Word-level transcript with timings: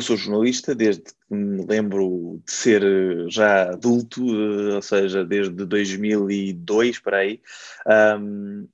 Eu 0.00 0.02
sou 0.02 0.16
jornalista 0.16 0.74
desde 0.74 1.02
que 1.02 1.12
me 1.28 1.62
lembro 1.66 2.40
de 2.46 2.50
ser 2.50 2.82
eh, 2.82 3.26
já 3.28 3.64
adulto, 3.70 4.22
eh, 4.22 4.76
ou 4.76 4.80
seja, 4.80 5.22
desde 5.26 5.66
2002 5.66 6.98
para 7.00 7.18
aí. 7.18 7.38
Um, 8.18 8.66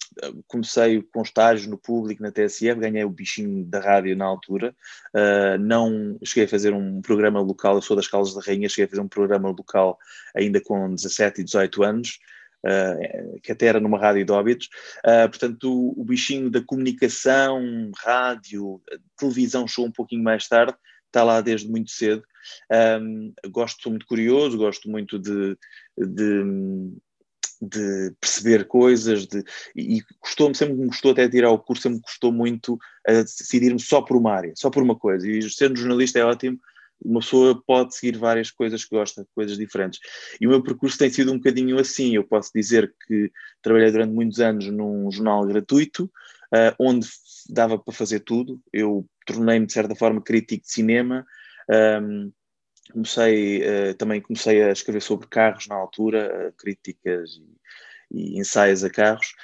comecei 0.47 1.03
com 1.03 1.23
estágio 1.23 1.69
no 1.69 1.77
público 1.77 2.23
na 2.23 2.31
TSF, 2.31 2.79
ganhei 2.79 3.03
o 3.03 3.11
bichinho 3.11 3.65
da 3.65 3.81
rádio 3.81 4.17
na 4.17 4.25
altura. 4.25 4.73
Uh, 5.13 5.59
não 5.59 6.17
cheguei 6.25 6.45
a 6.45 6.49
fazer 6.49 6.73
um 6.73 7.03
programa 7.03 7.41
local, 7.41 7.75
eu 7.75 7.83
sou 7.83 7.97
das 7.97 8.07
Caldas 8.07 8.33
da 8.33 8.41
Rainha, 8.41 8.69
cheguei 8.69 8.85
a 8.85 8.89
fazer 8.89 9.03
um 9.03 9.09
programa 9.09 9.49
local 9.49 9.99
ainda 10.33 10.61
com 10.61 10.95
17 10.95 11.41
e 11.41 11.45
18 11.45 11.83
anos. 11.83 12.21
Uh, 12.65 13.41
que 13.43 13.53
até 13.53 13.67
era 13.67 13.81
numa 13.81 13.99
rádio 13.99 14.25
de 14.25 14.33
óbitos. 14.33 14.69
Uh, 15.05 15.29
portanto, 15.29 15.73
o, 15.73 16.01
o, 16.01 16.05
bichinho 16.05 16.51
da 16.51 16.61
comunicação, 16.61 17.91
rádio, 17.97 18.81
televisão 19.17 19.69
chegou 19.69 19.89
um 19.89 19.93
pouquinho 19.93 20.25
mais 20.25 20.49
tarde, 20.49 20.75
está 21.17 21.25
lá 21.25 21.41
desde 21.41 21.69
muito 21.69 21.91
cedo. 21.91 22.23
Um, 23.01 23.33
gosto, 23.49 23.83
sou 23.83 23.91
muito 23.91 24.07
curioso, 24.07 24.59
gosto 24.59 24.89
muito 24.89 25.19
de, 25.19 25.57
de, 25.97 26.93
de 27.63 28.15
perceber 28.21 28.67
coisas 28.67 29.27
de, 29.27 29.43
e 29.75 30.03
custou-me, 30.21 30.55
sempre 30.55 30.75
me 30.75 30.87
gostou 30.87 31.13
até 31.13 31.29
tirar 31.29 31.51
o 31.51 31.59
curso, 31.59 31.85
sempre 31.85 31.97
me 31.99 32.03
custou 32.03 32.31
muito 32.31 32.79
decidir-me 33.07 33.81
só 33.81 34.03
por 34.03 34.17
uma 34.17 34.33
área, 34.33 34.53
só 34.55 34.71
por 34.71 34.83
uma 34.83 34.95
coisa. 34.95 35.27
E 35.27 35.43
sendo 35.51 35.79
jornalista 35.79 36.19
é 36.19 36.25
ótimo, 36.25 36.59
uma 37.03 37.21
pessoa 37.21 37.63
pode 37.67 37.95
seguir 37.95 38.19
várias 38.19 38.51
coisas 38.51 38.85
que 38.85 38.95
gosta, 38.95 39.27
coisas 39.35 39.57
diferentes. 39.57 40.01
E 40.41 40.47
o 40.47 40.51
meu 40.51 40.63
percurso 40.63 40.99
tem 40.99 41.11
sido 41.11 41.33
um 41.33 41.37
bocadinho 41.37 41.79
assim. 41.79 42.15
Eu 42.15 42.25
posso 42.25 42.51
dizer 42.55 42.95
que 43.07 43.31
trabalhei 43.63 43.91
durante 43.91 44.13
muitos 44.13 44.41
anos 44.41 44.67
num 44.67 45.11
jornal 45.11 45.47
gratuito, 45.47 46.05
uh, 46.05 46.75
onde 46.79 47.07
dava 47.51 47.79
para 47.79 47.93
fazer 47.93 48.21
tudo. 48.21 48.61
Eu 48.73 49.07
tornei-me, 49.27 49.67
de 49.67 49.73
certa 49.73 49.95
forma, 49.95 50.23
crítico 50.23 50.65
de 50.65 50.73
cinema. 50.73 51.27
Um, 52.01 52.33
comecei, 52.93 53.63
uh, 53.63 53.95
também 53.95 54.21
comecei 54.21 54.63
a 54.63 54.73
escrever 54.73 55.03
sobre 55.03 55.27
carros 55.27 55.67
na 55.67 55.75
altura, 55.75 56.49
uh, 56.49 56.53
críticas 56.57 57.33
e, 57.33 57.57
e, 58.11 58.39
ensaios 58.39 58.85
a 58.85 58.91
carros, 58.91 59.35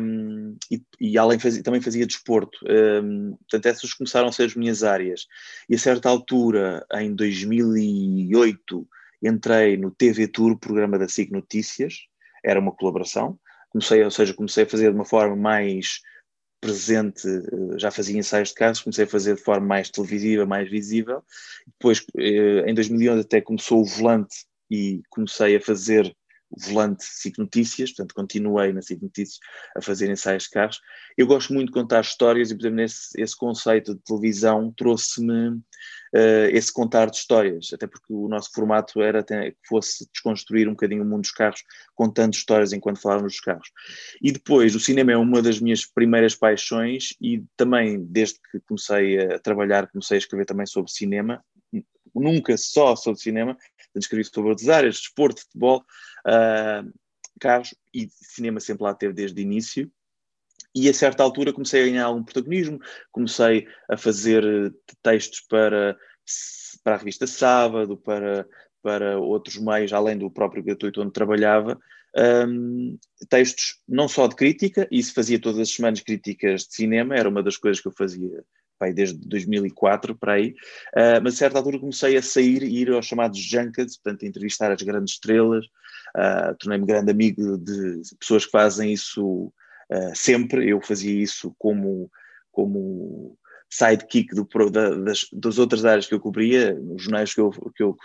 um, 0.00 0.56
e, 0.70 0.82
e, 1.00 1.16
além 1.16 1.38
fazia, 1.38 1.62
também 1.62 1.80
fazia 1.80 2.06
desporto. 2.06 2.58
Um, 2.68 3.36
portanto, 3.36 3.66
essas 3.66 3.94
começaram 3.94 4.28
a 4.28 4.32
ser 4.32 4.44
as 4.44 4.54
minhas 4.56 4.82
áreas. 4.82 5.26
E 5.68 5.74
a 5.74 5.78
certa 5.78 6.08
altura, 6.08 6.84
em 6.94 7.14
2008, 7.14 8.88
entrei 9.22 9.76
no 9.76 9.90
TV 9.90 10.26
Tour, 10.26 10.58
programa 10.58 10.98
da 10.98 11.08
SIG 11.08 11.30
Notícias, 11.30 12.06
era 12.44 12.58
uma 12.58 12.72
colaboração. 12.72 13.38
Comecei, 13.70 14.02
ou 14.02 14.10
seja, 14.10 14.34
comecei 14.34 14.64
a 14.64 14.68
fazer 14.68 14.90
de 14.90 14.96
uma 14.96 15.04
forma 15.04 15.36
mais 15.36 16.00
presente, 16.62 17.26
eh, 17.26 17.78
já 17.78 17.90
fazia 17.90 18.16
ensaios 18.16 18.50
de 18.50 18.54
casos, 18.54 18.82
comecei 18.82 19.04
a 19.04 19.08
fazer 19.08 19.34
de 19.34 19.42
forma 19.42 19.66
mais 19.66 19.90
televisiva, 19.90 20.46
mais 20.46 20.70
visível. 20.70 21.22
Depois, 21.66 22.06
eh, 22.16 22.64
em 22.70 22.74
2011, 22.74 23.20
até 23.22 23.40
começou 23.40 23.82
o 23.82 23.84
volante 23.84 24.46
e 24.70 25.02
comecei 25.10 25.56
a 25.56 25.60
fazer 25.60 26.16
volante 26.56 27.04
SIC 27.04 27.38
Notícias, 27.38 27.90
portanto, 27.90 28.14
continuei 28.14 28.72
na 28.72 28.82
SIC 28.82 29.02
Notícias 29.02 29.38
a 29.76 29.80
fazer 29.80 30.10
ensaios 30.10 30.44
de 30.44 30.50
carros. 30.50 30.80
Eu 31.16 31.26
gosto 31.26 31.52
muito 31.52 31.68
de 31.68 31.72
contar 31.72 32.00
histórias 32.00 32.50
e, 32.50 32.54
por 32.54 32.62
exemplo, 32.62 32.76
nesse, 32.76 33.20
esse 33.20 33.36
conceito 33.36 33.94
de 33.94 34.00
televisão 34.02 34.72
trouxe-me 34.76 35.48
uh, 35.48 36.48
esse 36.50 36.72
contar 36.72 37.10
de 37.10 37.16
histórias, 37.16 37.70
até 37.72 37.86
porque 37.86 38.12
o 38.12 38.28
nosso 38.28 38.50
formato 38.52 39.00
era 39.00 39.22
que 39.22 39.56
fosse 39.66 40.08
desconstruir 40.12 40.68
um 40.68 40.72
bocadinho 40.72 41.02
o 41.02 41.06
mundo 41.06 41.22
dos 41.22 41.32
carros, 41.32 41.62
contando 41.94 42.34
histórias 42.34 42.72
enquanto 42.72 43.00
falávamos 43.00 43.32
dos 43.32 43.40
carros. 43.40 43.70
E 44.20 44.32
depois, 44.32 44.74
o 44.74 44.80
cinema 44.80 45.12
é 45.12 45.16
uma 45.16 45.42
das 45.42 45.60
minhas 45.60 45.84
primeiras 45.84 46.34
paixões 46.34 47.14
e 47.20 47.44
também, 47.56 48.04
desde 48.04 48.38
que 48.50 48.60
comecei 48.60 49.18
a 49.18 49.38
trabalhar, 49.38 49.90
comecei 49.90 50.16
a 50.16 50.18
escrever 50.18 50.44
também 50.44 50.66
sobre 50.66 50.90
cinema, 50.90 51.42
nunca 52.14 52.56
só 52.56 52.94
sobre 52.96 53.20
cinema, 53.20 53.56
escrevi 53.94 54.24
sobre 54.24 54.50
outras 54.50 54.68
áreas, 54.68 54.96
desporto, 54.96 55.42
futebol, 55.42 55.84
uh, 56.26 56.92
carros 57.40 57.74
e 57.92 58.08
cinema 58.10 58.60
sempre 58.60 58.84
lá 58.84 58.94
teve 58.94 59.12
desde 59.12 59.40
o 59.40 59.42
início. 59.42 59.90
E 60.74 60.88
a 60.88 60.94
certa 60.94 61.22
altura 61.22 61.52
comecei 61.52 61.82
a 61.82 61.86
ganhar 61.86 62.04
algum 62.06 62.24
protagonismo, 62.24 62.78
comecei 63.10 63.66
a 63.90 63.96
fazer 63.96 64.42
eh, 64.42 64.70
textos 65.02 65.40
para, 65.40 65.94
para 66.82 66.94
a 66.94 66.96
revista 66.96 67.26
Sábado, 67.26 67.94
para, 67.94 68.48
para 68.82 69.18
outros 69.18 69.58
meios, 69.58 69.92
além 69.92 70.16
do 70.16 70.30
próprio 70.30 70.62
gratuito 70.62 71.02
onde 71.02 71.12
trabalhava, 71.12 71.78
um, 72.48 72.98
textos 73.28 73.80
não 73.86 74.08
só 74.08 74.26
de 74.26 74.34
crítica, 74.34 74.88
se 74.90 75.12
fazia 75.12 75.40
todas 75.40 75.60
as 75.60 75.70
semanas 75.70 76.00
críticas 76.00 76.62
de 76.62 76.74
cinema, 76.74 77.16
era 77.16 77.28
uma 77.28 77.42
das 77.42 77.58
coisas 77.58 77.80
que 77.80 77.88
eu 77.88 77.92
fazia 77.92 78.42
pai, 78.82 78.92
desde 78.92 79.16
2004 79.28 80.16
para 80.16 80.32
aí, 80.32 80.54
uh, 80.96 81.22
mas 81.22 81.34
a 81.34 81.36
certa 81.36 81.58
altura 81.58 81.78
comecei 81.78 82.16
a 82.16 82.22
sair 82.22 82.64
e 82.64 82.80
ir 82.80 82.90
aos 82.90 83.06
chamados 83.06 83.38
junkets, 83.38 83.96
portanto, 83.96 84.24
entrevistar 84.24 84.72
as 84.72 84.82
grandes 84.82 85.14
estrelas, 85.14 85.64
uh, 86.16 86.56
tornei-me 86.58 86.84
grande 86.84 87.12
amigo 87.12 87.56
de 87.58 88.02
pessoas 88.18 88.44
que 88.44 88.50
fazem 88.50 88.92
isso 88.92 89.52
uh, 89.90 90.12
sempre. 90.14 90.68
Eu 90.68 90.80
fazia 90.80 91.22
isso 91.22 91.54
como, 91.58 92.10
como 92.50 93.38
sidekick 93.70 94.34
do, 94.34 94.46
da, 94.70 94.90
das, 94.96 95.28
das 95.32 95.58
outras 95.58 95.84
áreas 95.84 96.08
que 96.08 96.14
eu 96.14 96.20
cobria, 96.20 96.74
nos 96.74 97.04
jornais 97.04 97.32
que 97.32 97.40
eu, 97.40 97.50
que 97.50 97.82
eu, 97.84 97.96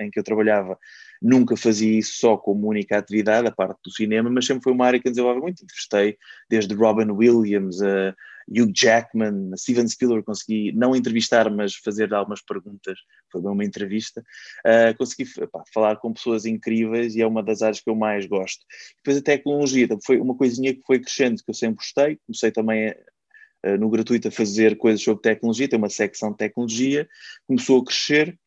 em 0.00 0.10
que 0.10 0.18
eu 0.18 0.24
trabalhava, 0.24 0.76
nunca 1.22 1.56
fazia 1.56 1.98
isso 1.98 2.18
só 2.18 2.36
como 2.36 2.68
única 2.68 2.98
atividade, 2.98 3.46
a 3.46 3.52
parte 3.52 3.78
do 3.84 3.92
cinema, 3.92 4.28
mas 4.28 4.44
sempre 4.44 4.64
foi 4.64 4.72
uma 4.72 4.86
área 4.86 4.98
que 4.98 5.06
eu 5.06 5.12
desenvolvi 5.12 5.40
muito. 5.40 5.62
Entrevistei 5.62 6.18
desde 6.48 6.74
Robin 6.74 7.10
Williams 7.12 7.80
a 7.80 8.14
Hugh 8.48 8.72
Jackman, 8.74 9.56
Steven 9.56 9.88
Spielberg, 9.88 10.24
consegui 10.24 10.72
não 10.72 10.94
entrevistar, 10.94 11.50
mas 11.50 11.74
fazer 11.74 12.12
algumas 12.12 12.42
perguntas, 12.42 12.98
foi 13.30 13.40
uma 13.40 13.64
entrevista. 13.64 14.22
Uh, 14.66 14.96
consegui 14.96 15.24
falar 15.72 15.96
com 15.96 16.12
pessoas 16.12 16.44
incríveis 16.44 17.14
e 17.14 17.22
é 17.22 17.26
uma 17.26 17.42
das 17.42 17.62
áreas 17.62 17.80
que 17.80 17.90
eu 17.90 17.96
mais 17.96 18.26
gosto. 18.26 18.64
Depois 18.96 19.18
a 19.18 19.22
tecnologia, 19.22 19.88
foi 20.04 20.20
uma 20.20 20.36
coisinha 20.36 20.74
que 20.74 20.82
foi 20.86 20.98
crescendo, 20.98 21.42
que 21.42 21.50
eu 21.50 21.54
sempre 21.54 21.76
gostei. 21.76 22.18
Comecei 22.26 22.50
também 22.50 22.90
uh, 22.90 23.76
no 23.78 23.90
gratuito 23.90 24.28
a 24.28 24.32
fazer 24.32 24.76
coisas 24.76 25.02
sobre 25.02 25.22
tecnologia, 25.22 25.68
tem 25.68 25.78
uma 25.78 25.90
secção 25.90 26.30
de 26.32 26.38
tecnologia, 26.38 27.08
começou 27.46 27.80
a 27.80 27.84
crescer 27.84 28.38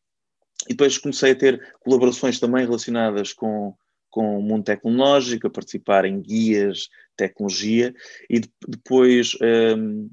e 0.65 0.69
depois 0.69 0.97
comecei 0.97 1.31
a 1.31 1.35
ter 1.35 1.75
colaborações 1.81 2.39
também 2.39 2.63
relacionadas 2.65 3.33
com 3.33 3.75
com 4.13 4.37
o 4.37 4.43
mundo 4.43 4.63
tecnológico, 4.63 5.47
a 5.47 5.49
participar 5.49 6.05
em 6.05 6.21
guias 6.21 6.87
tecnologia 7.17 7.93
e 8.29 8.39
de, 8.39 8.49
depois 8.67 9.35
um, 9.41 10.07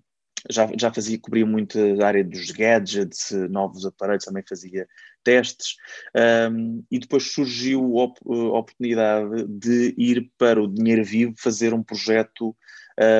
já, 0.48 0.66
já 0.78 0.90
fazia, 0.90 1.18
cobria 1.20 1.44
muito 1.44 1.78
a 2.00 2.06
área 2.06 2.24
dos 2.24 2.50
gadgets, 2.50 3.30
novos 3.50 3.84
aparelhos, 3.84 4.24
também 4.24 4.42
fazia 4.48 4.88
testes. 5.22 5.76
Um, 6.50 6.82
e 6.90 6.98
depois 6.98 7.30
surgiu 7.30 7.82
a 7.98 8.58
oportunidade 8.58 9.46
de 9.46 9.94
ir 9.98 10.32
para 10.38 10.62
o 10.62 10.66
Dinheiro 10.66 11.04
Vivo 11.04 11.34
fazer 11.36 11.74
um 11.74 11.82
projeto 11.82 12.56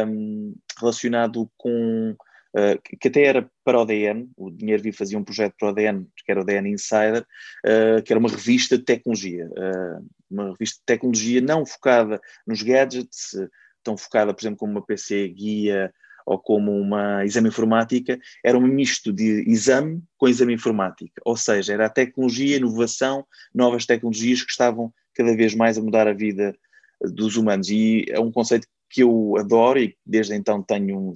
um, 0.08 0.54
relacionado 0.78 1.50
com 1.58 2.16
uh, 2.56 2.80
que 3.00 3.08
até 3.08 3.22
era 3.24 3.50
para 3.64 3.80
o 3.80 3.84
DN, 3.84 4.30
o 4.36 4.50
Dinheiro 4.50 4.82
Vivo 4.82 4.96
fazia 4.96 5.18
um 5.18 5.24
projeto 5.24 5.54
para 5.58 5.70
o 5.70 5.72
DN, 5.72 6.06
que 6.16 6.30
era 6.30 6.40
o 6.40 6.44
DN 6.44 6.70
Insider, 6.70 7.24
uh, 7.64 8.02
que 8.02 8.12
era 8.12 8.20
uma 8.20 8.28
revista 8.28 8.78
de 8.78 8.84
tecnologia, 8.84 9.46
uh, 9.46 10.06
uma 10.30 10.50
revista 10.50 10.78
de 10.78 10.84
tecnologia 10.86 11.40
não 11.40 11.66
focada 11.66 12.20
nos 12.46 12.62
gadgets, 12.62 13.36
tão 13.82 13.96
focada, 13.96 14.34
por 14.34 14.42
exemplo, 14.42 14.58
como 14.58 14.72
uma 14.72 14.86
PC 14.86 15.28
guia 15.28 15.92
ou 16.26 16.38
como 16.38 16.78
uma 16.78 17.24
exame 17.24 17.48
informática, 17.48 18.18
era 18.44 18.56
um 18.56 18.60
misto 18.60 19.12
de 19.12 19.42
exame 19.50 20.02
com 20.16 20.28
exame 20.28 20.54
informática, 20.54 21.20
ou 21.24 21.36
seja, 21.36 21.72
era 21.72 21.86
a 21.86 21.90
tecnologia, 21.90 22.56
inovação, 22.56 23.26
novas 23.54 23.86
tecnologias 23.86 24.42
que 24.42 24.50
estavam 24.50 24.92
cada 25.14 25.34
vez 25.34 25.54
mais 25.54 25.76
a 25.76 25.82
mudar 25.82 26.06
a 26.06 26.12
vida 26.12 26.54
dos 27.00 27.36
humanos. 27.36 27.68
E 27.70 28.04
é 28.08 28.20
um 28.20 28.30
conceito 28.30 28.66
que 28.90 29.02
eu 29.02 29.34
adoro 29.38 29.78
e 29.78 29.96
desde 30.04 30.34
então 30.34 30.62
tenho 30.62 31.12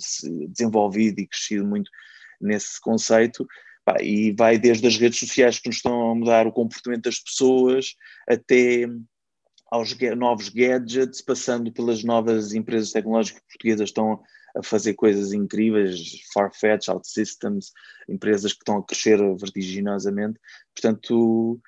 desenvolvido 0.48 1.20
e 1.20 1.26
crescido 1.26 1.66
muito 1.66 1.90
nesse 2.40 2.80
conceito. 2.80 3.46
e 4.00 4.32
vai 4.32 4.58
desde 4.58 4.86
as 4.86 4.96
redes 4.96 5.18
sociais 5.18 5.58
que 5.58 5.68
nos 5.68 5.76
estão 5.76 6.10
a 6.10 6.14
mudar 6.14 6.46
o 6.46 6.52
comportamento 6.52 7.04
das 7.04 7.18
pessoas 7.18 7.94
até 8.26 8.86
aos 9.70 9.94
novos 10.16 10.48
gadgets, 10.48 11.20
passando 11.20 11.72
pelas 11.72 12.04
novas 12.04 12.54
empresas 12.54 12.92
tecnológicas 12.92 13.42
portuguesas 13.42 13.90
estão 13.90 14.22
a 14.56 14.62
fazer 14.62 14.94
coisas 14.94 15.32
incríveis, 15.32 16.20
Farfetch, 16.32 16.88
OutSystems, 16.88 17.72
empresas 18.08 18.52
que 18.52 18.60
estão 18.60 18.78
a 18.78 18.84
crescer 18.84 19.18
vertiginosamente. 19.36 20.38
Portanto, 20.72 21.60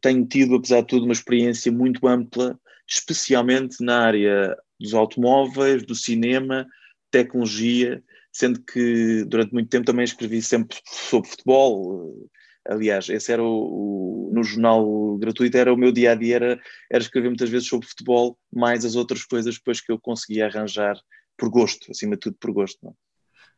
tenho 0.00 0.26
tido, 0.26 0.56
apesar 0.56 0.80
de 0.80 0.88
tudo, 0.88 1.04
uma 1.04 1.12
experiência 1.12 1.70
muito 1.70 2.06
ampla, 2.06 2.58
especialmente 2.88 3.76
na 3.80 4.00
área 4.00 4.56
dos 4.84 4.94
automóveis, 4.94 5.84
do 5.84 5.94
cinema, 5.94 6.66
tecnologia, 7.10 8.02
sendo 8.32 8.62
que 8.62 9.24
durante 9.24 9.52
muito 9.52 9.68
tempo 9.68 9.86
também 9.86 10.04
escrevi 10.04 10.42
sempre 10.42 10.78
sobre 10.86 11.30
futebol. 11.30 12.28
Aliás, 12.66 13.08
esse 13.08 13.32
era 13.32 13.42
o, 13.42 14.28
o 14.28 14.30
no 14.32 14.42
jornal 14.42 15.16
gratuito, 15.18 15.56
era 15.56 15.72
o 15.72 15.76
meu 15.76 15.92
dia 15.92 16.12
a 16.12 16.14
dia, 16.14 16.36
era, 16.36 16.60
era 16.90 17.02
escrever 17.02 17.28
muitas 17.28 17.50
vezes 17.50 17.68
sobre 17.68 17.86
futebol, 17.86 18.38
mais 18.52 18.84
as 18.84 18.96
outras 18.96 19.24
coisas 19.24 19.56
depois 19.56 19.80
que 19.80 19.92
eu 19.92 19.98
conseguia 19.98 20.46
arranjar 20.46 20.96
por 21.36 21.50
gosto, 21.50 21.90
acima 21.90 22.14
de 22.14 22.20
tudo 22.20 22.36
por 22.40 22.52
gosto. 22.52 22.78
Não? 22.82 22.90
É? 22.90 22.94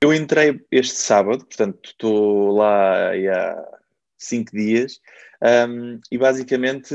Eu 0.02 0.12
entrei 0.12 0.60
este 0.70 0.96
sábado, 0.96 1.46
portanto 1.46 1.90
estou 1.90 2.52
lá 2.52 3.10
há 3.10 3.75
cinco 4.18 4.52
dias. 4.52 5.00
Um, 5.68 6.00
e 6.10 6.16
basicamente 6.16 6.94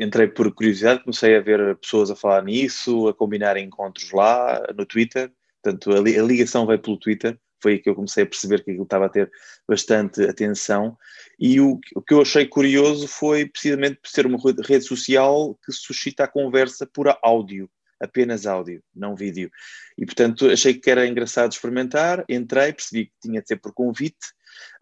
entrei 0.00 0.28
por 0.28 0.52
curiosidade, 0.54 1.02
comecei 1.02 1.36
a 1.36 1.40
ver 1.40 1.76
pessoas 1.76 2.10
a 2.10 2.16
falar 2.16 2.44
nisso, 2.44 3.08
a 3.08 3.14
combinar 3.14 3.56
encontros 3.56 4.12
lá 4.12 4.62
no 4.76 4.86
Twitter, 4.86 5.32
portanto 5.62 5.90
a, 5.92 6.00
li 6.00 6.18
a 6.18 6.22
ligação 6.22 6.66
veio 6.66 6.78
pelo 6.78 6.98
Twitter, 6.98 7.38
foi 7.60 7.72
aí 7.72 7.78
que 7.78 7.88
eu 7.88 7.94
comecei 7.94 8.24
a 8.24 8.26
perceber 8.26 8.62
que 8.62 8.70
aquilo 8.70 8.84
estava 8.84 9.06
a 9.06 9.08
ter 9.08 9.30
bastante 9.66 10.22
atenção. 10.22 10.96
E 11.40 11.58
o, 11.60 11.80
o 11.96 12.02
que 12.02 12.12
eu 12.12 12.20
achei 12.20 12.46
curioso 12.46 13.08
foi 13.08 13.46
precisamente 13.46 13.96
por 14.02 14.08
ser 14.08 14.26
uma 14.26 14.38
rede 14.62 14.84
social 14.84 15.58
que 15.64 15.72
suscita 15.72 16.24
a 16.24 16.28
conversa 16.28 16.86
por 16.86 17.08
áudio, 17.22 17.70
apenas 17.98 18.46
áudio, 18.46 18.82
não 18.94 19.16
vídeo. 19.16 19.50
E 19.96 20.04
portanto 20.04 20.50
achei 20.50 20.74
que 20.74 20.90
era 20.90 21.06
engraçado 21.06 21.52
experimentar, 21.52 22.22
entrei, 22.28 22.72
percebi 22.72 23.06
que 23.06 23.12
tinha 23.22 23.40
de 23.40 23.48
ser 23.48 23.56
por 23.56 23.72
convite 23.72 24.26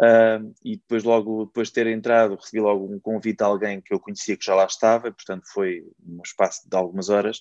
Uh, 0.00 0.52
e 0.64 0.76
depois, 0.76 1.04
logo 1.04 1.46
depois 1.46 1.68
de 1.68 1.74
ter 1.74 1.86
entrado, 1.86 2.36
recebi 2.36 2.60
logo 2.60 2.92
um 2.92 2.98
convite 2.98 3.42
a 3.42 3.46
alguém 3.46 3.80
que 3.80 3.92
eu 3.92 4.00
conhecia 4.00 4.36
que 4.36 4.44
já 4.44 4.54
lá 4.54 4.64
estava, 4.64 5.08
e, 5.08 5.12
portanto 5.12 5.44
foi 5.52 5.84
um 6.06 6.20
espaço 6.24 6.68
de 6.68 6.76
algumas 6.76 7.08
horas. 7.08 7.38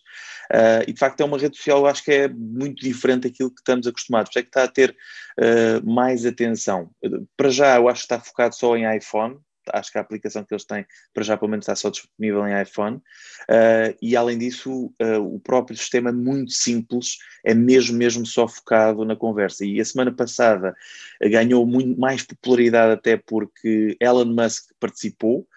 Uh, 0.52 0.84
e 0.88 0.94
de 0.94 1.00
facto 1.00 1.22
é 1.22 1.26
uma 1.26 1.38
rede 1.38 1.58
social, 1.58 1.80
eu 1.80 1.88
acho 1.88 2.04
que 2.04 2.12
é 2.12 2.28
muito 2.28 2.84
diferente 2.84 3.30
daquilo 3.30 3.50
que 3.50 3.62
estamos 3.62 3.88
acostumados, 3.88 4.36
é 4.36 4.42
que 4.42 4.50
está 4.50 4.64
a 4.64 4.68
ter 4.68 4.96
uh, 5.40 5.90
mais 5.90 6.26
atenção. 6.26 6.90
Para 7.36 7.50
já, 7.50 7.76
eu 7.76 7.88
acho 7.90 8.02
que 8.02 8.14
está 8.14 8.20
focado 8.20 8.56
só 8.56 8.76
em 8.76 8.96
iPhone, 8.96 9.40
acho 9.74 9.92
que 9.92 9.98
a 9.98 10.02
aplicação 10.02 10.44
que 10.44 10.54
eles 10.54 10.66
têm, 10.66 10.86
para 11.14 11.24
já 11.24 11.38
pelo 11.38 11.52
menos 11.52 11.64
está 11.64 11.76
só 11.76 11.90
disponível 11.90 12.48
em 12.48 12.62
iPhone, 12.62 12.98
uh, 12.98 13.98
e 14.02 14.16
além 14.16 14.38
disso, 14.38 14.94
uh, 15.02 15.36
o 15.36 15.40
próprio 15.40 15.78
sistema 15.78 16.10
é 16.10 16.14
muito 16.14 16.52
simples, 16.52 17.18
é 17.46 17.54
mesmo, 17.54 17.98
mesmo 17.98 18.26
só 18.26 18.48
focado 18.48 19.06
na 19.06 19.16
conversa. 19.16 19.66
E 19.66 19.80
a 19.80 19.86
semana 19.86 20.12
passada 20.12 20.76
uh, 21.24 21.30
ganhou 21.30 21.66
muito 21.66 22.00
mais 22.00 22.24
popularidade 22.24 22.94
até 22.94 23.18
porque 23.18 23.96
Elon 24.00 24.26
Musk 24.26 24.72
participou, 24.80 25.48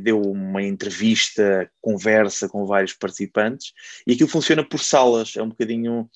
deu 0.00 0.22
uma 0.22 0.62
entrevista, 0.62 1.70
conversa 1.80 2.48
com 2.48 2.64
vários 2.64 2.94
participantes, 2.94 3.72
e 4.06 4.12
aquilo 4.14 4.28
funciona 4.28 4.66
por 4.66 4.80
salas, 4.80 5.36
é 5.36 5.42
um 5.42 5.50
bocadinho, 5.50 6.08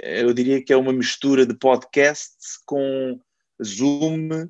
eu 0.00 0.32
diria 0.32 0.62
que 0.62 0.72
é 0.72 0.76
uma 0.76 0.92
mistura 0.92 1.44
de 1.44 1.54
podcast 1.54 2.36
com 2.64 3.20
Zoom, 3.62 4.48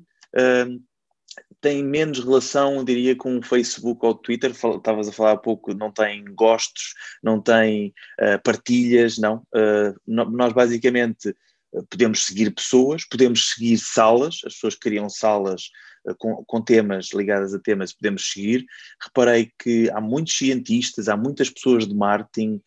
tem 1.61 1.83
menos 1.83 2.19
relação, 2.19 2.83
diria, 2.83 3.15
com 3.15 3.37
o 3.37 3.43
Facebook 3.43 4.05
ou 4.05 4.11
o 4.11 4.15
Twitter. 4.15 4.51
Estavas 4.51 5.07
a 5.07 5.11
falar 5.11 5.31
há 5.33 5.37
pouco, 5.37 5.73
não 5.73 5.91
tem 5.91 6.25
gostos, 6.33 6.93
não 7.21 7.41
tem 7.41 7.93
uh, 8.21 8.41
partilhas, 8.43 9.17
não. 9.17 9.37
Uh, 9.53 9.95
nós 10.07 10.53
basicamente 10.53 11.29
uh, 11.73 11.85
podemos 11.89 12.25
seguir 12.25 12.51
pessoas, 12.51 13.05
podemos 13.05 13.51
seguir 13.53 13.77
salas, 13.77 14.41
as 14.45 14.53
pessoas 14.53 14.75
criam 14.75 15.09
salas 15.09 15.69
com, 16.17 16.43
com, 16.45 16.61
temas 16.61 17.09
ligadas 17.13 17.53
a 17.53 17.59
temas, 17.59 17.93
podemos 17.93 18.31
seguir. 18.31 18.65
Reparei 19.03 19.51
que 19.61 19.89
há 19.91 19.99
muitos 19.99 20.37
cientistas, 20.37 21.09
há 21.09 21.17
muitas 21.17 21.49
pessoas 21.49 21.85
de 21.85 21.93
marketing, 21.93 22.61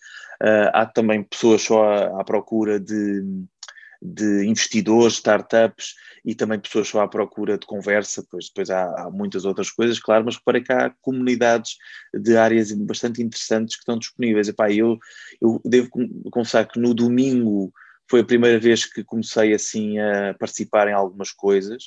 há 0.73 0.85
também 0.85 1.23
pessoas 1.23 1.63
só 1.63 1.85
à, 1.85 2.21
à 2.21 2.25
procura 2.25 2.79
de 2.79 3.23
de 4.03 4.45
investidores, 4.47 5.15
startups 5.15 5.95
e 6.25 6.35
também 6.35 6.59
pessoas 6.59 6.89
só 6.89 7.03
à 7.03 7.09
procura 7.09 7.57
de 7.57 7.67
conversa, 7.67 8.27
pois 8.29 8.49
depois 8.49 8.69
há, 8.69 8.85
há, 9.03 9.11
muitas 9.11 9.45
outras 9.45 9.71
coisas, 9.71 10.01
claro, 10.01 10.25
mas 10.25 10.37
reparei 10.37 10.63
que 10.63 10.73
há 10.73 10.91
comunidades 11.01 11.77
de 12.13 12.37
áreas 12.37 12.73
bastante 12.73 13.23
interessantes 13.23 13.77
que 13.77 13.83
estão 13.83 13.99
disponíveis. 13.99 14.49
Epá, 14.49 14.71
eu, 14.73 14.99
eu 15.41 15.61
devo 15.65 15.89
confessar 16.31 16.67
que 16.67 16.81
no 16.81 16.93
domingo 16.93 17.73
foi 18.11 18.21
a 18.21 18.25
primeira 18.25 18.59
vez 18.59 18.85
que 18.85 19.03
comecei 19.05 19.55
assim 19.55 19.99
a 19.99 20.35
participar 20.35 20.89
em 20.89 20.93
algumas 20.93 21.33
coisas. 21.33 21.85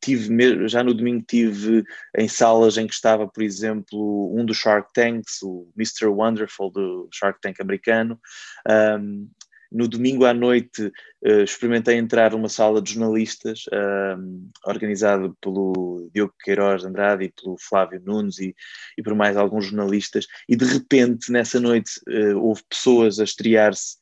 Tive 0.00 0.68
já 0.68 0.82
no 0.82 0.94
domingo 0.94 1.24
tive 1.26 1.84
em 2.16 2.26
salas 2.26 2.78
em 2.78 2.86
que 2.86 2.94
estava, 2.94 3.28
por 3.28 3.42
exemplo, 3.42 4.34
um 4.34 4.46
dos 4.46 4.56
Shark 4.56 4.90
Tanks, 4.94 5.42
o 5.42 5.68
Mr. 5.76 6.06
Wonderful 6.06 6.70
do 6.70 7.08
Shark 7.12 7.38
Tank 7.42 7.60
americano. 7.60 8.18
Um, 8.66 9.28
no 9.70 9.86
domingo 9.86 10.24
à 10.24 10.34
noite 10.34 10.86
uh, 11.24 11.42
experimentei 11.42 11.96
entrar 11.96 12.32
numa 12.32 12.48
sala 12.48 12.82
de 12.82 12.94
jornalistas 12.94 13.64
uh, 13.68 14.50
organizado 14.66 15.36
pelo 15.40 16.10
Diogo 16.12 16.34
Queiroz 16.42 16.84
Andrade 16.84 17.24
e 17.24 17.32
pelo 17.32 17.56
Flávio 17.58 18.02
Nunes 18.04 18.38
e, 18.38 18.54
e 18.98 19.02
por 19.02 19.14
mais 19.14 19.36
alguns 19.36 19.66
jornalistas. 19.66 20.26
E 20.48 20.56
de 20.56 20.64
repente 20.64 21.30
nessa 21.30 21.60
noite 21.60 21.92
uh, 22.08 22.38
houve 22.38 22.62
pessoas 22.68 23.20
a 23.20 23.24
estrear-se. 23.24 23.98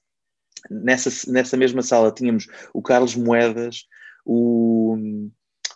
Nessa, 0.70 1.30
nessa 1.30 1.56
mesma 1.56 1.82
sala 1.82 2.12
tínhamos 2.12 2.46
o 2.74 2.82
Carlos 2.82 3.14
Moedas 3.14 3.84
o, 4.26 4.96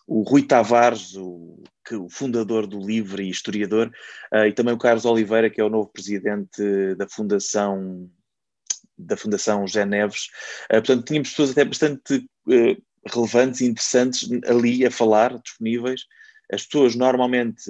o 0.08 0.22
Rui 0.22 0.42
Tavares 0.42 1.14
o, 1.14 1.62
que, 1.86 1.94
o 1.94 2.08
fundador 2.08 2.66
do 2.66 2.80
Livre 2.80 3.22
e 3.22 3.30
historiador 3.30 3.92
uh, 4.34 4.44
e 4.44 4.52
também 4.52 4.74
o 4.74 4.78
Carlos 4.78 5.04
Oliveira 5.04 5.48
que 5.48 5.60
é 5.60 5.64
o 5.64 5.70
novo 5.70 5.88
presidente 5.88 6.96
da 6.96 7.08
Fundação 7.08 8.10
da 9.06 9.16
Fundação 9.16 9.66
José 9.66 9.84
Neves. 9.84 10.28
Uh, 10.70 10.74
portanto, 10.74 11.04
tínhamos 11.04 11.30
pessoas 11.30 11.50
até 11.50 11.64
bastante 11.64 12.16
uh, 12.46 12.82
relevantes 13.12 13.60
e 13.60 13.66
interessantes 13.66 14.28
ali 14.46 14.86
a 14.86 14.90
falar, 14.90 15.38
disponíveis. 15.38 16.02
As 16.52 16.66
pessoas 16.66 16.94
normalmente 16.94 17.64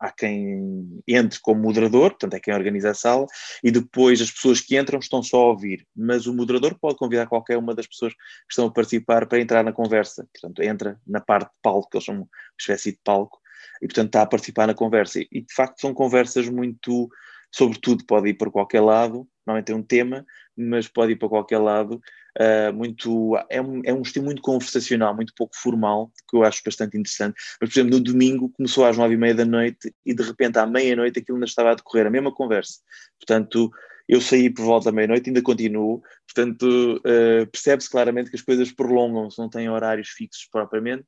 há 0.00 0.10
quem 0.10 1.00
entre 1.06 1.38
como 1.40 1.62
moderador, 1.62 2.10
portanto 2.10 2.34
é 2.34 2.40
quem 2.40 2.52
organiza 2.52 2.90
a 2.90 2.94
sala, 2.94 3.26
e 3.62 3.70
depois 3.70 4.20
as 4.20 4.30
pessoas 4.30 4.60
que 4.60 4.76
entram 4.76 4.98
estão 4.98 5.22
só 5.22 5.36
a 5.36 5.46
ouvir, 5.50 5.86
mas 5.94 6.26
o 6.26 6.34
moderador 6.34 6.76
pode 6.80 6.96
convidar 6.96 7.28
qualquer 7.28 7.56
uma 7.56 7.74
das 7.74 7.86
pessoas 7.86 8.12
que 8.12 8.20
estão 8.50 8.66
a 8.66 8.72
participar 8.72 9.26
para 9.26 9.40
entrar 9.40 9.62
na 9.62 9.72
conversa. 9.72 10.26
Portanto, 10.32 10.62
entra 10.62 11.00
na 11.06 11.20
parte 11.20 11.52
de 11.52 11.58
palco, 11.62 11.88
que 11.88 11.96
eles 11.96 12.04
chamam 12.04 12.22
uma 12.22 12.28
espécie 12.58 12.90
de 12.90 12.98
palco, 13.04 13.38
e 13.80 13.86
portanto 13.86 14.06
está 14.06 14.22
a 14.22 14.26
participar 14.26 14.66
na 14.66 14.74
conversa. 14.74 15.20
E 15.20 15.40
de 15.40 15.54
facto 15.54 15.80
são 15.80 15.94
conversas 15.94 16.48
muito, 16.48 17.08
sobretudo 17.52 18.04
pode 18.04 18.30
ir 18.30 18.34
por 18.34 18.50
qualquer 18.50 18.80
lado, 18.80 19.28
normalmente 19.46 19.66
tem 19.66 19.76
um 19.76 19.82
tema, 19.82 20.26
mas 20.56 20.88
pode 20.88 21.12
ir 21.12 21.16
para 21.16 21.28
qualquer 21.28 21.58
lado. 21.58 22.00
Uh, 22.38 22.72
muito, 22.72 23.36
é, 23.48 23.62
um, 23.62 23.80
é 23.84 23.92
um 23.92 24.02
estilo 24.02 24.24
muito 24.24 24.42
conversacional, 24.42 25.14
muito 25.14 25.32
pouco 25.36 25.54
formal, 25.56 26.10
que 26.28 26.36
eu 26.36 26.42
acho 26.42 26.62
bastante 26.64 26.96
interessante. 26.96 27.34
Mas, 27.60 27.70
por 27.70 27.78
exemplo, 27.78 27.96
no 27.96 28.02
domingo 28.02 28.50
começou 28.50 28.84
às 28.84 28.96
nove 28.96 29.14
e 29.14 29.16
meia 29.16 29.34
da 29.34 29.44
noite 29.44 29.94
e 30.04 30.12
de 30.12 30.22
repente 30.22 30.58
à 30.58 30.66
meia-noite 30.66 31.20
aquilo 31.20 31.36
ainda 31.36 31.46
estava 31.46 31.70
a 31.70 31.74
decorrer, 31.74 32.06
a 32.06 32.10
mesma 32.10 32.34
conversa. 32.34 32.80
Portanto, 33.18 33.70
eu 34.08 34.20
saí 34.20 34.50
por 34.50 34.64
volta 34.64 34.90
da 34.90 34.96
meia-noite, 34.96 35.30
ainda 35.30 35.42
continuo. 35.42 36.02
Portanto, 36.26 36.96
uh, 36.98 37.46
percebe-se 37.50 37.90
claramente 37.90 38.30
que 38.30 38.36
as 38.36 38.42
coisas 38.42 38.72
prolongam-se, 38.72 39.38
não 39.38 39.48
têm 39.48 39.70
horários 39.70 40.08
fixos 40.08 40.48
propriamente, 40.50 41.04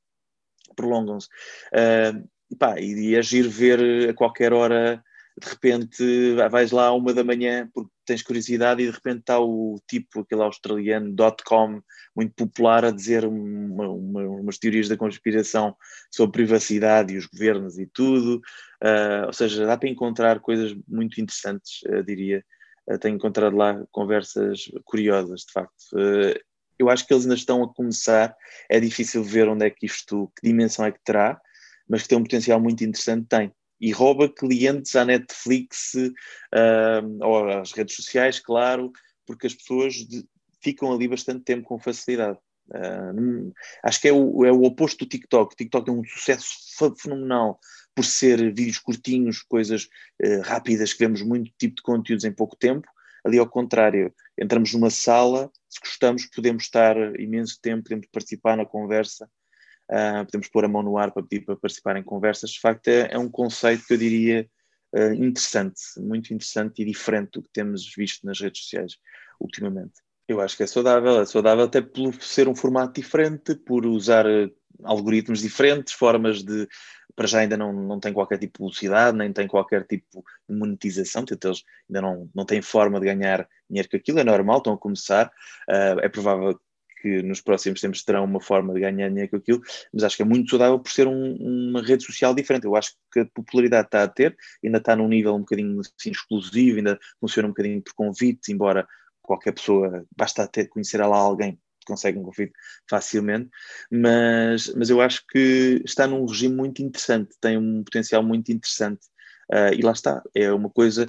prolongam-se. 0.75 1.29
Uh, 1.73 2.27
e, 2.51 2.57
pá, 2.57 2.81
e 2.81 3.17
agir 3.17 3.49
ver 3.49 4.11
a 4.11 4.15
qualquer 4.15 4.53
hora 4.53 5.03
de 5.39 5.49
repente 5.49 6.35
vais 6.51 6.71
lá 6.71 6.93
uma 6.93 7.13
da 7.13 7.23
manhã 7.23 7.69
porque 7.75 7.91
tens 8.07 8.23
curiosidade 8.23 8.83
e 8.83 8.87
de 8.87 8.93
repente 8.93 9.21
está 9.21 9.39
o 9.39 9.79
tipo, 9.87 10.21
aquele 10.21 10.43
australiano, 10.43 11.15
.com, 11.45 11.83
muito 12.15 12.35
popular 12.35 12.85
a 12.85 12.91
dizer 12.91 13.27
uma, 13.27 13.89
uma, 13.89 14.23
umas 14.23 14.57
teorias 14.57 14.89
da 14.89 14.97
conspiração 14.97 15.77
sobre 16.11 16.45
privacidade 16.45 17.13
e 17.13 17.19
os 17.19 17.27
governos 17.27 17.79
e 17.79 17.87
tudo, 17.87 18.37
uh, 18.83 19.27
ou 19.27 19.33
seja, 19.33 19.67
dá 19.67 19.77
para 19.77 19.89
encontrar 19.89 20.41
coisas 20.41 20.75
muito 20.89 21.21
interessantes, 21.21 21.83
uh, 21.83 22.03
diria, 22.03 22.43
uh, 22.89 22.99
tenho 22.99 23.17
encontrado 23.17 23.57
lá 23.57 23.85
conversas 23.91 24.71
curiosas, 24.85 25.41
de 25.43 25.53
facto. 25.53 25.75
eu 26.79 26.89
acho 26.89 27.07
que 27.07 27.13
eles 27.13 27.25
ainda 27.25 27.35
estão 27.35 27.63
a 27.63 27.75
começar, 27.75 28.35
é 28.71 28.81
difícil 28.81 29.23
ver 29.23 29.49
onde 29.49 29.67
é 29.67 29.71
que 29.71 29.85
isto, 29.85 30.33
que 30.37 30.49
dimensão 30.49 30.87
é 30.87 30.93
que 30.93 31.01
terá, 31.05 31.39
mas 31.89 32.03
que 32.03 32.09
tem 32.09 32.19
um 32.19 32.23
potencial 32.23 32.61
muito 32.61 32.83
interessante, 32.83 33.27
tem 33.29 33.53
e 33.81 33.93
rouba 33.93 34.29
clientes 34.29 34.97
à 34.97 35.05
Netflix 35.05 35.95
uh, 35.95 37.25
ou 37.25 37.49
às 37.49 37.73
redes 37.73 37.97
sociais, 37.97 38.41
claro, 38.41 38.91
porque 39.27 39.47
as 39.47 39.55
pessoas 39.55 39.95
de, 39.95 40.25
ficam 40.63 40.93
ali 40.93 41.09
bastante 41.09 41.45
tempo 41.45 41.65
com 41.65 41.79
facilidade. 41.79 42.39
Uh, 42.69 43.53
acho 43.85 44.01
que 44.01 44.09
é 44.09 44.13
o, 44.13 44.45
é 44.45 44.51
o 44.51 44.65
oposto 44.65 45.05
do 45.05 45.09
TikTok. 45.09 45.53
O 45.53 45.57
TikTok 45.57 45.89
é 45.89 45.93
um 45.93 46.05
sucesso 46.05 46.49
fenomenal 46.99 47.61
por 47.95 48.05
ser 48.05 48.39
vídeos 48.53 48.79
curtinhos, 48.79 49.43
coisas 49.43 49.89
uh, 50.23 50.41
rápidas, 50.43 50.93
que 50.93 50.99
vemos 50.99 51.23
muito 51.23 51.53
tipo 51.59 51.77
de 51.77 51.83
conteúdos 51.83 52.25
em 52.25 52.33
pouco 52.33 52.57
tempo. 52.57 52.89
Ali, 53.25 53.39
ao 53.39 53.49
contrário, 53.49 54.15
entramos 54.39 54.73
numa 54.73 54.91
sala, 54.91 55.51
se 55.69 55.81
gostamos, 55.81 56.27
podemos 56.27 56.65
estar 56.65 56.97
imenso 57.19 57.59
tempo, 57.61 57.85
podemos 57.85 58.07
participar 58.13 58.57
na 58.57 58.65
conversa, 58.65 59.29
uh, 59.91 60.25
podemos 60.25 60.49
pôr 60.49 60.65
a 60.65 60.69
mão 60.69 60.83
no 60.83 60.99
ar 60.99 61.13
para 61.13 61.23
pedir 61.23 61.45
para 61.45 61.57
participar 61.57 61.97
em 61.97 62.03
conversas. 62.03 62.51
De 62.51 62.61
facto, 62.61 62.89
é, 62.89 63.13
é 63.13 63.19
um 63.19 63.29
conceito 63.29 63.87
que 63.87 63.95
eu 63.95 63.99
diria 63.99 64.49
uh, 64.95 65.13
interessante, 65.15 65.81
muito 65.99 66.33
interessante 66.33 66.83
e 66.83 66.85
diferente 66.85 67.33
do 67.33 67.43
que 67.43 67.51
temos 67.53 67.93
visto 67.95 68.27
nas 68.27 68.41
redes 68.41 68.63
sociais 68.63 68.97
ultimamente. 69.41 69.95
Eu 70.29 70.41
acho 70.41 70.57
que 70.57 70.65
é 70.65 70.67
saudável, 70.67 71.21
é 71.21 71.27
saudável 71.27 71.65
até 71.65 71.81
por 71.81 72.13
ser 72.21 72.49
um 72.49 72.55
formato 72.55 73.01
diferente, 73.01 73.55
por 73.55 73.87
usar 73.87 74.27
uh, 74.27 74.51
algoritmos 74.83 75.41
diferentes, 75.41 75.95
formas 75.95 76.43
de. 76.43 76.69
Para 77.15 77.27
já 77.27 77.39
ainda 77.39 77.57
não, 77.57 77.73
não 77.73 77.99
tem 77.99 78.13
qualquer 78.13 78.39
tipo 78.39 78.53
de 78.53 78.59
publicidade, 78.59 79.17
nem 79.17 79.33
tem 79.33 79.49
qualquer 79.49 79.87
tipo 79.87 80.23
de 80.47 80.55
monetização, 80.55 81.23
portanto, 81.23 81.47
eles 81.47 81.65
ainda 81.89 82.03
não, 82.03 82.31
não 82.35 82.45
têm 82.45 82.61
forma 82.61 83.01
de 83.01 83.07
ganhar 83.07 83.49
dinheiro 83.71 83.89
com 83.89 83.97
aquilo, 83.97 84.19
é 84.19 84.25
normal, 84.25 84.59
estão 84.59 84.75
a 84.75 84.79
começar. 84.79 85.29
Uh, 85.67 86.01
é 86.03 86.09
provável 86.11 86.61
que 87.01 87.23
nos 87.23 87.41
próximos 87.41 87.81
tempos 87.81 88.03
terão 88.03 88.25
uma 88.25 88.41
forma 88.41 88.73
de 88.75 88.81
ganhar 88.81 89.09
dinheiro 89.09 89.31
com 89.31 89.37
aquilo, 89.37 89.61
mas 89.93 90.05
acho 90.05 90.17
que 90.17 90.23
é 90.23 90.27
muito 90.27 90.51
saudável 90.51 90.79
por 90.79 90.91
ser 90.91 91.07
um, 91.07 91.37
uma 91.37 91.83
rede 91.83 92.05
social 92.05 92.35
diferente. 92.35 92.65
Eu 92.65 92.77
acho 92.77 92.93
que 93.13 93.21
a 93.21 93.27
popularidade 93.27 93.87
está 93.87 94.03
a 94.03 94.09
ter, 94.09 94.37
ainda 94.65 94.79
está 94.79 94.97
num 94.97 95.09
nível 95.09 95.35
um 95.35 95.41
bocadinho 95.41 95.81
assim, 95.81 96.11
exclusivo, 96.11 96.79
ainda 96.79 96.99
funciona 97.21 97.49
um 97.49 97.53
bocadinho 97.53 97.83
por 97.83 97.95
convite, 97.95 98.53
embora 98.53 98.87
qualquer 99.23 99.53
pessoa, 99.53 100.05
basta 100.17 100.47
ter, 100.47 100.69
conhecer 100.69 100.99
lá 101.05 101.17
alguém 101.17 101.59
consegue 101.87 102.19
um 102.19 102.25
convite 102.25 102.53
facilmente, 102.91 103.49
mas, 103.91 104.75
mas 104.75 104.91
eu 104.91 105.01
acho 105.01 105.25
que 105.29 105.81
está 105.85 106.07
num 106.07 106.27
regime 106.27 106.55
muito 106.55 106.83
interessante, 106.83 107.37
tem 107.41 107.57
um 107.57 107.85
potencial 107.85 108.23
muito 108.23 108.51
interessante 108.51 109.07
uh, 109.53 109.73
e 109.73 109.81
lá 109.83 109.93
está, 109.93 110.21
é 110.35 110.53
uma 110.53 110.69
coisa 110.69 111.09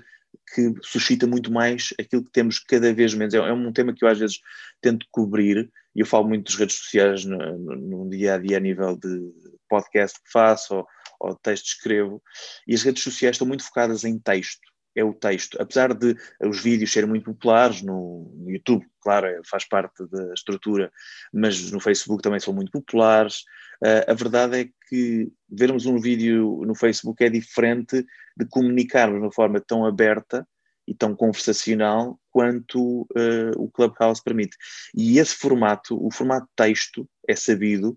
que 0.54 0.74
suscita 0.82 1.28
muito 1.28 1.52
mais 1.52 1.94
aquilo 2.00 2.24
que 2.24 2.32
temos 2.32 2.60
cada 2.60 2.94
vez 2.94 3.14
menos. 3.14 3.34
É, 3.34 3.38
é, 3.38 3.54
um 3.54 3.72
tema 3.72 3.94
que 3.94 4.04
eu 4.04 4.10
às 4.10 4.20
vezes 4.20 4.40
tento 4.82 5.06
cobrir, 5.12 5.70
e 5.96 6.00
eu 6.02 6.06
falo 6.06 6.28
muito 6.28 6.46
das 6.46 6.56
redes 6.56 6.78
sociais 6.78 7.26
no, 7.26 7.38
no, 7.38 7.76
no 7.76 8.10
dia 8.10 8.36
a 8.36 8.38
dia 8.38 8.58
a 8.58 8.60
nível 8.60 8.98
de 8.98 9.32
podcast 9.70 10.20
que 10.22 10.32
faço 10.32 10.76
ou, 10.76 10.88
ou 11.20 11.36
texto 11.36 11.64
que 11.64 11.70
escrevo, 11.72 12.22
e 12.68 12.74
as 12.74 12.84
redes 12.84 13.04
sociais 13.04 13.36
estão 13.36 13.48
muito 13.48 13.64
focadas 13.64 14.04
em 14.04 14.20
texto. 14.20 14.62
É 14.98 15.04
o 15.04 15.14
texto. 15.14 15.62
Apesar 15.62 15.94
de 15.94 16.16
os 16.42 16.60
vídeos 16.60 16.92
serem 16.92 17.08
muito 17.08 17.26
populares 17.26 17.84
no, 17.84 18.34
no 18.36 18.50
YouTube, 18.50 18.84
claro, 19.00 19.28
é, 19.28 19.40
faz 19.46 19.64
parte 19.64 20.04
da 20.08 20.34
estrutura, 20.34 20.92
mas 21.32 21.72
no 21.72 21.80
Facebook 21.80 22.24
também 22.24 22.40
são 22.40 22.52
muito 22.52 22.72
populares. 22.72 23.44
Uh, 23.80 24.10
a 24.10 24.14
verdade 24.16 24.60
é 24.60 24.70
que 24.90 25.32
vermos 25.48 25.86
um 25.86 26.00
vídeo 26.00 26.64
no 26.66 26.74
Facebook 26.74 27.24
é 27.24 27.30
diferente 27.30 28.04
de 28.36 28.46
comunicarmos 28.50 29.20
de 29.20 29.26
uma 29.26 29.32
forma 29.32 29.60
tão 29.60 29.86
aberta 29.86 30.48
e 30.88 30.96
tão 30.96 31.16
conversacional 31.16 32.20
quanto 32.32 33.02
uh, 33.02 33.52
o 33.56 33.70
Clubhouse 33.70 34.24
permite. 34.24 34.58
E 34.96 35.20
esse 35.20 35.36
formato, 35.36 36.04
o 36.04 36.10
formato 36.12 36.48
texto, 36.56 37.08
é 37.28 37.36
sabido 37.36 37.96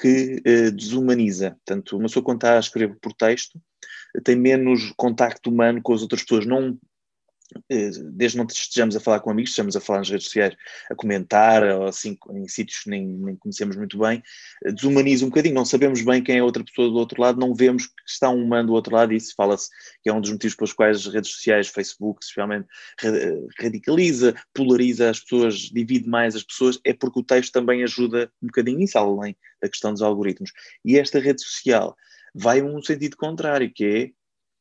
que 0.00 0.40
uh, 0.46 0.72
desumaniza. 0.72 1.50
Portanto, 1.50 1.98
uma 1.98 2.06
pessoa 2.06 2.24
quando 2.24 2.38
está 2.38 2.56
a 2.56 2.60
escrever 2.60 2.96
por 3.02 3.12
texto 3.12 3.60
tem 4.24 4.36
menos 4.36 4.92
contacto 4.96 5.50
humano 5.50 5.80
com 5.82 5.92
as 5.92 6.02
outras 6.02 6.22
pessoas, 6.22 6.46
não 6.46 6.78
eh, 7.70 7.90
desde 8.12 8.36
não 8.36 8.46
estejamos 8.46 8.94
a 8.94 9.00
falar 9.00 9.20
com 9.20 9.30
amigos, 9.30 9.50
estamos 9.50 9.74
a 9.74 9.80
falar 9.80 10.00
nas 10.00 10.10
redes 10.10 10.26
sociais, 10.26 10.54
a 10.90 10.94
comentar, 10.94 11.62
ou 11.64 11.86
assim, 11.86 12.16
em 12.30 12.46
sítios 12.46 12.80
que 12.80 12.90
nem, 12.90 13.06
nem 13.06 13.36
conhecemos 13.36 13.76
muito 13.76 13.98
bem, 13.98 14.22
eh, 14.64 14.72
desumaniza 14.72 15.24
um 15.24 15.28
bocadinho, 15.28 15.54
não 15.54 15.64
sabemos 15.64 16.02
bem 16.02 16.22
quem 16.22 16.36
é 16.36 16.40
a 16.40 16.44
outra 16.44 16.62
pessoa 16.62 16.88
do 16.88 16.96
outro 16.96 17.20
lado, 17.20 17.40
não 17.40 17.54
vemos 17.54 17.86
que 17.86 17.92
está 18.06 18.28
um 18.28 18.42
humano 18.44 18.68
do 18.68 18.74
outro 18.74 18.94
lado, 18.94 19.12
e 19.12 19.16
isso 19.16 19.34
fala-se 19.34 19.68
que 20.02 20.10
é 20.10 20.12
um 20.12 20.20
dos 20.20 20.30
motivos 20.30 20.56
pelos 20.56 20.72
quais 20.72 20.98
as 20.98 21.12
redes 21.12 21.30
sociais, 21.30 21.68
Facebook, 21.68 22.22
especialmente, 22.22 22.68
eh, 23.02 23.46
radicaliza, 23.58 24.34
polariza 24.52 25.08
as 25.08 25.20
pessoas, 25.20 25.54
divide 25.54 26.08
mais 26.08 26.36
as 26.36 26.42
pessoas, 26.42 26.78
é 26.84 26.92
porque 26.92 27.20
o 27.20 27.24
texto 27.24 27.52
também 27.52 27.82
ajuda 27.82 28.30
um 28.42 28.46
bocadinho 28.48 28.80
isso, 28.80 28.98
além 28.98 29.34
da 29.62 29.68
questão 29.68 29.92
dos 29.92 30.02
algoritmos. 30.02 30.52
E 30.84 30.98
esta 30.98 31.18
rede 31.18 31.42
social 31.42 31.96
vai 32.38 32.62
um 32.62 32.80
sentido 32.82 33.16
contrário, 33.16 33.72
que 33.72 33.84
é 33.84 34.10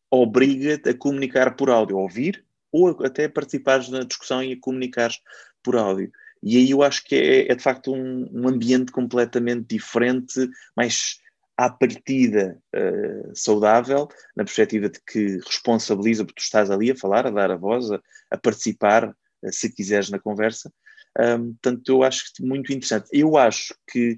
obriga-te 0.09 0.89
a 0.89 0.97
comunicar 0.97 1.55
por 1.55 1.69
áudio, 1.69 1.97
a 1.97 2.01
ouvir, 2.01 2.43
ou 2.71 2.89
até 3.05 3.27
participares 3.27 3.89
na 3.89 4.03
discussão 4.03 4.43
e 4.43 4.53
a 4.53 4.59
comunicares 4.59 5.19
por 5.63 5.75
áudio. 5.75 6.11
E 6.41 6.57
aí 6.57 6.71
eu 6.71 6.81
acho 6.81 7.03
que 7.03 7.15
é, 7.15 7.51
é 7.51 7.55
de 7.55 7.63
facto 7.63 7.93
um, 7.93 8.29
um, 8.31 8.47
ambiente 8.47 8.91
completamente 8.91 9.67
diferente, 9.67 10.49
mais 10.75 11.19
à 11.57 11.69
partida 11.69 12.57
uh, 12.75 13.31
saudável, 13.35 14.07
na 14.35 14.43
perspectiva 14.43 14.89
de 14.89 14.99
que 15.01 15.37
responsabiliza, 15.45 16.23
porque 16.23 16.41
tu 16.41 16.43
estás 16.43 16.69
ali 16.69 16.91
a 16.91 16.95
falar, 16.95 17.25
a 17.25 17.31
dar 17.31 17.51
a 17.51 17.55
voz, 17.55 17.91
a, 17.91 17.99
a 18.31 18.37
participar, 18.37 19.09
uh, 19.09 19.51
se 19.51 19.71
quiseres, 19.73 20.09
na 20.09 20.19
conversa. 20.19 20.71
Um, 21.19 21.53
portanto, 21.53 21.89
eu 21.89 22.03
acho 22.03 22.25
muito 22.41 22.71
interessante. 22.71 23.09
Eu 23.11 23.37
acho 23.37 23.73
que 23.91 24.17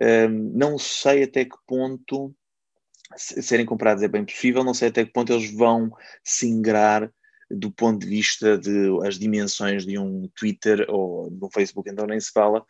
um, 0.00 0.52
não 0.54 0.78
sei 0.78 1.24
até 1.24 1.44
que 1.44 1.56
ponto 1.66 2.34
serem 3.16 3.66
comprados 3.66 4.02
é 4.02 4.08
bem 4.08 4.24
possível, 4.24 4.62
não 4.62 4.74
sei 4.74 4.88
até 4.88 5.04
que 5.04 5.12
ponto 5.12 5.32
eles 5.32 5.50
vão 5.52 5.90
se 6.22 6.46
ingrar 6.46 7.10
do 7.50 7.70
ponto 7.70 8.00
de 8.00 8.06
vista 8.06 8.58
de 8.58 8.88
as 9.06 9.18
dimensões 9.18 9.86
de 9.86 9.98
um 9.98 10.28
Twitter 10.36 10.84
ou 10.88 11.30
no 11.30 11.50
Facebook, 11.50 11.88
então 11.88 12.06
nem 12.06 12.20
se 12.20 12.30
fala, 12.30 12.64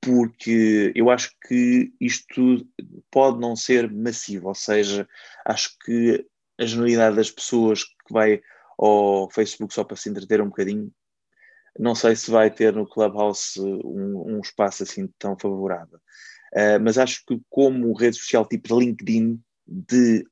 porque 0.00 0.92
eu 0.94 1.10
acho 1.10 1.30
que 1.46 1.92
isto 2.00 2.66
pode 3.10 3.38
não 3.38 3.54
ser 3.54 3.90
massivo, 3.90 4.48
ou 4.48 4.54
seja, 4.54 5.08
acho 5.44 5.76
que 5.84 6.26
a 6.58 6.64
generalidade 6.64 7.16
das 7.16 7.30
pessoas 7.30 7.84
que 7.84 8.12
vai 8.12 8.40
ao 8.78 9.30
Facebook 9.30 9.72
só 9.72 9.84
para 9.84 9.96
se 9.96 10.08
entreter 10.08 10.40
um 10.40 10.48
bocadinho, 10.48 10.92
não 11.78 11.94
sei 11.94 12.16
se 12.16 12.30
vai 12.30 12.50
ter 12.50 12.74
no 12.74 12.88
Clubhouse 12.88 13.60
um, 13.60 14.36
um 14.36 14.40
espaço 14.40 14.82
assim 14.82 15.08
tão 15.18 15.38
favorável. 15.38 15.98
Uh, 16.52 16.80
mas 16.82 16.96
acho 16.98 17.24
que 17.26 17.40
como 17.48 17.92
rede 17.92 18.16
social 18.16 18.46
tipo 18.46 18.78
LinkedIn, 18.78 19.40
de 19.68 20.24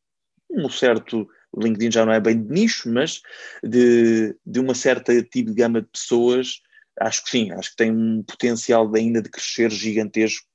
um 0.51 0.69
certo 0.69 1.29
o 1.57 1.61
LinkedIn 1.61 1.91
já 1.91 2.05
não 2.05 2.13
é 2.13 2.21
bem 2.21 2.41
de 2.41 2.53
nicho, 2.53 2.93
mas 2.93 3.23
de, 3.63 4.37
de 4.45 4.61
uma 4.61 4.75
certa 4.75 5.23
tipo 5.23 5.51
de 5.51 5.55
gama 5.55 5.81
de 5.81 5.89
pessoas, 5.89 6.61
acho 7.01 7.25
que 7.25 7.31
sim, 7.31 7.51
acho 7.53 7.71
que 7.71 7.77
tem 7.77 7.91
um 7.91 8.23
potencial 8.23 8.95
ainda 8.95 9.23
de 9.23 9.31
crescer 9.31 9.71
gigantesco. 9.71 10.47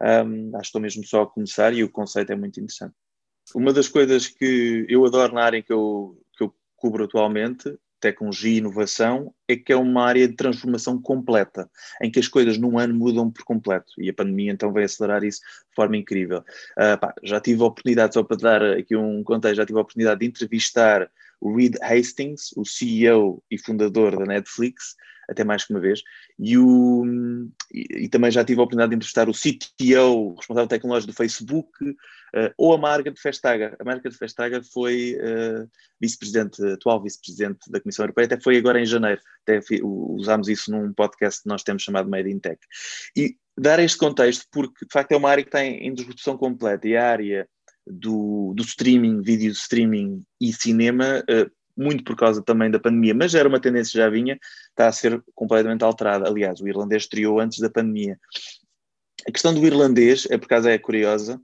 Um, 0.00 0.50
acho 0.56 0.62
que 0.62 0.66
estou 0.66 0.80
mesmo 0.80 1.06
só 1.06 1.22
a 1.22 1.26
começar 1.26 1.72
e 1.72 1.82
o 1.82 1.90
conceito 1.90 2.32
é 2.32 2.36
muito 2.36 2.60
interessante. 2.60 2.94
Uma 3.54 3.72
das 3.72 3.88
coisas 3.88 4.26
que 4.26 4.84
eu 4.88 5.04
adoro 5.06 5.34
na 5.34 5.42
área 5.42 5.62
que 5.62 5.72
eu, 5.72 6.20
que 6.36 6.44
eu 6.44 6.54
cubro 6.76 7.04
atualmente 7.04 7.74
tecnologia 8.02 8.52
e 8.52 8.58
inovação 8.58 9.32
é 9.48 9.56
que 9.56 9.72
é 9.72 9.76
uma 9.76 10.04
área 10.04 10.26
de 10.26 10.34
transformação 10.34 11.00
completa, 11.00 11.70
em 12.02 12.10
que 12.10 12.18
as 12.18 12.28
coisas 12.28 12.58
num 12.58 12.78
ano 12.78 12.94
mudam 12.94 13.30
por 13.30 13.44
completo 13.44 13.92
e 13.98 14.10
a 14.10 14.14
pandemia 14.14 14.52
então 14.52 14.72
vai 14.72 14.84
acelerar 14.84 15.24
isso 15.24 15.40
de 15.40 15.74
forma 15.74 15.96
incrível. 15.96 16.40
Uh, 16.76 16.98
pá, 17.00 17.14
já 17.22 17.40
tive 17.40 17.62
a 17.62 17.66
oportunidade, 17.66 18.14
só 18.14 18.22
para 18.22 18.36
dar 18.36 18.62
aqui 18.62 18.96
um 18.96 19.22
contexto, 19.22 19.56
já 19.56 19.66
tive 19.66 19.78
a 19.78 19.82
oportunidade 19.82 20.20
de 20.20 20.26
entrevistar 20.26 21.08
o 21.40 21.56
Reed 21.56 21.76
Hastings, 21.80 22.52
o 22.56 22.64
CEO 22.64 23.42
e 23.50 23.58
fundador 23.58 24.18
da 24.18 24.24
Netflix, 24.24 24.96
até 25.32 25.44
mais 25.44 25.64
que 25.64 25.72
uma 25.72 25.80
vez, 25.80 26.02
e, 26.38 26.56
o, 26.56 27.04
e, 27.72 28.04
e, 28.04 28.08
também 28.08 28.30
já 28.30 28.44
tive 28.44 28.60
a 28.60 28.64
oportunidade 28.64 28.90
de 28.90 28.96
entrevistar 28.96 29.28
o 29.28 29.32
CTO, 29.32 30.34
responsável 30.36 30.68
tecnológico 30.68 31.12
do 31.12 31.16
Facebook, 31.16 31.70
uh, 31.82 32.52
ou 32.56 32.74
a 32.74 32.78
Margaret 32.78 33.14
Vestager. 33.22 33.76
A 33.78 33.84
Margaret 33.84 34.14
Vestager 34.18 34.62
foi 34.72 35.16
uh, 35.16 35.68
vice-presidente, 36.00 36.64
atual 36.64 37.02
vice-presidente 37.02 37.70
da 37.70 37.80
Comissão 37.80 38.04
Europeia, 38.04 38.26
até 38.26 38.40
foi 38.40 38.56
agora 38.56 38.80
em 38.80 38.86
janeiro, 38.86 39.20
até 39.42 39.60
usámos 39.82 40.48
isso 40.48 40.70
num 40.70 40.92
podcast 40.92 41.42
que 41.42 41.48
nós 41.48 41.62
temos 41.62 41.82
chamado 41.82 42.08
Made 42.08 42.30
in 42.30 42.38
Tech. 42.38 42.58
E 43.16 43.36
dar 43.58 43.78
este 43.80 43.98
contexto, 43.98 44.46
porque 44.50 44.84
de 44.84 44.92
facto 44.92 45.12
é 45.12 45.16
uma 45.16 45.30
área 45.30 45.44
que 45.44 45.50
tem 45.50 45.86
em 45.86 45.94
disrupção 45.94 46.36
completa, 46.36 46.86
e 46.86 46.96
a 46.96 47.10
área 47.10 47.48
do, 47.86 48.54
do 48.56 48.62
streaming, 48.62 49.22
vídeo 49.22 49.50
streaming 49.52 50.22
e 50.40 50.52
cinema, 50.52 51.24
uh, 51.28 51.50
muito 51.76 52.04
por 52.04 52.16
causa 52.16 52.42
também 52.42 52.70
da 52.70 52.78
pandemia, 52.78 53.14
mas 53.14 53.34
era 53.34 53.48
uma 53.48 53.60
tendência 53.60 53.92
que 53.92 53.98
já 53.98 54.08
vinha, 54.08 54.38
está 54.70 54.88
a 54.88 54.92
ser 54.92 55.22
completamente 55.34 55.82
alterada. 55.82 56.28
Aliás, 56.28 56.60
o 56.60 56.68
irlandês 56.68 57.04
estreou 57.04 57.40
antes 57.40 57.58
da 57.58 57.70
pandemia. 57.70 58.18
A 59.26 59.32
questão 59.32 59.54
do 59.54 59.64
irlandês, 59.66 60.26
é 60.30 60.36
por 60.36 60.46
acaso 60.46 60.68
é 60.68 60.78
curiosa, 60.78 61.40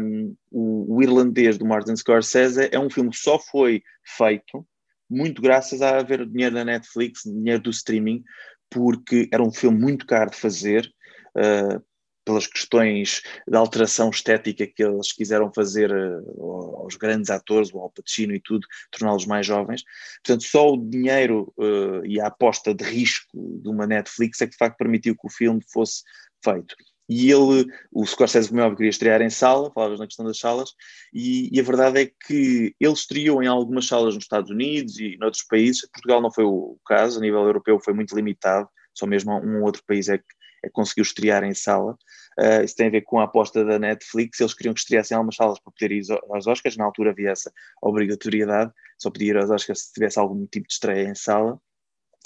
um, 0.00 0.36
o, 0.50 0.96
o, 0.96 1.02
irlandês 1.02 1.56
do 1.56 1.64
Martin 1.64 1.96
Scorsese 1.96 2.68
é 2.70 2.78
um 2.78 2.90
filme 2.90 3.10
que 3.10 3.16
só 3.16 3.38
foi 3.38 3.82
feito 4.04 4.66
muito 5.08 5.40
graças 5.40 5.80
a 5.80 5.98
haver 5.98 6.26
dinheiro 6.26 6.54
da 6.54 6.64
Netflix, 6.64 7.22
dinheiro 7.24 7.62
do 7.62 7.70
streaming, 7.70 8.22
porque 8.70 9.28
era 9.32 9.42
um 9.42 9.52
filme 9.52 9.78
muito 9.78 10.06
caro 10.06 10.30
de 10.30 10.36
fazer, 10.36 10.90
uh, 11.36 11.82
pelas 12.24 12.46
questões 12.46 13.22
da 13.46 13.58
alteração 13.58 14.10
estética 14.10 14.66
que 14.66 14.82
eles 14.82 15.12
quiseram 15.12 15.52
fazer 15.54 15.92
uh, 15.92 16.76
aos 16.76 16.96
grandes 16.96 17.30
atores, 17.30 17.72
o 17.72 17.78
Al 17.78 17.90
Pacino 17.90 18.34
e 18.34 18.40
tudo, 18.40 18.66
torná-los 18.90 19.26
mais 19.26 19.46
jovens. 19.46 19.82
Portanto, 20.24 20.44
só 20.44 20.72
o 20.72 20.76
dinheiro 20.76 21.52
uh, 21.58 22.04
e 22.04 22.20
a 22.20 22.28
aposta 22.28 22.74
de 22.74 22.84
risco 22.84 23.60
de 23.60 23.68
uma 23.68 23.86
Netflix 23.86 24.40
é 24.40 24.46
que 24.46 24.52
de 24.52 24.58
facto 24.58 24.78
permitiu 24.78 25.14
que 25.14 25.26
o 25.26 25.30
filme 25.30 25.60
fosse 25.72 26.02
feito. 26.42 26.74
e 27.08 27.30
ele, 27.30 27.66
o 27.92 28.06
Scorsese, 28.06 28.48
como 28.48 28.60
é 28.60 28.64
óbvio, 28.64 28.78
queria 28.78 28.90
estrear 28.90 29.20
em 29.20 29.30
sala, 29.30 29.70
falavas 29.72 29.98
na 29.98 30.06
questão 30.06 30.24
das 30.24 30.38
salas, 30.38 30.70
e, 31.12 31.54
e, 31.54 31.60
a 31.60 31.62
verdade 31.62 32.00
é 32.00 32.06
que 32.06 32.74
ele 32.80 32.92
estreou 32.92 33.42
em 33.42 33.46
algumas 33.46 33.86
salas 33.86 34.14
nos 34.14 34.24
Estados 34.24 34.50
Unidos 34.50 34.98
e 34.98 35.16
em 35.16 35.24
outros 35.24 35.42
países. 35.42 35.86
Portugal 35.92 36.22
não 36.22 36.32
foi 36.32 36.44
o 36.44 36.78
caso, 36.86 37.18
a 37.18 37.20
nível 37.20 37.42
europeu 37.42 37.78
foi 37.78 37.92
muito 37.92 38.16
limitado, 38.16 38.68
só 38.94 39.06
mesmo 39.06 39.32
um 39.32 39.62
outro 39.62 39.82
país 39.86 40.08
é 40.08 40.16
que 40.16 40.24
conseguiu 40.72 41.02
estrear 41.02 41.44
em 41.44 41.54
sala. 41.54 41.96
Uh, 42.38 42.64
isso 42.64 42.74
tem 42.74 42.88
a 42.88 42.90
ver 42.90 43.02
com 43.02 43.20
a 43.20 43.24
aposta 43.24 43.64
da 43.64 43.78
Netflix, 43.78 44.40
eles 44.40 44.54
queriam 44.54 44.74
que 44.74 44.80
estreassem 44.80 45.14
em 45.14 45.18
algumas 45.18 45.36
salas 45.36 45.58
para 45.60 45.72
poder 45.72 45.92
ir 45.92 46.02
aos 46.30 46.46
Oscars, 46.46 46.76
na 46.76 46.84
altura 46.84 47.10
havia 47.10 47.30
essa 47.30 47.52
obrigatoriedade, 47.80 48.72
só 48.98 49.10
podia 49.10 49.30
ir 49.30 49.36
aos 49.36 49.50
Oscars 49.50 49.82
se 49.82 49.92
tivesse 49.92 50.18
algum 50.18 50.44
tipo 50.46 50.66
de 50.66 50.72
estreia 50.72 51.08
em 51.08 51.14
sala. 51.14 51.58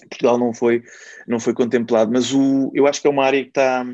Portugal 0.08 0.38
não 0.38 0.54
foi, 0.54 0.82
não 1.26 1.40
foi 1.40 1.52
contemplado, 1.52 2.10
mas 2.10 2.32
o, 2.32 2.70
eu 2.72 2.86
acho 2.86 3.00
que 3.00 3.06
é 3.06 3.10
uma 3.10 3.24
área 3.24 3.42
que 3.42 3.50
está 3.50 3.84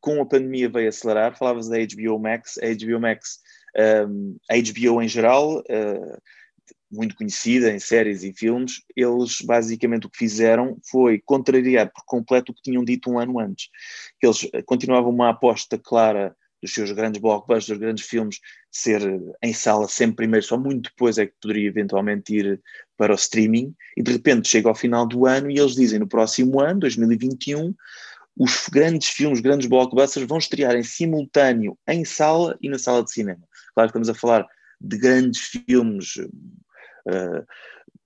com 0.00 0.20
a 0.20 0.26
pandemia 0.26 0.68
veio 0.68 0.88
acelerar. 0.88 1.36
Falavas 1.36 1.68
da 1.68 1.76
HBO 1.78 2.18
Max, 2.18 2.58
a 2.58 2.66
HBO 2.66 3.00
Max, 3.00 3.38
um, 4.08 4.36
a 4.50 4.54
HBO 4.56 5.02
em 5.02 5.08
geral, 5.08 5.60
uh, 5.60 6.22
muito 6.94 7.16
conhecida 7.16 7.70
em 7.70 7.78
séries 7.78 8.22
e 8.22 8.32
filmes, 8.32 8.82
eles 8.96 9.40
basicamente 9.42 10.06
o 10.06 10.10
que 10.10 10.18
fizeram 10.18 10.78
foi 10.90 11.20
contrariar 11.24 11.90
por 11.92 12.04
completo 12.06 12.52
o 12.52 12.54
que 12.54 12.62
tinham 12.62 12.84
dito 12.84 13.10
um 13.10 13.18
ano 13.18 13.38
antes. 13.38 13.68
Eles 14.22 14.48
continuavam 14.64 15.10
uma 15.10 15.30
aposta 15.30 15.78
clara 15.78 16.34
dos 16.62 16.72
seus 16.72 16.90
grandes 16.92 17.20
blockbusters, 17.20 17.78
grandes 17.78 18.06
filmes, 18.06 18.40
ser 18.70 19.02
em 19.42 19.52
sala 19.52 19.86
sempre 19.86 20.16
primeiro, 20.16 20.46
só 20.46 20.58
muito 20.58 20.88
depois 20.88 21.18
é 21.18 21.26
que 21.26 21.34
poderia 21.40 21.68
eventualmente 21.68 22.34
ir 22.34 22.60
para 22.96 23.12
o 23.12 23.16
streaming, 23.16 23.74
e 23.96 24.02
de 24.02 24.12
repente 24.12 24.48
chega 24.48 24.68
ao 24.68 24.74
final 24.74 25.06
do 25.06 25.26
ano 25.26 25.50
e 25.50 25.58
eles 25.58 25.74
dizem 25.74 25.98
no 25.98 26.08
próximo 26.08 26.60
ano, 26.60 26.80
2021, 26.80 27.74
os 28.36 28.68
grandes 28.68 29.10
filmes, 29.10 29.40
grandes 29.40 29.68
blockbusters 29.68 30.26
vão 30.26 30.38
estrear 30.38 30.74
em 30.74 30.82
simultâneo 30.82 31.78
em 31.86 32.04
sala 32.04 32.56
e 32.60 32.68
na 32.68 32.78
sala 32.78 33.04
de 33.04 33.12
cinema. 33.12 33.42
Claro 33.74 33.92
que 33.92 33.98
estamos 33.98 34.08
a 34.08 34.14
falar 34.14 34.46
de 34.80 34.98
grandes 34.98 35.40
filmes, 35.40 36.14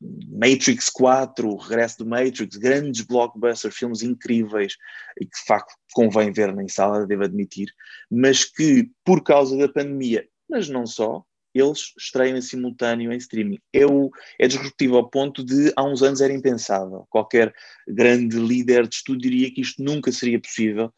Matrix 0.00 0.88
4, 0.90 1.48
o 1.48 1.56
regresso 1.56 1.98
do 1.98 2.06
Matrix, 2.06 2.56
grandes 2.56 3.02
blockbusters, 3.02 3.76
filmes 3.76 4.02
incríveis 4.02 4.76
e 5.20 5.24
que 5.24 5.38
de 5.38 5.44
facto 5.46 5.74
convém 5.92 6.32
ver 6.32 6.50
em 6.58 6.68
sala, 6.68 7.06
devo 7.06 7.24
admitir, 7.24 7.68
mas 8.10 8.44
que 8.44 8.90
por 9.04 9.22
causa 9.22 9.56
da 9.56 9.68
pandemia, 9.68 10.26
mas 10.48 10.68
não 10.68 10.86
só, 10.86 11.24
eles 11.54 11.92
estreiam 11.98 12.36
em 12.36 12.42
simultâneo 12.42 13.12
em 13.12 13.16
streaming. 13.16 13.58
É, 13.72 13.84
o, 13.86 14.10
é 14.38 14.46
disruptivo 14.46 14.96
ao 14.96 15.08
ponto 15.08 15.44
de 15.44 15.72
há 15.76 15.84
uns 15.84 16.02
anos 16.02 16.20
era 16.20 16.32
impensável. 16.32 17.06
Qualquer 17.10 17.52
grande 17.86 18.38
líder 18.38 18.86
de 18.86 18.94
estudo 18.94 19.20
diria 19.20 19.52
que 19.52 19.60
isto 19.60 19.82
nunca 19.82 20.12
seria 20.12 20.40
possível 20.40 20.92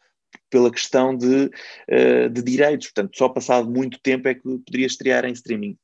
pela 0.50 0.70
questão 0.70 1.16
de, 1.16 1.46
uh, 1.46 2.28
de 2.30 2.42
direitos. 2.42 2.88
Portanto, 2.88 3.16
só 3.16 3.28
passado 3.28 3.70
muito 3.70 3.98
tempo 4.00 4.28
é 4.28 4.34
que 4.34 4.42
poderia 4.42 4.86
estrear 4.86 5.24
em 5.24 5.32
streaming. 5.32 5.78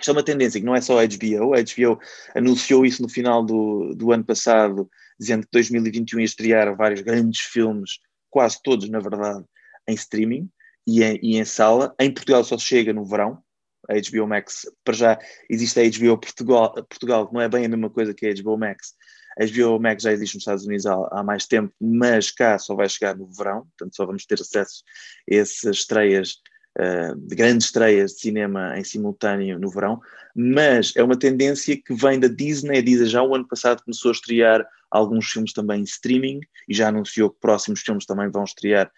Isto 0.00 0.10
é 0.10 0.12
uma 0.12 0.22
tendência 0.22 0.58
que 0.58 0.66
não 0.66 0.74
é 0.74 0.80
só 0.80 0.98
a 0.98 1.06
HBO. 1.06 1.54
A 1.54 1.60
HBO 1.60 2.00
anunciou 2.34 2.86
isso 2.86 3.02
no 3.02 3.08
final 3.08 3.44
do, 3.44 3.94
do 3.94 4.12
ano 4.12 4.24
passado, 4.24 4.90
dizendo 5.18 5.42
que 5.42 5.50
2021 5.52 6.20
ia 6.20 6.24
estrear 6.24 6.76
vários 6.76 7.02
grandes 7.02 7.40
filmes, 7.40 7.98
quase 8.30 8.58
todos, 8.62 8.88
na 8.88 8.98
verdade, 8.98 9.44
em 9.86 9.94
streaming 9.94 10.50
e 10.86 11.02
em, 11.02 11.18
e 11.22 11.36
em 11.36 11.44
sala. 11.44 11.94
Em 12.00 12.10
Portugal 12.10 12.42
só 12.42 12.56
chega 12.56 12.92
no 12.92 13.04
verão, 13.04 13.42
a 13.88 13.94
HBO 13.94 14.26
Max, 14.26 14.66
para 14.84 14.94
já 14.94 15.18
existe 15.48 15.78
a 15.80 15.82
HBO 15.82 16.18
Portugal, 16.18 16.72
Portugal, 16.72 17.28
que 17.28 17.34
não 17.34 17.40
é 17.40 17.48
bem 17.48 17.66
a 17.66 17.68
mesma 17.68 17.90
coisa 17.90 18.14
que 18.14 18.26
a 18.26 18.34
HBO 18.34 18.56
Max. 18.56 18.94
A 19.38 19.44
HBO 19.44 19.80
Max 19.80 20.02
já 20.02 20.12
existe 20.12 20.34
nos 20.34 20.42
Estados 20.42 20.66
Unidos 20.66 20.86
há, 20.86 20.94
há, 21.12 21.22
mais 21.22 21.46
tempo, 21.46 21.72
mas 21.80 22.30
cá 22.30 22.58
só 22.58 22.74
vai 22.74 22.88
chegar 22.88 23.16
no 23.16 23.26
verão, 23.32 23.66
portanto 23.66 23.96
só 23.96 24.06
vamos 24.06 24.24
ter 24.26 24.40
acesso 24.40 24.82
a 25.30 25.34
essas 25.34 25.76
estreias, 25.76 26.36
uh, 26.78 27.16
grandes 27.34 27.66
estreias 27.66 28.12
de 28.12 28.20
cinema 28.20 28.78
em 28.78 28.84
simultâneo 28.84 29.58
no 29.58 29.70
verão, 29.70 30.00
mas 30.34 30.92
é 30.96 31.02
uma 31.02 31.18
tendência 31.18 31.76
que 31.76 31.94
vem 31.94 32.20
da 32.20 32.28
Disney, 32.28 32.78
a 32.78 32.82
Disney 32.82 33.06
já 33.06 33.22
o 33.22 33.34
ano 33.34 33.46
passado 33.46 33.82
começou 33.82 34.10
a 34.10 34.12
estrear 34.12 34.66
alguns 34.90 35.30
filmes 35.30 35.52
também 35.52 35.80
em 35.80 35.84
streaming 35.84 36.40
e 36.68 36.74
já 36.74 36.88
anunciou 36.88 37.30
que 37.30 37.40
próximos 37.40 37.80
filmes 37.80 38.06
também 38.06 38.30
vão 38.30 38.44
estrear 38.44 38.90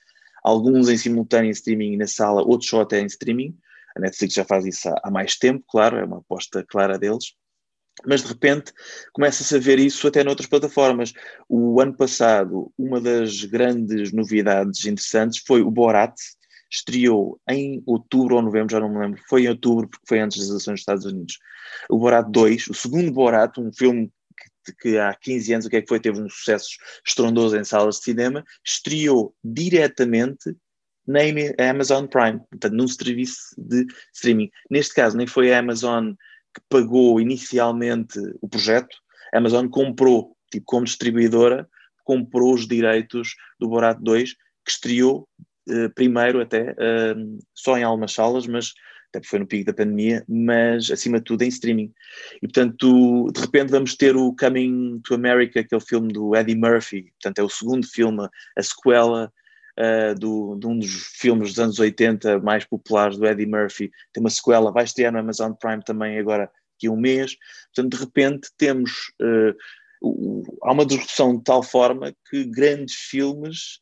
alguns 0.42 0.88
em 0.88 0.96
simultâneo 0.96 1.48
em 1.48 1.52
streaming 1.52 1.96
na 1.96 2.06
sala, 2.06 2.42
outros 2.42 2.68
só 2.68 2.80
até 2.80 3.00
em 3.00 3.06
streaming, 3.06 3.56
a 3.96 4.00
Netflix 4.00 4.35
já 4.35 4.44
faz 4.44 4.66
isso 4.66 4.88
há, 4.88 5.00
há 5.04 5.11
mais 5.11 5.37
tempo, 5.37 5.64
claro, 5.68 5.98
é 5.98 6.04
uma 6.04 6.18
aposta 6.18 6.64
clara 6.64 6.98
deles. 6.98 7.35
Mas 8.06 8.22
de 8.22 8.28
repente 8.28 8.72
começa-se 9.12 9.54
a 9.54 9.58
ver 9.58 9.78
isso 9.78 10.08
até 10.08 10.24
noutras 10.24 10.48
plataformas. 10.48 11.12
O 11.46 11.78
ano 11.80 11.94
passado, 11.94 12.72
uma 12.76 13.00
das 13.00 13.44
grandes 13.44 14.12
novidades 14.12 14.87
interessantes 14.87 15.42
foi 15.46 15.61
o 15.61 15.70
Borat, 15.70 16.14
estreou 16.72 17.38
em 17.48 17.82
outubro 17.85 18.37
ou 18.37 18.42
novembro, 18.42 18.72
já 18.72 18.80
não 18.80 18.88
me 18.88 18.98
lembro, 18.98 19.20
foi 19.28 19.44
em 19.44 19.48
outubro 19.48 19.88
porque 19.88 20.06
foi 20.08 20.20
antes 20.20 20.38
das 20.38 20.48
eleições 20.48 20.74
dos 20.74 20.80
Estados 20.80 21.04
Unidos. 21.04 21.38
O 21.90 21.98
Borat 21.98 22.26
2, 22.30 22.68
o 22.68 22.74
segundo 22.74 23.12
Borat, 23.12 23.58
um 23.58 23.70
filme 23.72 24.11
que, 24.64 24.74
que 24.76 24.98
há 24.98 25.14
15 25.14 25.52
anos 25.52 25.66
o 25.66 25.70
que 25.70 25.76
é 25.76 25.82
que 25.82 25.88
foi, 25.88 26.00
teve 26.00 26.20
um 26.20 26.28
sucesso 26.30 26.70
estrondoso 27.06 27.56
em 27.56 27.64
salas 27.64 27.96
de 27.96 28.04
cinema, 28.04 28.42
estreou 28.64 29.35
diretamente 29.44 30.56
na 31.06 31.20
Amazon 31.68 32.06
Prime, 32.06 32.40
portanto, 32.50 32.72
num 32.72 32.88
serviço 32.88 33.54
de 33.58 33.87
streaming. 34.14 34.50
Neste 34.70 34.94
caso, 34.94 35.16
nem 35.16 35.26
foi 35.26 35.52
a 35.52 35.58
Amazon 35.58 36.12
que 36.54 36.62
pagou 36.68 37.20
inicialmente 37.20 38.18
o 38.40 38.48
projeto, 38.48 38.96
a 39.35 39.38
Amazon 39.38 39.68
comprou, 39.68 40.37
tipo, 40.50 40.64
como 40.66 40.85
distribuidora, 40.85 41.68
comprou 42.04 42.54
os 42.54 42.66
direitos 42.66 43.35
do 43.58 43.68
Borat 43.68 43.98
2, 44.00 44.32
que 44.64 44.70
estreou 44.70 45.28
primeiro 45.94 46.40
até 46.40 46.75
eh, 46.79 47.14
só 47.55 47.77
em 47.77 47.83
algumas 47.83 48.12
salas, 48.12 48.46
mas 48.46 48.72
até 49.14 49.27
foi 49.27 49.38
no 49.38 49.46
pico 49.46 49.66
da 49.66 49.75
pandemia, 49.75 50.25
mas 50.27 50.90
acima 50.90 51.18
de 51.18 51.25
tudo 51.25 51.42
em 51.42 51.48
streaming. 51.48 51.92
E 52.37 52.40
portanto, 52.40 53.31
de 53.33 53.40
repente 53.40 53.70
vamos 53.70 53.94
ter 53.94 54.16
o 54.16 54.35
Coming 54.35 55.01
to 55.05 55.14
America, 55.14 55.62
que 55.62 55.75
é 55.75 55.77
o 55.77 55.81
filme 55.81 56.12
do 56.12 56.35
Eddie 56.35 56.57
Murphy, 56.57 57.12
portanto 57.12 57.38
é 57.38 57.42
o 57.42 57.48
segundo 57.48 57.87
filme, 57.87 58.27
a 58.57 58.62
sequela 58.62 59.31
uh, 59.79 60.18
do, 60.18 60.57
de 60.57 60.66
um 60.66 60.79
dos 60.79 60.90
filmes 61.18 61.51
dos 61.51 61.59
anos 61.59 61.79
80 61.79 62.40
mais 62.40 62.64
populares 62.64 63.18
do 63.18 63.27
Eddie 63.27 63.46
Murphy, 63.46 63.90
tem 64.12 64.22
uma 64.22 64.31
sequela, 64.31 64.72
vai 64.72 64.85
estrear 64.85 65.12
no 65.12 65.18
Amazon 65.18 65.53
Prime 65.53 65.85
também 65.85 66.18
agora 66.18 66.51
aqui 66.77 66.88
um 66.88 66.96
mês, 66.96 67.37
portanto 67.75 67.96
de 67.96 68.03
repente 68.03 68.48
temos 68.57 69.12
uh, 69.20 69.55
o, 70.01 70.42
há 70.62 70.72
uma 70.72 70.87
disrupção 70.87 71.37
de 71.37 71.44
tal 71.44 71.62
forma 71.62 72.12
que 72.29 72.44
grandes 72.44 72.94
filmes 72.94 73.79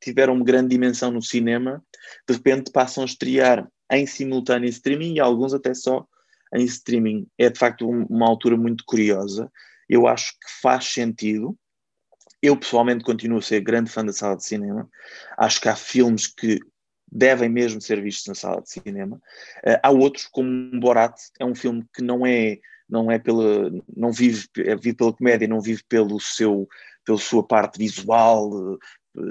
tiveram 0.00 0.34
uma 0.34 0.44
grande 0.44 0.68
dimensão 0.68 1.10
no 1.10 1.22
cinema, 1.22 1.82
de 2.28 2.34
repente 2.34 2.70
passam 2.70 3.02
a 3.02 3.06
estrear 3.06 3.68
em 3.90 4.06
simultâneo 4.06 4.66
em 4.66 4.70
streaming 4.70 5.14
e 5.14 5.20
alguns 5.20 5.54
até 5.54 5.74
só 5.74 6.06
em 6.54 6.64
streaming. 6.64 7.26
É 7.38 7.48
de 7.48 7.58
facto 7.58 7.88
uma 7.88 8.28
altura 8.28 8.56
muito 8.56 8.84
curiosa. 8.86 9.50
Eu 9.88 10.06
acho 10.06 10.32
que 10.32 10.60
faz 10.60 10.86
sentido, 10.86 11.56
eu 12.42 12.56
pessoalmente 12.56 13.04
continuo 13.04 13.38
a 13.38 13.42
ser 13.42 13.60
grande 13.60 13.90
fã 13.90 14.04
da 14.04 14.12
sala 14.12 14.36
de 14.36 14.44
cinema. 14.44 14.88
Acho 15.36 15.60
que 15.60 15.68
há 15.68 15.74
filmes 15.74 16.26
que 16.26 16.60
devem 17.10 17.48
mesmo 17.48 17.80
ser 17.80 18.02
vistos 18.02 18.26
na 18.26 18.34
sala 18.34 18.62
de 18.62 18.70
cinema. 18.70 19.16
Uh, 19.66 19.80
há 19.82 19.90
outros, 19.90 20.26
como 20.26 20.78
Borat, 20.78 21.14
é 21.40 21.44
um 21.44 21.54
filme 21.54 21.84
que 21.94 22.02
não 22.02 22.26
é 22.26 22.58
não 22.88 23.10
é 23.10 23.18
pela 23.18 23.70
não 23.94 24.10
vive 24.10 24.46
é, 24.58 24.74
vive 24.74 24.94
pela 24.94 25.12
comédia, 25.12 25.46
não 25.46 25.60
vive 25.60 25.82
pelo 25.88 26.18
seu 26.20 26.66
pela 27.04 27.18
sua 27.18 27.46
parte 27.46 27.78
visual, 27.78 28.78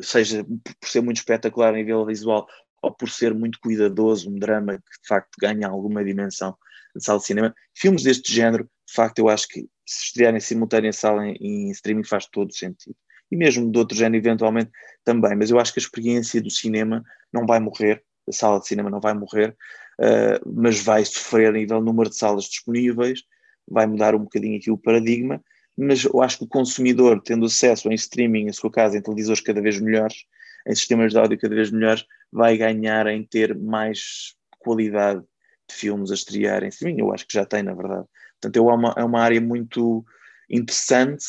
seja 0.01 0.43
por 0.43 0.89
ser 0.89 1.01
muito 1.01 1.17
espetacular 1.17 1.69
a 1.69 1.77
nível 1.77 2.05
visual 2.05 2.47
ou 2.81 2.91
por 2.93 3.09
ser 3.09 3.33
muito 3.33 3.59
cuidadoso, 3.59 4.29
um 4.29 4.37
drama 4.37 4.73
que 4.73 5.01
de 5.01 5.07
facto 5.07 5.31
ganha 5.39 5.67
alguma 5.67 6.03
dimensão 6.03 6.55
de 6.95 7.03
sala 7.03 7.19
de 7.19 7.25
cinema. 7.25 7.55
Filmes 7.75 8.03
deste 8.03 8.33
género, 8.33 8.63
de 8.63 8.93
facto, 8.93 9.19
eu 9.19 9.29
acho 9.29 9.47
que 9.47 9.61
se 9.85 10.05
estrearem 10.05 10.39
simultâneo 10.39 10.89
em 10.89 10.93
sala 10.93 11.25
em, 11.25 11.35
em 11.39 11.71
streaming 11.71 12.03
faz 12.03 12.25
todo 12.27 12.53
sentido. 12.53 12.95
E 13.31 13.35
mesmo 13.35 13.69
de 13.71 13.77
outro 13.77 13.97
género, 13.97 14.23
eventualmente, 14.23 14.71
também. 15.03 15.35
Mas 15.35 15.49
eu 15.49 15.59
acho 15.59 15.73
que 15.73 15.79
a 15.79 15.83
experiência 15.83 16.41
do 16.41 16.49
cinema 16.49 17.03
não 17.31 17.45
vai 17.45 17.59
morrer, 17.59 18.03
a 18.27 18.31
sala 18.31 18.59
de 18.59 18.67
cinema 18.67 18.89
não 18.89 18.99
vai 18.99 19.13
morrer, 19.13 19.55
uh, 19.99 20.53
mas 20.53 20.81
vai 20.81 21.03
sofrer 21.03 21.49
a 21.49 21.51
nível 21.51 21.81
número 21.81 22.09
de 22.09 22.17
salas 22.17 22.45
disponíveis, 22.45 23.21
vai 23.67 23.85
mudar 23.85 24.15
um 24.15 24.19
bocadinho 24.19 24.57
aqui 24.57 24.71
o 24.71 24.77
paradigma, 24.77 25.43
mas 25.77 26.03
eu 26.03 26.21
acho 26.21 26.39
que 26.39 26.43
o 26.45 26.47
consumidor, 26.47 27.21
tendo 27.21 27.45
acesso 27.45 27.89
em 27.89 27.93
streaming, 27.93 28.47
em 28.47 28.53
sua 28.53 28.71
casa, 28.71 28.97
em 28.97 29.01
televisores 29.01 29.41
cada 29.41 29.61
vez 29.61 29.79
melhores, 29.79 30.25
em 30.67 30.73
sistemas 30.73 31.11
de 31.11 31.19
áudio 31.19 31.37
cada 31.37 31.55
vez 31.55 31.71
melhores, 31.71 32.05
vai 32.31 32.57
ganhar 32.57 33.07
em 33.07 33.23
ter 33.23 33.55
mais 33.55 34.35
qualidade 34.57 35.21
de 35.69 35.75
filmes 35.75 36.11
a 36.11 36.15
estrear 36.15 36.63
em 36.63 36.69
streaming. 36.69 37.01
Eu 37.01 37.13
acho 37.13 37.27
que 37.27 37.33
já 37.33 37.45
tem, 37.45 37.61
na 37.61 37.73
verdade. 37.73 38.05
Portanto, 38.41 38.57
é 38.57 38.73
uma, 38.73 38.93
é 38.97 39.03
uma 39.03 39.21
área 39.21 39.39
muito 39.39 40.03
interessante 40.49 41.25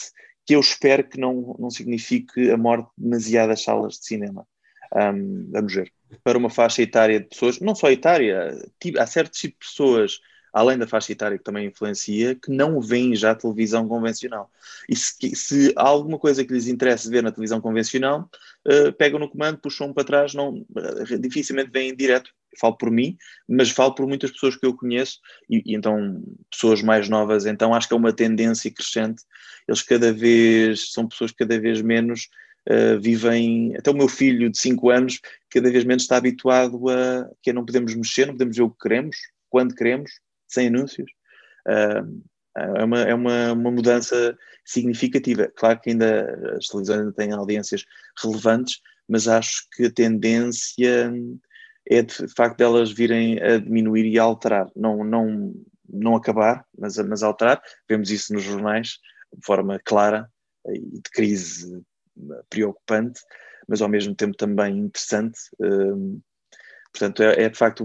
que 0.47 0.55
eu 0.55 0.61
espero 0.61 1.05
que 1.05 1.21
não, 1.21 1.55
não 1.59 1.71
signifique 1.71 2.51
a 2.51 2.57
morte 2.57 2.89
de 2.97 3.05
demasiadas 3.05 3.63
salas 3.63 3.95
de 3.95 4.07
cinema. 4.07 4.47
Um, 4.95 5.51
vamos 5.51 5.75
ver. 5.75 5.93
Para 6.25 6.39
uma 6.39 6.49
faixa 6.49 6.83
etária 6.83 7.21
de 7.21 7.27
pessoas, 7.27 7.61
não 7.61 7.75
só 7.75 7.91
etária, 7.91 8.57
tipo, 8.81 8.99
há 8.99 9.07
certos 9.07 9.39
tipos 9.39 9.59
de 9.59 9.71
pessoas 9.73 10.21
além 10.53 10.79
da 10.79 10.87
faixa 10.87 11.13
etária 11.13 11.39
que 11.39 11.45
também 11.45 11.67
influencia, 11.67 12.35
que 12.35 12.51
não 12.51 12.81
veem 12.81 13.15
já 13.15 13.35
televisão 13.35 13.87
convencional. 13.87 14.51
E 14.89 14.97
se, 14.97 15.35
se 15.35 15.73
há 15.77 15.87
alguma 15.87 16.19
coisa 16.19 16.45
que 16.45 16.53
lhes 16.53 16.67
interessa 16.67 17.11
ver 17.11 17.23
na 17.23 17.33
televisão 17.33 17.61
convencional, 17.61 18.31
uh, 18.67 18.93
pegam 18.93 19.19
no 19.19 19.29
comando, 19.29 19.59
puxam 19.59 19.93
para 19.93 20.05
trás, 20.05 20.35
não, 20.35 20.59
uh, 20.59 21.19
dificilmente 21.21 21.71
vêm 21.71 21.95
direto. 21.95 22.31
Falo 22.59 22.77
por 22.77 22.91
mim, 22.91 23.17
mas 23.49 23.71
falo 23.71 23.95
por 23.95 24.07
muitas 24.07 24.31
pessoas 24.31 24.57
que 24.57 24.67
eu 24.67 24.75
conheço, 24.75 25.19
e, 25.49 25.63
e, 25.65 25.77
então 25.77 26.23
pessoas 26.51 26.83
mais 26.83 27.09
novas, 27.09 27.47
então 27.47 27.75
acho 27.75 27.87
que 27.87 27.95
é 27.95 27.97
uma 27.97 28.13
tendência 28.13 28.73
crescente. 28.73 29.23
Eles 29.69 29.83
cada 29.83 30.13
vez, 30.13 30.93
são 30.93 31.07
pessoas 31.07 31.31
cada 31.33 31.59
vez 31.59 31.81
menos 31.81 32.29
Uh, 32.71 33.01
vivem, 33.01 33.75
até 33.79 33.91
o 33.91 33.95
meu 33.95 34.09
filho 34.09 34.51
de 34.51 34.59
5 34.59 34.91
anos, 34.91 35.21
cada 35.49 35.71
vez 35.71 35.85
menos 35.85 36.03
está 36.03 36.19
habituado 36.19 36.91
a 36.91 37.27
que 37.43 37.51
não 37.51 37.65
podemos 37.65 37.95
mexer, 37.95 38.27
não 38.27 38.35
podemos 38.35 38.55
ver 38.55 38.63
o 38.63 38.71
que 38.71 38.77
queremos, 38.81 39.17
quando 39.49 39.75
queremos, 39.75 40.11
sem 40.49 40.69
anúncios. 40.69 41.11
Uh, 41.67 42.23
é 42.57 42.85
uma, 42.85 43.01
é 43.03 43.15
uma, 43.15 43.53
uma 43.53 43.71
mudança 43.71 44.37
significativa. 44.65 45.51
Claro 45.57 45.81
que 45.81 45.91
ainda 45.91 46.57
as 46.57 46.67
televisões 46.67 47.01
ainda 47.01 47.13
têm 47.13 47.33
audiências 47.33 47.85
relevantes, 48.21 48.81
mas 49.09 49.29
acho 49.29 49.67
que 49.73 49.87
a 49.87 49.93
tendência 49.93 51.13
é 51.89 52.03
de 52.03 52.29
facto 52.35 52.59
delas 52.59 52.91
virem 52.91 53.41
a 53.41 53.59
diminuir 53.59 54.07
e 54.07 54.19
a 54.19 54.25
alterar, 54.25 54.69
não, 54.77 55.03
não, 55.05 55.55
não 55.89 56.17
acabar, 56.17 56.65
mas, 56.77 56.99
mas 56.99 57.23
alterar. 57.23 57.63
Vemos 57.89 58.11
isso 58.11 58.35
nos 58.35 58.43
jornais 58.43 58.99
de 59.35 59.45
forma 59.45 59.81
clara 59.85 60.29
e 60.67 60.81
de 60.81 61.11
crise 61.11 61.83
preocupante, 62.51 63.21
mas 63.67 63.81
ao 63.81 63.89
mesmo 63.89 64.15
tempo 64.15 64.37
também 64.37 64.79
interessante. 64.79 65.39
Portanto, 66.93 67.23
é, 67.23 67.45
é 67.45 67.49
de 67.49 67.57
facto, 67.57 67.85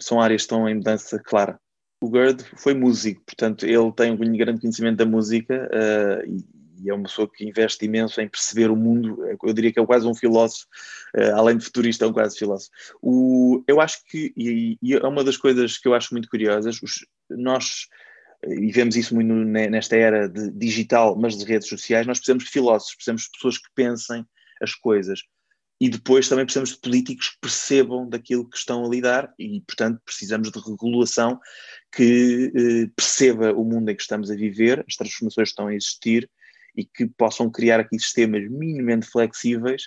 são 0.00 0.20
áreas 0.20 0.42
que 0.42 0.44
estão 0.44 0.68
em 0.68 0.76
mudança 0.76 1.18
clara. 1.18 1.58
O 2.04 2.10
Gerd 2.10 2.44
foi 2.56 2.74
músico, 2.74 3.22
portanto, 3.24 3.64
ele 3.64 3.90
tem 3.92 4.12
um 4.12 4.36
grande 4.36 4.60
conhecimento 4.60 4.98
da 4.98 5.06
música 5.06 5.70
uh, 5.72 6.30
e, 6.30 6.84
e, 6.84 6.90
é 6.90 6.94
uma 6.94 7.04
pessoa 7.04 7.26
que 7.26 7.48
investe 7.48 7.86
imenso 7.86 8.20
em 8.20 8.28
perceber 8.28 8.70
o 8.70 8.76
mundo. 8.76 9.18
Eu 9.42 9.54
diria 9.54 9.72
que 9.72 9.80
é 9.80 9.86
quase 9.86 10.06
um 10.06 10.14
filósofo, 10.14 10.66
uh, 11.16 11.34
além 11.34 11.56
de 11.56 11.64
futurista, 11.64 12.04
é 12.04 12.08
um 12.08 12.12
quase 12.12 12.36
filósofo. 12.36 12.70
O, 13.00 13.64
eu 13.66 13.80
acho 13.80 14.04
que, 14.04 14.34
e, 14.36 14.76
e, 14.82 14.92
é 14.92 15.06
uma 15.06 15.24
das 15.24 15.38
coisas 15.38 15.78
que 15.78 15.88
eu 15.88 15.94
acho 15.94 16.12
muito 16.12 16.28
curiosas, 16.28 16.78
os, 16.82 17.06
nós 17.30 17.86
e 18.46 18.70
vemos 18.70 18.94
isso 18.94 19.14
muito 19.14 19.32
nesta 19.32 19.96
era 19.96 20.28
digital, 20.28 21.16
mas 21.16 21.38
de 21.38 21.46
redes 21.46 21.66
sociais, 21.66 22.06
nós 22.06 22.18
precisamos 22.18 22.44
de 22.44 22.50
filósofos, 22.50 22.96
precisamos 22.96 23.22
de 23.22 23.30
pessoas 23.30 23.56
que 23.56 23.68
pensem 23.74 24.26
as 24.60 24.74
coisas. 24.74 25.20
E 25.80 25.88
depois 25.88 26.28
também 26.28 26.44
precisamos 26.44 26.70
de 26.70 26.80
políticos 26.80 27.30
que 27.30 27.40
percebam 27.40 28.08
daquilo 28.08 28.48
que 28.48 28.56
estão 28.56 28.84
a 28.84 28.88
lidar 28.88 29.32
e, 29.38 29.60
portanto, 29.62 30.00
precisamos 30.04 30.50
de 30.50 30.58
regulação 30.58 31.38
que 31.94 32.52
eh, 32.54 32.90
perceba 32.94 33.52
o 33.52 33.64
mundo 33.64 33.90
em 33.90 33.96
que 33.96 34.02
estamos 34.02 34.30
a 34.30 34.34
viver, 34.36 34.84
as 34.88 34.94
transformações 34.94 35.48
que 35.48 35.52
estão 35.52 35.66
a 35.66 35.74
existir 35.74 36.30
e 36.76 36.84
que 36.84 37.06
possam 37.06 37.50
criar 37.50 37.80
aqui 37.80 37.98
sistemas 37.98 38.48
minimamente 38.48 39.06
flexíveis 39.06 39.82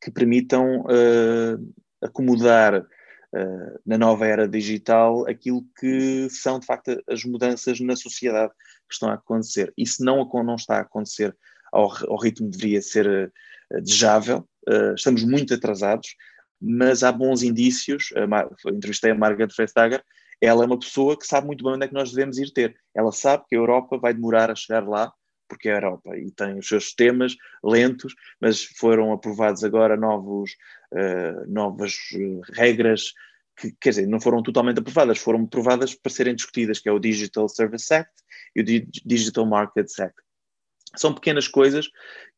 que 0.00 0.10
permitam 0.10 0.80
uh, 0.82 1.74
acomodar 2.00 2.80
uh, 2.80 3.80
na 3.86 3.96
nova 3.96 4.26
era 4.26 4.48
digital 4.48 5.26
aquilo 5.28 5.64
que 5.78 6.28
são, 6.28 6.58
de 6.58 6.66
facto, 6.66 7.00
as 7.08 7.24
mudanças 7.24 7.80
na 7.80 7.96
sociedade 7.96 8.52
que 8.88 8.94
estão 8.94 9.08
a 9.08 9.14
acontecer. 9.14 9.72
Isso 9.76 10.04
não, 10.04 10.28
não 10.44 10.56
está 10.56 10.78
a 10.78 10.82
acontecer 10.82 11.36
ao, 11.72 11.84
ao 12.08 12.16
ritmo 12.16 12.50
que 12.50 12.58
deveria 12.58 12.82
ser 12.82 13.32
uh, 13.72 13.80
desejável, 13.80 14.48
uh, 14.68 14.94
estamos 14.94 15.24
muito 15.24 15.54
atrasados, 15.54 16.14
mas 16.60 17.02
há 17.02 17.10
bons 17.10 17.42
indícios. 17.42 18.12
Entrevistei 18.66 19.10
a 19.10 19.14
Margaret 19.14 19.48
Vestager, 19.56 20.02
ela 20.40 20.64
é 20.64 20.66
uma 20.66 20.78
pessoa 20.78 21.16
que 21.16 21.26
sabe 21.26 21.46
muito 21.46 21.62
bem 21.62 21.74
onde 21.74 21.84
é 21.84 21.88
que 21.88 21.94
nós 21.94 22.10
devemos 22.10 22.36
ir 22.36 22.52
ter. 22.52 22.76
Ela 22.92 23.12
sabe 23.12 23.44
que 23.48 23.54
a 23.54 23.58
Europa 23.58 23.96
vai 23.96 24.12
demorar 24.12 24.50
a 24.50 24.56
chegar 24.56 24.86
lá, 24.86 25.12
porque 25.48 25.68
é 25.68 25.72
a 25.72 25.76
Europa 25.76 26.16
e 26.18 26.32
tem 26.32 26.58
os 26.58 26.66
seus 26.66 26.84
sistemas 26.84 27.36
lentos, 27.62 28.12
mas 28.40 28.64
foram 28.64 29.12
aprovados 29.12 29.62
agora 29.62 29.96
novos, 29.96 30.50
uh, 30.92 31.48
novas 31.48 31.94
regras 32.54 33.12
que, 33.56 33.72
quer 33.80 33.90
dizer, 33.90 34.06
não 34.08 34.20
foram 34.20 34.42
totalmente 34.42 34.80
aprovadas, 34.80 35.18
foram 35.18 35.44
aprovadas 35.44 35.94
para 35.94 36.10
serem 36.10 36.34
discutidas, 36.34 36.80
que 36.80 36.88
é 36.88 36.92
o 36.92 36.98
Digital 36.98 37.48
Service 37.48 37.92
Act 37.94 38.12
e 38.56 38.60
o 38.60 38.64
Digital 39.04 39.46
Markets 39.46 40.00
Act. 40.00 40.16
São 40.96 41.14
pequenas 41.14 41.48
coisas 41.48 41.88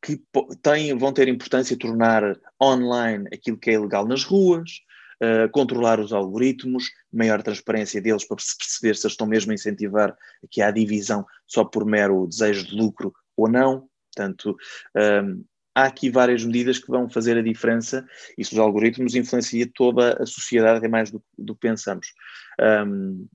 que 0.03 0.23
têm, 0.63 0.97
vão 0.97 1.13
ter 1.13 1.29
importância 1.29 1.79
tornar 1.79 2.39
online 2.63 3.27
aquilo 3.33 3.59
que 3.59 3.71
é 3.71 3.75
ilegal 3.75 4.07
nas 4.07 4.23
ruas, 4.23 4.71
uh, 5.23 5.51
controlar 5.51 6.01
os 6.01 6.13
algoritmos, 6.13 6.91
maior 7.13 7.43
transparência 7.43 8.01
deles 8.01 8.25
para 8.25 8.39
se 8.39 8.57
perceber 8.57 8.97
se 8.97 9.07
eles 9.07 9.13
estão 9.13 9.27
mesmo 9.27 9.53
a 9.53 9.55
incentivar 9.55 10.17
que 10.51 10.63
há 10.63 10.71
divisão 10.71 11.25
só 11.47 11.65
por 11.65 11.85
mero 11.85 12.27
desejo 12.27 12.67
de 12.67 12.75
lucro 12.75 13.13
ou 13.37 13.49
não. 13.49 13.89
Portanto, 14.15 14.57
um, 14.95 15.01
ehm, 15.01 15.45
há 15.75 15.85
aqui 15.85 16.09
várias 16.09 16.45
medidas 16.45 16.79
que 16.79 16.87
vão 16.87 17.09
fazer 17.09 17.37
a 17.37 17.43
diferença 17.43 18.07
e 18.39 18.43
os 18.43 18.57
algoritmos 18.57 19.15
influenciam 19.17 19.69
toda 19.75 20.23
a 20.23 20.27
sociedade, 20.27 20.85
é 20.85 20.89
mais 20.89 21.11
do, 21.11 21.23
do 21.37 21.55
que 21.55 21.61
pensamos. 21.63 22.09
Um, 22.61 22.65
ehm, 22.65 23.29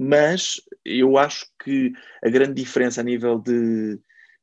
mas 0.00 0.60
eu 0.84 1.18
acho 1.18 1.44
que 1.62 1.92
a 2.24 2.30
grande 2.30 2.54
diferença 2.54 3.00
a 3.00 3.04
nível 3.04 3.36
de 3.36 3.98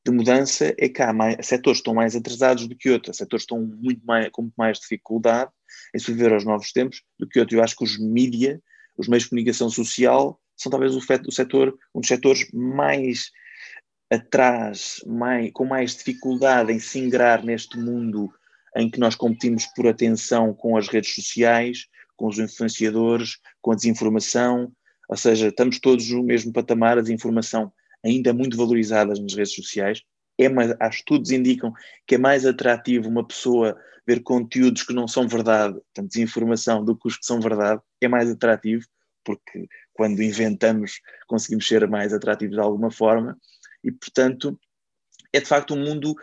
de 0.06 0.12
mudança 0.12 0.74
é 0.78 0.88
que 0.88 1.02
há 1.02 1.12
mais, 1.12 1.36
setores 1.48 1.80
estão 1.80 1.96
mais 1.96 2.16
atrasados 2.16 2.68
do 2.68 2.76
que 2.76 2.92
outros, 2.92 3.18
setores 3.18 3.42
estão 3.42 3.60
muito 3.60 4.06
mais, 4.06 4.30
com 4.30 4.44
muito 4.44 4.54
mais 4.56 4.80
dificuldade 4.80 5.52
em 5.96 6.00
sobreviver 6.00 6.34
aos 6.34 6.46
novos 6.46 6.72
tempos 6.72 7.02
do 7.20 7.28
que 7.28 7.40
outros. 7.40 7.58
Eu 7.58 7.64
acho 7.64 7.76
que 7.76 7.84
os 7.84 7.98
mídia, 8.00 8.62
os 8.98 9.08
meios 9.08 9.24
de 9.24 9.30
comunicação 9.30 9.68
social, 9.70 10.40
são 10.56 10.70
talvez 10.70 10.96
o, 10.96 11.00
o 11.00 11.32
setor, 11.32 11.76
um 11.94 12.00
dos 12.00 12.08
setores 12.08 12.48
mais 12.54 13.32
atrás, 14.12 15.02
mais, 15.08 15.52
com 15.52 15.66
mais 15.66 15.96
dificuldade 15.96 16.72
em 16.72 16.80
se 16.80 17.00
ingrar 17.00 17.44
neste 17.44 17.78
mundo 17.78 18.32
em 18.78 18.90
que 18.90 19.00
nós 19.00 19.16
competimos 19.16 19.66
por 19.68 19.88
atenção 19.88 20.54
com 20.54 20.78
as 20.78 20.88
redes 20.88 21.16
sociais, 21.16 21.88
com 22.16 22.28
os 22.28 22.38
influenciadores, 22.38 23.38
com 23.60 23.72
a 23.72 23.76
desinformação, 23.76 24.72
ou 25.10 25.18
seja, 25.18 25.48
estamos 25.48 25.80
todos 25.80 26.10
no 26.12 26.24
mesmo 26.24 26.54
patamar, 26.54 26.98
a 26.98 27.02
desinformação 27.02 27.72
ainda 28.06 28.34
muito 28.34 28.56
valorizadas 28.56 29.20
nas 29.20 29.34
redes 29.34 29.56
sociais. 29.56 30.04
É 30.38 30.48
mais, 30.48 30.76
há 30.80 30.88
estudos 30.88 31.32
indicam 31.32 31.74
que 32.06 32.16
é 32.16 32.18
mais 32.18 32.46
atrativo 32.46 33.10
uma 33.10 33.26
pessoa 33.26 33.76
ver 34.06 34.22
conteúdos 34.22 34.84
que 34.84 34.94
não 34.94 35.08
são 35.08 35.28
verdade, 35.28 35.74
portanto, 35.74 36.12
desinformação, 36.12 36.86
do 36.86 36.96
que 36.96 37.08
os 37.08 37.18
que 37.18 37.26
são 37.26 37.40
verdade, 37.40 37.82
é 38.00 38.08
mais 38.08 38.30
atrativo, 38.30 38.86
porque 39.24 39.68
quando 39.94 40.22
inventamos 40.22 41.02
conseguimos 41.28 41.68
ser 41.68 41.88
mais 41.88 42.14
atrativos 42.14 42.56
de 42.56 42.62
alguma 42.62 42.92
forma, 42.92 43.36
e 43.84 43.92
portanto 43.92 44.60
é 45.34 45.40
de 45.40 45.48
facto 45.48 45.74
um 45.74 45.84
mundo 45.84 46.14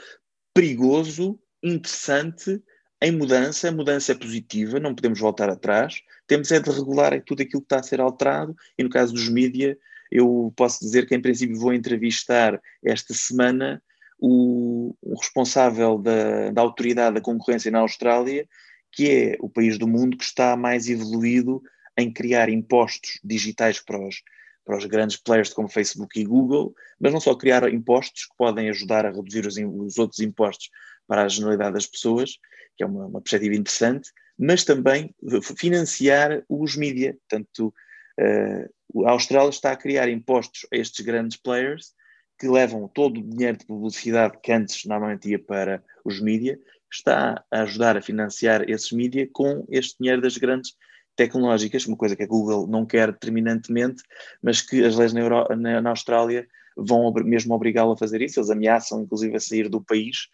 perigoso, 0.54 1.40
interessante, 1.62 2.62
em 3.02 3.10
mudança, 3.10 3.68
a 3.68 3.72
mudança 3.72 4.12
é 4.12 4.14
positiva, 4.14 4.78
não 4.78 4.94
podemos 4.94 5.18
voltar 5.18 5.50
atrás, 5.50 6.00
temos 6.26 6.52
é 6.52 6.60
de 6.60 6.70
regular 6.70 7.20
tudo 7.24 7.42
aquilo 7.42 7.62
que 7.62 7.66
está 7.66 7.80
a 7.80 7.82
ser 7.82 8.00
alterado, 8.00 8.54
e 8.78 8.84
no 8.84 8.88
caso 8.88 9.12
dos 9.12 9.28
mídias, 9.28 9.76
eu 10.12 10.52
posso 10.54 10.80
dizer 10.80 11.06
que, 11.06 11.14
em 11.14 11.22
princípio, 11.22 11.58
vou 11.58 11.72
entrevistar 11.72 12.60
esta 12.84 13.14
semana 13.14 13.82
o, 14.18 14.94
o 15.00 15.18
responsável 15.18 15.98
da, 15.98 16.50
da 16.50 16.60
autoridade 16.60 17.14
da 17.14 17.20
concorrência 17.20 17.70
na 17.70 17.80
Austrália, 17.80 18.46
que 18.92 19.10
é 19.10 19.36
o 19.40 19.48
país 19.48 19.78
do 19.78 19.88
mundo 19.88 20.16
que 20.16 20.24
está 20.24 20.54
mais 20.54 20.88
evoluído 20.88 21.62
em 21.96 22.12
criar 22.12 22.48
impostos 22.48 23.18
digitais 23.24 23.80
para 23.80 23.98
os, 23.98 24.22
para 24.64 24.76
os 24.76 24.84
grandes 24.84 25.16
players 25.16 25.52
como 25.52 25.68
Facebook 25.68 26.20
e 26.20 26.24
Google, 26.24 26.74
mas 27.00 27.12
não 27.12 27.20
só 27.20 27.34
criar 27.34 27.72
impostos 27.72 28.26
que 28.26 28.36
podem 28.36 28.68
ajudar 28.68 29.06
a 29.06 29.10
reduzir 29.10 29.46
os, 29.46 29.56
os 29.56 29.98
outros 29.98 30.20
impostos 30.20 30.70
para 31.06 31.24
a 31.24 31.28
generalidade 31.28 31.74
das 31.74 31.86
pessoas, 31.86 32.38
que 32.76 32.84
é 32.84 32.86
uma, 32.86 33.06
uma 33.06 33.20
perspectiva 33.20 33.56
interessante, 33.56 34.10
mas 34.38 34.64
também 34.64 35.14
financiar 35.56 36.42
os 36.48 36.76
mídia. 36.76 37.16
Portanto, 37.28 37.74
uh, 38.20 38.70
a 39.06 39.10
Austrália 39.10 39.50
está 39.50 39.72
a 39.72 39.76
criar 39.76 40.08
impostos 40.08 40.66
a 40.72 40.76
estes 40.76 41.04
grandes 41.04 41.36
players 41.36 41.94
que 42.38 42.48
levam 42.48 42.88
todo 42.88 43.18
o 43.18 43.22
dinheiro 43.22 43.58
de 43.58 43.66
publicidade 43.66 44.38
que 44.42 44.52
antes 44.52 44.84
normalmente 44.84 45.30
ia 45.30 45.38
para 45.38 45.82
os 46.04 46.20
mídia, 46.20 46.58
está 46.90 47.44
a 47.50 47.62
ajudar 47.62 47.96
a 47.96 48.02
financiar 48.02 48.68
esses 48.68 48.92
mídia 48.92 49.28
com 49.32 49.64
este 49.70 49.96
dinheiro 49.98 50.20
das 50.20 50.36
grandes 50.36 50.76
tecnológicas, 51.16 51.86
uma 51.86 51.96
coisa 51.96 52.16
que 52.16 52.22
a 52.22 52.26
Google 52.26 52.66
não 52.66 52.84
quer 52.84 53.12
determinantemente, 53.12 54.02
mas 54.42 54.60
que 54.60 54.84
as 54.84 54.96
leis 54.96 55.12
na, 55.12 55.20
Euro, 55.20 55.46
na, 55.56 55.80
na 55.80 55.90
Austrália 55.90 56.46
vão 56.76 57.12
mesmo 57.24 57.54
obrigá-lo 57.54 57.92
a 57.92 57.96
fazer 57.96 58.22
isso, 58.22 58.38
eles 58.38 58.50
ameaçam 58.50 59.02
inclusive 59.02 59.36
a 59.36 59.40
sair 59.40 59.68
do 59.68 59.82
país, 59.82 60.28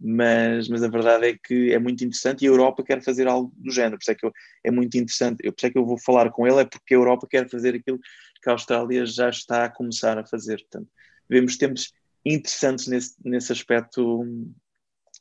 mas, 0.00 0.68
mas 0.68 0.82
a 0.82 0.88
verdade 0.88 1.26
é 1.26 1.38
que 1.42 1.72
é 1.72 1.78
muito 1.78 2.04
interessante 2.04 2.44
e 2.44 2.48
a 2.48 2.50
Europa 2.50 2.82
quer 2.82 3.02
fazer 3.02 3.26
algo 3.26 3.52
do 3.56 3.70
género, 3.70 3.96
por 3.96 4.02
isso 4.02 4.10
é 4.10 4.14
que 4.14 4.26
eu, 4.26 4.32
é 4.64 4.70
muito 4.70 4.96
interessante, 4.96 5.38
eu, 5.42 5.52
por 5.52 5.58
isso 5.58 5.66
é 5.66 5.70
que 5.70 5.78
eu 5.78 5.86
vou 5.86 5.98
falar 5.98 6.30
com 6.30 6.46
ele, 6.46 6.60
é 6.60 6.64
porque 6.64 6.94
a 6.94 6.98
Europa 6.98 7.26
quer 7.30 7.48
fazer 7.48 7.74
aquilo 7.74 7.98
que 8.42 8.48
a 8.48 8.52
Austrália 8.52 9.06
já 9.06 9.28
está 9.28 9.64
a 9.64 9.70
começar 9.70 10.18
a 10.18 10.26
fazer, 10.26 10.58
portanto, 10.58 10.88
vemos 11.28 11.56
tempos 11.56 11.92
interessantes 12.24 12.86
nesse, 12.86 13.14
nesse 13.24 13.52
aspecto 13.52 14.24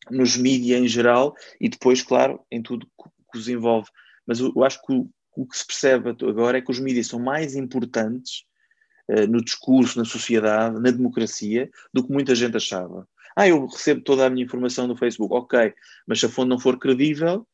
nos 0.10 0.36
mídias 0.36 0.82
em 0.82 0.88
geral 0.88 1.36
e 1.60 1.70
depois, 1.70 2.02
claro, 2.02 2.44
em 2.52 2.62
tudo 2.62 2.88
que 3.32 3.38
os 3.38 3.48
envolve. 3.48 3.90
Mas 4.26 4.40
eu, 4.40 4.52
eu 4.56 4.64
acho 4.64 4.82
que 4.86 4.94
o, 4.94 5.10
o 5.36 5.46
que 5.46 5.58
se 5.58 5.66
percebe 5.66 6.10
agora 6.10 6.58
é 6.58 6.62
que 6.62 6.72
os 6.72 6.80
mídias 6.80 7.08
são 7.08 7.20
mais 7.20 7.56
importantes 7.56 8.46
no 9.30 9.44
discurso, 9.44 10.00
na 10.00 10.06
sociedade, 10.06 10.80
na 10.80 10.92
democracia, 10.92 11.70
do 11.94 12.04
que 12.04 12.14
muita 12.14 12.34
gente 12.34 12.56
achava. 12.56 13.08
Ah, 13.36 13.48
eu 13.48 13.66
recebo 13.66 14.02
toda 14.02 14.26
a 14.26 14.30
minha 14.30 14.46
informação 14.46 14.88
no 14.88 14.96
Facebook, 14.96 15.34
ok, 15.34 15.74
mas 16.08 16.20
se 16.20 16.26
a 16.26 16.30
fonte 16.30 16.50
não 16.50 16.60
for 16.60 16.78
credível, 16.78 17.48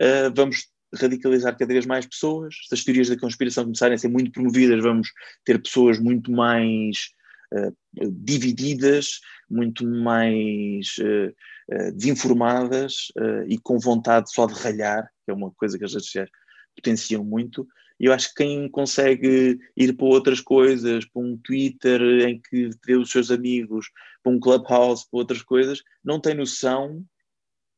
uh, 0.00 0.34
vamos 0.34 0.68
radicalizar 0.94 1.56
cada 1.56 1.72
vez 1.72 1.86
mais 1.86 2.06
pessoas. 2.06 2.54
Se 2.68 2.74
as 2.74 2.84
teorias 2.84 3.08
da 3.08 3.18
conspiração 3.18 3.64
começarem 3.64 3.94
a 3.94 3.98
ser 3.98 4.08
muito 4.08 4.32
promovidas, 4.32 4.82
vamos 4.82 5.08
ter 5.44 5.60
pessoas 5.62 5.98
muito 5.98 6.32
mais 6.32 7.10
uh, 7.54 7.74
divididas, 8.10 9.20
muito 9.48 9.86
mais 9.86 10.96
uh, 10.98 11.32
uh, 11.72 11.92
desinformadas 11.92 13.08
e 13.46 13.58
com 13.58 13.78
vontade 13.78 14.32
só 14.32 14.46
de 14.46 14.54
ralhar, 14.54 15.08
que 15.24 15.30
é 15.30 15.34
uma 15.34 15.50
coisa 15.52 15.78
que 15.78 15.84
as 15.84 15.92
redes 15.92 16.06
sociais 16.06 16.30
potenciam 16.74 17.24
muito. 17.24 17.66
E 18.00 18.06
eu 18.06 18.12
acho 18.14 18.30
que 18.30 18.36
quem 18.36 18.66
consegue 18.68 19.58
ir 19.76 19.92
para 19.92 20.06
outras 20.06 20.40
coisas, 20.40 21.04
para 21.04 21.20
um 21.20 21.36
Twitter 21.36 22.00
em 22.26 22.40
que 22.40 22.70
vê 22.84 22.96
os 22.96 23.10
seus 23.10 23.30
amigos, 23.30 23.90
para 24.22 24.32
um 24.32 24.40
Clubhouse, 24.40 25.04
para 25.10 25.20
outras 25.20 25.42
coisas, 25.42 25.82
não 26.02 26.18
tem 26.18 26.34
noção 26.34 27.04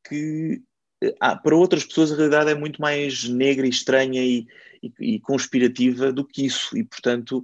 que 0.07 0.61
ah, 1.19 1.35
para 1.35 1.55
outras 1.55 1.83
pessoas 1.83 2.11
a 2.11 2.15
realidade 2.15 2.51
é 2.51 2.55
muito 2.55 2.81
mais 2.81 3.27
negra 3.27 3.65
e 3.65 3.69
estranha 3.69 4.23
e, 4.23 4.47
e, 4.81 5.15
e 5.15 5.19
conspirativa 5.19 6.13
do 6.13 6.25
que 6.25 6.45
isso, 6.45 6.77
e 6.77 6.83
portanto 6.83 7.41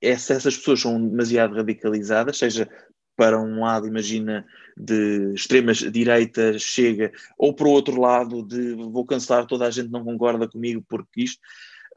essa, 0.00 0.32
essas 0.32 0.56
pessoas 0.56 0.80
são 0.80 1.08
demasiado 1.08 1.54
radicalizadas, 1.54 2.38
seja 2.38 2.68
para 3.16 3.38
um 3.38 3.60
lado, 3.60 3.88
imagina, 3.88 4.46
de 4.76 5.34
extremas 5.34 5.78
direitas 5.78 6.62
chega, 6.62 7.12
ou 7.36 7.52
para 7.52 7.66
o 7.66 7.72
outro 7.72 8.00
lado 8.00 8.46
de 8.46 8.74
vou 8.74 9.04
cancelar, 9.04 9.44
toda 9.44 9.66
a 9.66 9.70
gente 9.70 9.90
não 9.90 10.04
concorda 10.04 10.48
comigo 10.48 10.84
porque 10.88 11.22
isto, 11.22 11.40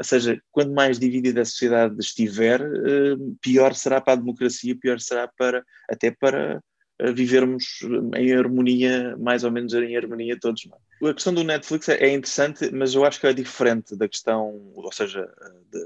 ou 0.02 0.04
seja, 0.04 0.42
quanto 0.52 0.74
mais 0.74 0.98
dividida 0.98 1.42
a 1.42 1.46
sociedade 1.46 1.96
estiver, 2.00 2.60
eh, 2.60 3.16
pior 3.40 3.76
será 3.76 4.02
para 4.02 4.14
a 4.14 4.16
democracia, 4.16 4.76
pior 4.76 5.00
será 5.00 5.28
para 5.28 5.64
até 5.88 6.10
para 6.10 6.60
vivermos 7.14 7.80
em 8.16 8.34
harmonia, 8.34 9.16
mais 9.18 9.44
ou 9.44 9.52
menos 9.52 9.74
em 9.74 9.96
harmonia 9.96 10.38
todos. 10.40 10.68
É? 11.02 11.10
A 11.10 11.14
questão 11.14 11.34
do 11.34 11.44
Netflix 11.44 11.90
é, 11.90 11.98
é 11.98 12.14
interessante, 12.14 12.72
mas 12.72 12.94
eu 12.94 13.06
acho 13.06 13.20
que 13.20 13.28
é 13.28 13.34
diferente 13.34 13.96
da 13.96 14.08
questão, 14.08 14.72
ou 14.76 14.92
seja, 14.92 15.28
de, 15.72 15.86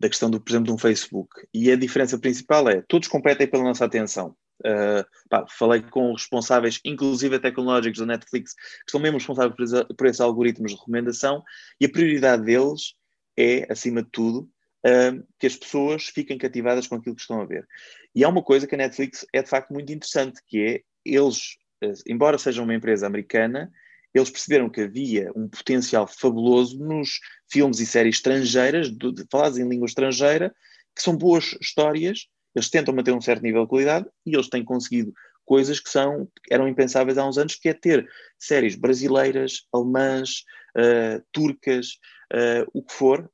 da 0.00 0.08
questão, 0.08 0.30
do, 0.30 0.40
por 0.40 0.50
exemplo, 0.50 0.66
de 0.66 0.72
um 0.72 0.78
Facebook. 0.78 1.46
E 1.52 1.70
a 1.70 1.76
diferença 1.76 2.18
principal 2.18 2.68
é, 2.68 2.82
todos 2.88 3.08
competem 3.08 3.46
pela 3.46 3.64
nossa 3.64 3.84
atenção. 3.84 4.36
Uh, 4.60 5.04
pá, 5.28 5.44
falei 5.48 5.82
com 5.82 6.12
responsáveis, 6.12 6.80
inclusive 6.84 7.38
tecnológicos 7.38 7.98
da 7.98 8.06
Netflix, 8.06 8.54
que 8.54 8.84
estão 8.86 9.00
mesmo 9.00 9.18
responsáveis 9.18 9.54
por, 9.54 9.94
por 9.94 10.06
esses 10.06 10.20
algoritmos 10.20 10.72
de 10.72 10.78
recomendação, 10.78 11.42
e 11.80 11.86
a 11.86 11.88
prioridade 11.88 12.44
deles 12.44 12.94
é, 13.36 13.66
acima 13.70 14.02
de 14.02 14.10
tudo, 14.10 14.48
uh, 14.86 15.26
que 15.38 15.46
as 15.46 15.56
pessoas 15.56 16.06
fiquem 16.06 16.38
cativadas 16.38 16.86
com 16.86 16.96
aquilo 16.96 17.14
que 17.14 17.22
estão 17.22 17.40
a 17.40 17.46
ver. 17.46 17.66
E 18.14 18.24
há 18.24 18.28
uma 18.28 18.42
coisa 18.42 18.66
que 18.66 18.74
a 18.74 18.78
Netflix 18.78 19.26
é 19.32 19.42
de 19.42 19.48
facto 19.48 19.72
muito 19.72 19.92
interessante, 19.92 20.40
que 20.46 20.60
é 20.60 20.80
eles, 21.04 21.56
uh, 21.82 21.92
embora 22.06 22.38
sejam 22.38 22.64
uma 22.64 22.74
empresa 22.74 23.06
americana, 23.06 23.70
eles 24.14 24.30
perceberam 24.30 24.70
que 24.70 24.82
havia 24.82 25.32
um 25.34 25.48
potencial 25.48 26.06
fabuloso 26.06 26.78
nos 26.78 27.18
filmes 27.50 27.80
e 27.80 27.86
séries 27.86 28.16
estrangeiras, 28.16 28.88
de, 28.88 29.12
de, 29.12 29.24
faladas 29.30 29.58
em 29.58 29.68
língua 29.68 29.86
estrangeira, 29.86 30.54
que 30.94 31.02
são 31.02 31.16
boas 31.16 31.56
histórias, 31.60 32.28
eles 32.54 32.70
tentam 32.70 32.94
manter 32.94 33.12
um 33.12 33.20
certo 33.20 33.42
nível 33.42 33.62
de 33.62 33.68
qualidade 33.68 34.06
e 34.24 34.34
eles 34.34 34.48
têm 34.48 34.64
conseguido 34.64 35.12
coisas 35.44 35.80
que 35.80 35.90
são, 35.90 36.28
eram 36.48 36.68
impensáveis 36.68 37.18
há 37.18 37.26
uns 37.26 37.36
anos, 37.36 37.56
que 37.56 37.68
é 37.68 37.74
ter 37.74 38.08
séries 38.38 38.76
brasileiras, 38.76 39.66
alemãs, 39.72 40.44
uh, 40.76 41.22
turcas, 41.32 41.98
uh, 42.34 42.70
o 42.72 42.82
que 42.82 42.92
for, 42.92 43.30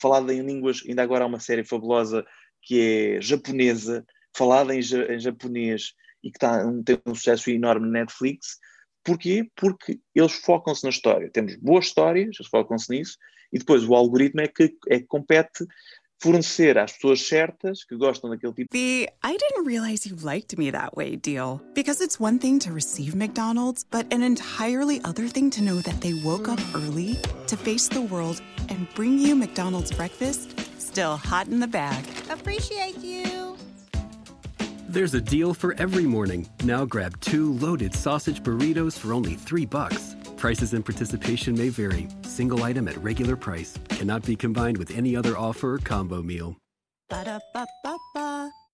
falada 0.00 0.32
em 0.32 0.40
línguas, 0.40 0.82
ainda 0.88 1.02
agora 1.02 1.24
há 1.24 1.26
uma 1.26 1.40
série 1.40 1.64
fabulosa 1.64 2.24
que 2.62 2.80
é 2.80 3.20
japonesa, 3.20 4.06
falada 4.34 4.74
em, 4.74 4.80
em 4.80 5.18
japonês 5.18 5.94
e 6.22 6.30
que 6.30 6.38
tá, 6.38 6.64
tem 6.84 6.98
um 7.06 7.14
sucesso 7.14 7.50
enorme 7.50 7.86
na 7.86 8.00
Netflix. 8.00 8.58
Porquê? 9.04 9.50
Porque 9.54 10.00
eles 10.14 10.32
focam-se 10.32 10.82
na 10.84 10.90
história. 10.90 11.30
Temos 11.30 11.56
boas 11.56 11.86
histórias, 11.86 12.36
eles 12.38 12.48
focam-se 12.48 12.90
nisso, 12.90 13.18
e 13.52 13.58
depois 13.58 13.84
o 13.84 13.94
algoritmo 13.94 14.40
é 14.40 14.48
que, 14.48 14.74
é 14.88 14.98
que 14.98 15.06
compete 15.06 15.66
fornecer 16.24 16.78
às 16.78 16.92
pessoas 16.92 17.20
certas 17.20 17.84
que 17.84 17.94
gostam 17.94 18.30
daquele 18.30 18.54
tipo. 18.54 18.68
The 18.72 19.10
I 19.22 19.36
didn't 19.36 19.66
realize 19.66 20.06
you 20.06 20.16
liked 20.16 20.56
me 20.56 20.70
that 20.70 20.96
way 20.96 21.16
deal. 21.16 21.60
Because 21.74 22.00
it's 22.00 22.18
one 22.18 22.38
thing 22.38 22.58
to 22.60 22.72
receive 22.72 23.14
McDonald's, 23.14 23.84
but 23.84 24.06
an 24.10 24.22
entirely 24.22 25.02
other 25.04 25.28
thing 25.28 25.50
to 25.50 25.62
know 25.62 25.82
that 25.82 26.00
they 26.00 26.14
woke 26.24 26.48
up 26.48 26.60
early 26.74 27.18
to 27.46 27.56
face 27.56 27.88
the 27.88 28.00
world 28.00 28.40
and 28.70 28.88
bring 28.94 29.18
you 29.18 29.36
McDonald's 29.36 29.92
breakfast 29.92 30.58
still 30.78 31.16
hot 31.16 31.48
in 31.48 31.60
the 31.60 31.66
bag. 31.66 32.04
Appreciate 32.30 32.98
you. 32.98 33.56
There's 34.88 35.12
a 35.12 35.20
deal 35.20 35.52
for 35.52 35.74
every 35.74 36.06
morning. 36.06 36.48
Now 36.62 36.84
grab 36.86 37.20
two 37.20 37.52
loaded 37.54 37.92
sausage 37.94 38.42
burritos 38.42 38.96
for 38.96 39.12
only 39.12 39.34
three 39.34 39.66
bucks. 39.66 40.14
Prices 40.44 40.74
and 40.74 40.84
participation 40.84 41.56
may 41.56 41.70
vary. 41.70 42.06
Single 42.20 42.64
item 42.64 42.86
at 42.86 43.02
regular 43.02 43.34
price 43.34 43.78
cannot 43.88 44.26
be 44.26 44.36
combined 44.36 44.76
with 44.76 44.90
any 44.90 45.16
other 45.16 45.38
offer 45.38 45.76
or 45.76 45.78
combo 45.78 46.22
meal. 46.22 46.58
Ba-da-ba-ba-ba. 47.08 48.50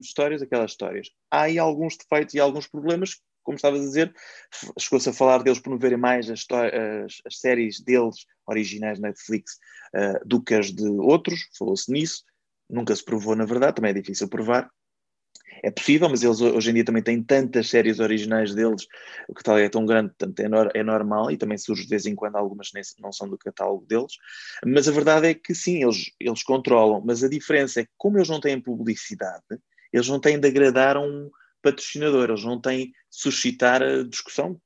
Histórias, 0.00 0.42
aquelas 0.42 0.72
histórias. 0.72 1.08
Há 1.30 1.42
aí 1.42 1.58
alguns 1.58 1.96
defeitos 1.96 2.34
e 2.34 2.40
alguns 2.40 2.66
problemas, 2.66 3.20
como 3.42 3.56
estavas 3.56 3.80
a 3.80 3.84
dizer, 3.84 4.14
chegou-se 4.78 5.08
a 5.08 5.12
falar 5.12 5.42
deles 5.42 5.58
promoverem 5.58 5.98
mais 5.98 6.30
as, 6.30 6.46
as, 6.50 7.16
as 7.26 7.38
séries 7.38 7.80
deles 7.80 8.26
originais 8.46 8.98
na 8.98 9.08
Netflix 9.08 9.58
uh, 9.94 10.26
do 10.26 10.42
que 10.42 10.54
as 10.54 10.72
de 10.72 10.88
outros, 10.88 11.48
falou-se 11.58 11.90
nisso, 11.90 12.22
nunca 12.68 12.94
se 12.94 13.04
provou 13.04 13.36
na 13.36 13.44
verdade, 13.44 13.76
também 13.76 13.90
é 13.90 13.94
difícil 13.94 14.28
provar. 14.28 14.70
É 15.62 15.70
possível, 15.70 16.08
mas 16.08 16.22
eles 16.22 16.40
hoje 16.40 16.70
em 16.70 16.74
dia 16.74 16.84
também 16.84 17.02
têm 17.02 17.22
tantas 17.22 17.68
séries 17.68 18.00
originais 18.00 18.54
deles, 18.54 18.86
o 19.28 19.34
catálogo 19.34 19.64
é 19.64 19.68
tão 19.68 19.86
grande, 19.86 20.08
portanto 20.08 20.40
é, 20.40 20.48
no, 20.48 20.70
é 20.74 20.82
normal 20.82 21.30
e 21.30 21.36
também 21.36 21.58
surge 21.58 21.82
de 21.82 21.88
vez 21.88 22.06
em 22.06 22.14
quando 22.14 22.36
algumas 22.36 22.70
não 23.00 23.12
são 23.12 23.28
do 23.28 23.38
catálogo 23.38 23.86
deles. 23.86 24.14
Mas 24.64 24.88
a 24.88 24.92
verdade 24.92 25.28
é 25.28 25.34
que 25.34 25.54
sim, 25.54 25.82
eles, 25.82 26.10
eles 26.18 26.42
controlam, 26.42 27.02
mas 27.04 27.22
a 27.22 27.28
diferença 27.28 27.80
é 27.80 27.84
que, 27.84 27.90
como 27.96 28.18
eles 28.18 28.28
não 28.28 28.40
têm 28.40 28.60
publicidade, 28.60 29.44
eles 29.92 30.08
não 30.08 30.20
têm 30.20 30.38
de 30.38 30.48
agradar 30.48 30.96
um 30.96 31.30
patrocinador, 31.62 32.30
eles 32.30 32.44
não 32.44 32.60
têm 32.60 32.86
de 32.86 32.94
suscitar 33.10 33.82
a 33.82 34.02
discussão 34.02 34.60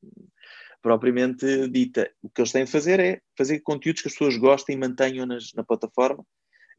propriamente 0.81 1.69
dita. 1.69 2.11
O 2.23 2.31
que 2.31 2.41
eles 2.41 2.53
têm 2.53 2.65
de 2.65 2.71
fazer 2.71 3.01
é 3.01 3.21
fazer 3.37 3.61
conteúdos 3.61 4.03
que 4.03 4.09
as 4.09 4.15
pessoas 4.15 4.37
gostem 4.37 4.77
e 4.77 4.79
mantenham 4.79 5.27
nas, 5.27 5.53
na 5.55 5.65
plataforma 5.65 6.25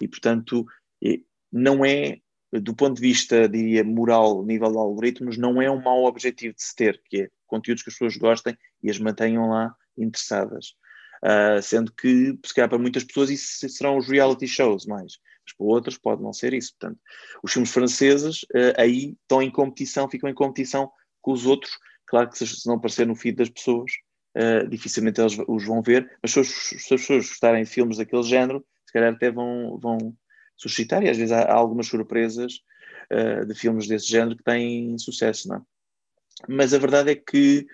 e, 0.01 0.07
portanto, 0.07 0.65
não 1.51 1.83
é, 1.83 2.17
do 2.51 2.75
ponto 2.75 2.95
de 2.95 3.01
vista, 3.01 3.47
diria, 3.49 3.83
moral, 3.83 4.45
nível 4.45 4.71
de 4.71 4.77
algoritmos, 4.77 5.37
não 5.37 5.61
é 5.61 5.69
um 5.69 5.81
mau 5.81 6.05
objetivo 6.05 6.55
de 6.55 6.63
se 6.63 6.75
ter, 6.75 7.01
que 7.05 7.23
é 7.23 7.29
conteúdos 7.45 7.83
que 7.83 7.89
as 7.89 7.95
pessoas 7.95 8.17
gostem 8.17 8.57
e 8.83 8.89
as 8.89 8.99
mantenham 8.99 9.49
lá 9.49 9.75
interessadas. 9.97 10.75
Uh, 11.23 11.61
sendo 11.61 11.91
que, 11.91 12.37
se 12.45 12.53
calhar, 12.53 12.69
para 12.69 12.77
muitas 12.77 13.03
pessoas 13.03 13.31
isso 13.31 13.67
serão 13.69 13.97
os 13.97 14.07
reality 14.07 14.47
shows 14.47 14.85
mais, 14.85 15.13
outras 15.65 15.97
pode 15.97 16.21
não 16.21 16.33
ser 16.33 16.53
isso. 16.53 16.73
Portanto, 16.79 16.99
os 17.43 17.51
filmes 17.51 17.71
franceses 17.71 18.43
uh, 18.43 18.73
aí 18.77 19.15
estão 19.21 19.41
em 19.41 19.49
competição, 19.49 20.09
ficam 20.09 20.29
em 20.29 20.33
competição 20.33 20.91
com 21.21 21.31
os 21.31 21.45
outros 21.45 21.71
Claro 22.07 22.29
que 22.29 22.37
se 22.37 22.67
não 22.67 22.75
aparecer 22.75 23.05
no 23.05 23.15
feed 23.15 23.35
das 23.35 23.49
pessoas, 23.49 23.91
uh, 24.37 24.67
dificilmente 24.67 25.19
eles 25.19 25.37
os 25.47 25.65
vão 25.65 25.81
ver, 25.81 26.09
mas 26.23 26.31
se, 26.31 26.43
se 26.43 26.93
as 26.93 27.01
pessoas 27.01 27.27
gostarem 27.27 27.63
de 27.63 27.69
filmes 27.69 27.97
daquele 27.97 28.23
género, 28.23 28.65
se 28.85 28.93
calhar 28.93 29.13
até 29.13 29.29
vão, 29.29 29.77
vão 29.77 30.15
suscitar, 30.55 31.03
e 31.03 31.09
às 31.09 31.17
vezes 31.17 31.33
há, 31.33 31.41
há 31.41 31.53
algumas 31.53 31.87
surpresas 31.87 32.53
uh, 33.11 33.45
de 33.45 33.53
filmes 33.53 33.87
desse 33.87 34.07
género 34.07 34.37
que 34.37 34.43
têm 34.43 34.97
sucesso, 34.97 35.49
não 35.49 35.57
é? 35.57 35.61
Mas 36.47 36.73
a 36.73 36.77
verdade 36.77 37.11
é 37.11 37.15
que 37.15 37.65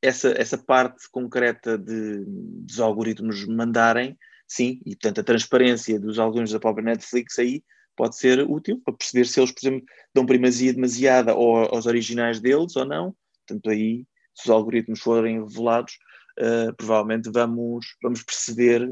essa, 0.00 0.30
essa 0.30 0.56
parte 0.56 1.10
concreta 1.12 1.76
de, 1.76 2.24
dos 2.26 2.80
algoritmos 2.80 3.46
mandarem, 3.46 4.18
sim, 4.50 4.80
e 4.84 4.96
portanto 4.96 5.20
a 5.20 5.24
transparência 5.24 6.00
dos 6.00 6.18
algoritmos 6.18 6.50
da 6.50 6.58
própria 6.58 6.84
Netflix 6.84 7.38
aí 7.38 7.62
pode 7.96 8.16
ser 8.16 8.40
útil 8.48 8.80
para 8.84 8.94
perceber 8.94 9.26
se 9.26 9.38
eles, 9.38 9.52
por 9.52 9.60
exemplo, 9.60 9.86
dão 10.12 10.26
primazia 10.26 10.72
demasiada 10.72 11.32
aos 11.32 11.86
originais 11.86 12.40
deles 12.40 12.74
ou 12.74 12.84
não. 12.84 13.14
Portanto, 13.46 13.70
aí, 13.70 14.06
se 14.34 14.44
os 14.44 14.50
algoritmos 14.50 15.00
forem 15.00 15.40
revelados, 15.40 15.98
uh, 16.38 16.74
provavelmente 16.76 17.30
vamos, 17.30 17.86
vamos 18.02 18.22
perceber 18.22 18.90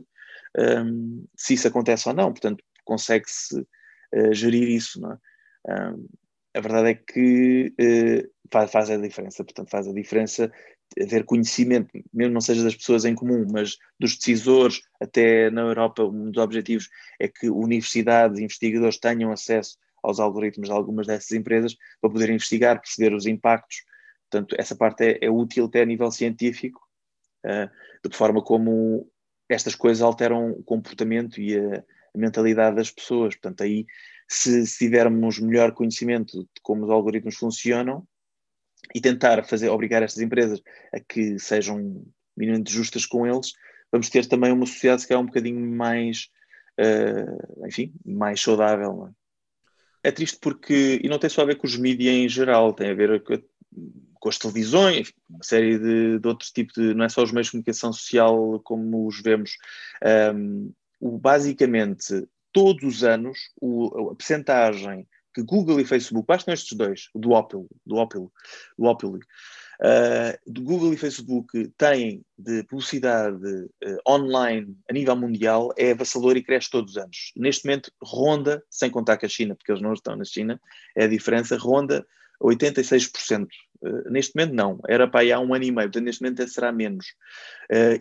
um, 0.57 1.25
se 1.37 1.55
isso 1.55 1.67
acontece 1.67 2.09
ou 2.09 2.15
não. 2.15 2.31
Portanto, 2.33 2.63
consegue-se 2.85 3.59
uh, 3.61 4.35
gerir 4.35 4.69
isso. 4.69 5.01
Não 5.01 5.13
é? 5.13 5.19
um, 5.91 6.09
a 6.55 6.61
verdade 6.61 6.89
é 6.91 6.95
que 6.95 7.73
uh, 7.81 8.31
faz, 8.53 8.71
faz, 8.71 8.91
a 8.91 8.97
diferença. 8.97 9.43
Portanto, 9.43 9.71
faz 9.71 9.89
a 9.89 9.93
diferença 9.93 10.53
haver 11.01 11.25
conhecimento, 11.25 11.91
mesmo 12.13 12.35
não 12.35 12.41
seja 12.41 12.65
das 12.65 12.75
pessoas 12.75 13.05
em 13.05 13.15
comum, 13.15 13.47
mas 13.51 13.77
dos 13.99 14.17
decisores, 14.17 14.81
até 15.01 15.51
na 15.51 15.63
Europa, 15.63 16.05
um 16.05 16.31
dos 16.31 16.43
objetivos 16.43 16.89
é 17.21 17.29
que 17.29 17.51
universidades 17.51 18.39
investigadores 18.39 18.99
tenham 18.99 19.31
acesso 19.31 19.77
aos 20.03 20.21
algoritmos 20.21 20.69
de 20.69 20.75
algumas 20.75 21.07
dessas 21.07 21.33
empresas 21.33 21.77
para 22.01 22.11
poder 22.11 22.31
investigar, 22.31 22.81
perceber 22.81 23.15
os 23.15 23.27
impactos. 23.27 23.85
Portanto, 24.31 24.55
essa 24.59 24.77
parte 24.77 25.05
é, 25.05 25.19
é 25.23 25.31
útil 25.31 25.67
até 25.67 25.83
a 25.83 25.87
nível 25.87 26.11
científico, 26.11 26.81
uh, 27.45 28.09
de 28.09 28.17
forma 28.17 28.43
como 28.43 29.11
estas 29.49 29.75
coisas 29.75 30.03
alteram 30.03 30.51
o 30.51 30.63
comportamento 30.63 31.41
e 31.41 31.59
a, 31.59 31.79
a 31.79 32.19
mentalidade 32.19 32.77
das 32.77 32.91
pessoas. 32.91 33.35
Portanto, 33.35 33.63
aí, 33.63 33.87
se, 34.29 34.67
se, 34.67 34.79
tivermos 34.79 35.39
melhor 35.39 35.73
conhecimento 35.73 36.43
de 36.43 36.61
como 36.63 36.85
os 36.85 36.91
algoritmos 36.91 37.37
funcionam 37.37 38.07
e 38.95 39.01
tentar 39.01 39.43
fazer, 39.45 39.69
obrigar 39.69 40.03
estas 40.03 40.23
empresas 40.23 40.63
a 40.93 41.01
que 41.01 41.39
sejam 41.39 42.05
minimamente 42.37 42.73
justas 42.73 43.05
com 43.05 43.27
eles, 43.27 43.53
vamos 43.91 44.09
ter 44.09 44.27
também 44.27 44.53
uma 44.53 44.67
sociedade 44.67 45.07
que 45.07 45.13
é 45.13 45.19
um 45.19 45.27
bocadinho 45.27 45.61
mais, 45.61 46.29
uh, 46.79 47.67
enfim, 47.67 47.93
mais 48.05 48.41
saudável. 48.41 49.09
É? 50.03 50.09
é? 50.09 50.13
triste 50.13 50.39
porque, 50.41 51.01
e 51.03 51.09
não 51.09 51.19
tem 51.19 51.29
só 51.29 51.43
a 51.43 51.47
ver 51.47 51.57
com 51.57 51.67
os 51.67 51.77
mídias 51.77 52.15
em 52.15 52.29
geral, 52.29 52.73
tem 52.73 52.91
a 52.91 52.95
ver 52.95 53.23
com, 53.23 53.39
com 54.15 54.29
as 54.29 54.39
televisões, 54.39 55.13
uma 55.29 55.43
série 55.43 55.79
de, 55.79 56.19
de 56.19 56.29
outros 56.29 56.51
tipos 56.51 56.75
de, 56.75 56.95
não 56.95 57.05
é 57.05 57.09
só 57.09 57.23
os 57.23 57.33
meios 57.33 57.49
de 57.49 57.53
comunicação 57.53 57.93
social 57.93 58.61
como 58.61 59.07
os 59.07 59.21
vemos. 59.21 59.57
Um, 60.35 60.73
o, 61.01 61.19
basicamente, 61.19 62.27
todos 62.53 62.83
os 62.83 63.05
anos, 63.05 63.39
o, 63.61 64.11
a 64.11 64.15
percentagem 64.15 65.07
que 65.39 65.45
Google 65.45 65.79
e 65.79 65.85
Facebook, 65.85 66.27
bastam 66.27 66.53
estes 66.53 66.77
dois, 66.77 67.09
o 67.15 67.19
duópilo, 67.21 67.69
duópilo, 67.87 68.33
duópilo 68.77 69.21
uh, 69.81 70.53
de 70.53 70.61
Google 70.61 70.93
e 70.93 70.97
Facebook 70.97 71.69
têm 71.79 72.25
de 72.37 72.65
publicidade 72.65 73.47
uh, 73.47 73.99
online 74.09 74.77
a 74.91 74.93
nível 74.93 75.15
mundial 75.15 75.73
é 75.77 75.93
avassalador 75.93 76.37
e 76.37 76.43
cresce 76.43 76.71
todos 76.71 76.93
os 76.93 76.99
anos. 76.99 77.33
Neste 77.37 77.67
momento, 77.67 77.93
ronda, 78.03 78.61
sem 78.69 78.91
contar 78.91 79.17
com 79.17 79.27
a 79.27 79.29
China, 79.29 79.55
porque 79.55 79.71
eles 79.71 79.83
não 79.83 79.93
estão 79.93 80.17
na 80.17 80.25
China, 80.25 80.61
é 80.97 81.05
a 81.05 81.09
diferença, 81.09 81.57
ronda 81.57 82.05
86%. 82.43 83.47
Uh, 83.81 84.11
neste 84.11 84.35
momento 84.35 84.55
não, 84.55 84.81
era 84.89 85.07
para 85.07 85.21
aí 85.21 85.31
há 85.31 85.39
um 85.39 85.55
ano 85.55 85.65
e 85.65 85.71
meio, 85.71 85.87
portanto 85.87 86.05
neste 86.05 86.21
momento 86.21 86.49
será 86.49 86.73
menos. 86.73 87.07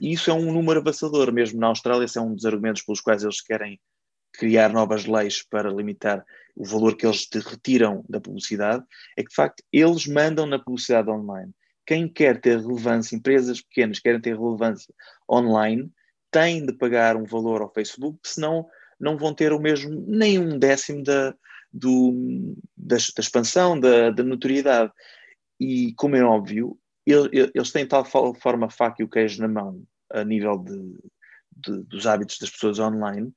E 0.01 0.11
isso 0.11 0.31
é 0.31 0.33
um 0.33 0.51
número 0.51 0.79
avassalador, 0.79 1.31
mesmo 1.31 1.59
na 1.59 1.67
Austrália, 1.67 2.05
esse 2.05 2.17
é 2.17 2.21
um 2.21 2.33
dos 2.33 2.45
argumentos 2.45 2.81
pelos 2.81 2.99
quais 2.99 3.21
eles 3.21 3.41
querem 3.41 3.79
criar 4.37 4.71
novas 4.71 5.05
leis 5.05 5.43
para 5.43 5.69
limitar 5.69 6.23
o 6.55 6.65
valor 6.65 6.95
que 6.95 7.05
eles 7.05 7.25
te 7.25 7.39
retiram 7.39 8.03
da 8.07 8.21
publicidade, 8.21 8.83
é 9.15 9.23
que 9.23 9.29
de 9.29 9.35
facto 9.35 9.63
eles 9.71 10.07
mandam 10.07 10.45
na 10.45 10.59
publicidade 10.59 11.09
online. 11.09 11.51
Quem 11.85 12.07
quer 12.07 12.39
ter 12.39 12.59
relevância, 12.59 13.15
empresas 13.15 13.61
pequenas 13.61 13.99
querem 13.99 14.21
ter 14.21 14.37
relevância 14.37 14.93
online, 15.29 15.91
têm 16.31 16.65
de 16.65 16.73
pagar 16.73 17.15
um 17.15 17.25
valor 17.25 17.61
ao 17.61 17.73
Facebook, 17.73 18.19
senão 18.23 18.67
não 18.99 19.17
vão 19.17 19.33
ter 19.33 19.53
o 19.53 19.59
mesmo, 19.59 20.03
nem 20.07 20.39
um 20.39 20.57
décimo 20.57 21.03
da, 21.03 21.33
do, 21.71 22.55
da, 22.75 22.95
da 22.95 23.21
expansão, 23.21 23.79
da, 23.79 24.11
da, 24.11 24.23
notoriedade. 24.23 24.91
E, 25.59 25.93
como 25.95 26.15
é 26.15 26.23
óbvio, 26.23 26.77
ele, 27.05 27.51
eles 27.53 27.71
têm 27.71 27.87
tal 27.87 28.03
forma 28.03 28.69
faca 28.69 29.01
e 29.01 29.05
o 29.05 29.09
queijo 29.09 29.41
na 29.41 29.47
mão 29.47 29.83
a 30.11 30.23
nível 30.23 30.57
de, 30.57 30.97
de, 31.55 31.83
dos 31.83 32.05
hábitos 32.05 32.37
das 32.39 32.49
pessoas 32.49 32.79
online 32.79 33.33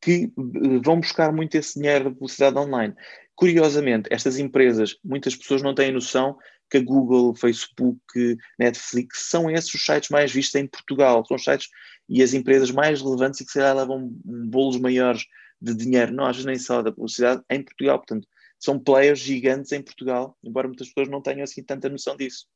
que 0.00 0.24
eh, 0.24 0.80
vão 0.84 1.00
buscar 1.00 1.32
muito 1.32 1.54
esse 1.56 1.78
dinheiro 1.78 2.04
da 2.04 2.10
publicidade 2.10 2.58
online. 2.58 2.94
Curiosamente, 3.34 4.08
estas 4.12 4.38
empresas, 4.38 4.96
muitas 5.04 5.36
pessoas 5.36 5.62
não 5.62 5.74
têm 5.74 5.92
noção 5.92 6.36
que 6.70 6.78
a 6.78 6.82
Google, 6.82 7.34
Facebook, 7.34 8.36
Netflix 8.58 9.28
são 9.30 9.50
esses 9.50 9.72
os 9.72 9.84
sites 9.84 10.10
mais 10.10 10.30
vistos 10.32 10.54
em 10.56 10.66
Portugal. 10.66 11.24
São 11.24 11.36
os 11.36 11.44
sites 11.44 11.68
e 12.08 12.22
as 12.22 12.34
empresas 12.34 12.70
mais 12.70 13.00
relevantes 13.00 13.40
e 13.40 13.44
que 13.44 13.52
se 13.52 13.58
calhar 13.58 13.76
levam 13.76 14.10
bolos 14.24 14.78
maiores 14.78 15.24
de 15.60 15.74
dinheiro, 15.74 16.12
não 16.12 16.26
às 16.26 16.44
nem 16.44 16.58
só 16.58 16.82
da 16.82 16.92
publicidade, 16.92 17.42
em 17.50 17.62
Portugal. 17.62 17.98
Portanto, 17.98 18.26
são 18.58 18.78
players 18.78 19.20
gigantes 19.20 19.72
em 19.72 19.82
Portugal, 19.82 20.36
embora 20.42 20.68
muitas 20.68 20.88
pessoas 20.88 21.08
não 21.08 21.22
tenham 21.22 21.42
assim 21.42 21.62
tanta 21.62 21.88
noção 21.88 22.16
disso. 22.16 22.46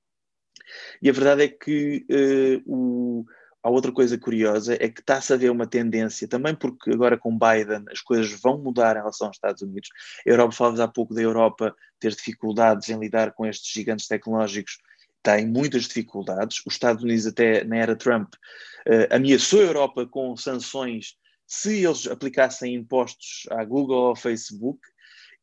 E 1.00 1.08
a 1.08 1.12
verdade 1.12 1.44
é 1.44 1.48
que 1.48 2.04
uh, 2.10 2.62
o, 2.66 3.24
há 3.62 3.70
outra 3.70 3.92
coisa 3.92 4.18
curiosa, 4.18 4.74
é 4.74 4.88
que 4.88 5.00
está-se 5.00 5.32
a 5.32 5.36
ver 5.36 5.50
uma 5.50 5.66
tendência, 5.66 6.26
também 6.26 6.54
porque 6.54 6.90
agora 6.90 7.16
com 7.16 7.38
Biden 7.38 7.84
as 7.90 8.00
coisas 8.00 8.32
vão 8.40 8.58
mudar 8.58 8.96
em 8.96 9.00
relação 9.00 9.28
aos 9.28 9.36
Estados 9.36 9.62
Unidos. 9.62 9.88
A 10.26 10.30
Europa, 10.30 10.52
falavas 10.52 10.80
há 10.80 10.88
pouco 10.88 11.14
da 11.14 11.22
Europa 11.22 11.74
ter 12.00 12.10
dificuldades 12.10 12.88
em 12.88 12.98
lidar 12.98 13.32
com 13.32 13.46
estes 13.46 13.70
gigantes 13.72 14.08
tecnológicos, 14.08 14.78
tem 15.22 15.46
muitas 15.46 15.84
dificuldades. 15.84 16.62
Os 16.66 16.74
Estados 16.74 17.04
Unidos, 17.04 17.26
até 17.26 17.62
na 17.64 17.76
era 17.76 17.94
Trump, 17.94 18.34
uh, 18.34 19.14
ameaçou 19.14 19.60
a 19.60 19.64
Europa 19.64 20.06
com 20.06 20.36
sanções 20.36 21.16
se 21.46 21.84
eles 21.84 22.06
aplicassem 22.06 22.74
impostos 22.74 23.46
à 23.50 23.62
Google 23.64 23.98
ou 23.98 24.06
ao 24.08 24.16
Facebook, 24.16 24.80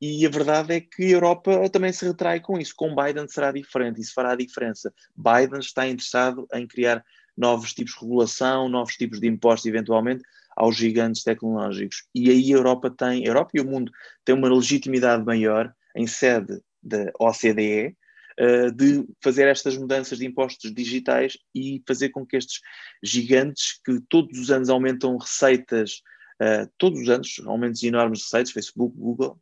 e 0.02 0.26
a 0.26 0.30
verdade 0.30 0.74
é 0.74 0.82
que 0.82 1.04
a 1.04 1.10
Europa 1.10 1.70
também 1.70 1.92
se 1.92 2.06
retrai 2.06 2.40
com 2.40 2.58
isso. 2.58 2.74
Com 2.76 2.96
Biden 2.96 3.28
será 3.28 3.52
diferente, 3.52 4.00
isso 4.00 4.14
fará 4.14 4.32
a 4.32 4.36
diferença. 4.36 4.94
Biden 5.16 5.60
está 5.60 5.88
interessado 5.88 6.48
em 6.54 6.66
criar 6.66 7.04
novos 7.40 7.74
tipos 7.74 7.94
de 7.94 8.02
regulação, 8.02 8.68
novos 8.68 8.96
tipos 8.96 9.20
de 9.20 9.28
impostos, 9.28 9.66
eventualmente, 9.66 10.24
aos 10.58 10.76
gigantes 10.76 11.24
tecnológicos. 11.24 12.04
E 12.14 12.30
aí 12.30 12.54
a 12.54 12.58
Europa 12.58 12.92
tem, 12.92 13.24
a 13.24 13.28
Europa 13.30 13.52
e 13.54 13.62
o 13.62 13.66
mundo 13.66 13.92
têm 14.26 14.36
uma 14.36 14.54
legitimidade 14.54 15.24
maior 15.24 15.74
em 15.96 16.06
sede 16.06 16.62
da 16.84 17.10
OCDE, 17.18 17.96
uh, 18.40 18.72
de 18.74 19.08
fazer 19.24 19.48
estas 19.48 19.78
mudanças 19.78 20.20
de 20.20 20.26
impostos 20.26 20.74
digitais 20.74 21.38
e 21.56 21.82
fazer 21.88 22.10
com 22.10 22.26
que 22.26 22.36
estes 22.36 22.60
gigantes 23.02 23.80
que 23.86 24.02
todos 24.10 24.38
os 24.38 24.52
anos 24.52 24.70
aumentam 24.70 25.18
receitas, 25.18 26.02
uh, 26.42 26.70
todos 26.78 27.00
os 27.00 27.10
anos, 27.10 27.42
aumentos 27.46 27.82
enormes 27.84 28.20
de 28.20 28.26
receitas, 28.26 28.52
Facebook, 28.52 28.98
Google, 28.98 29.40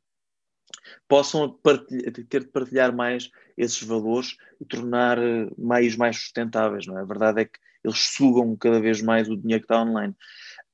possam 1.08 1.58
ter 2.30 2.42
de 2.42 2.48
partilhar 2.48 2.96
mais 2.96 3.30
esses 3.58 3.82
valores 3.82 4.38
e 4.60 4.66
tornar 4.66 5.18
eh, 5.18 5.50
meios 5.58 5.96
mais 5.96 6.18
sustentáveis, 6.18 6.86
não 6.86 6.98
é? 6.98 7.02
A 7.02 7.06
verdade 7.06 7.42
é 7.42 7.46
que 7.46 7.60
eles 7.84 8.00
sugam 8.00 8.56
cada 8.56 8.80
vez 8.80 9.02
mais 9.02 9.30
o 9.30 9.38
dinheiro 9.38 9.62
que 9.62 9.74
está 9.74 9.82
online. 9.82 10.16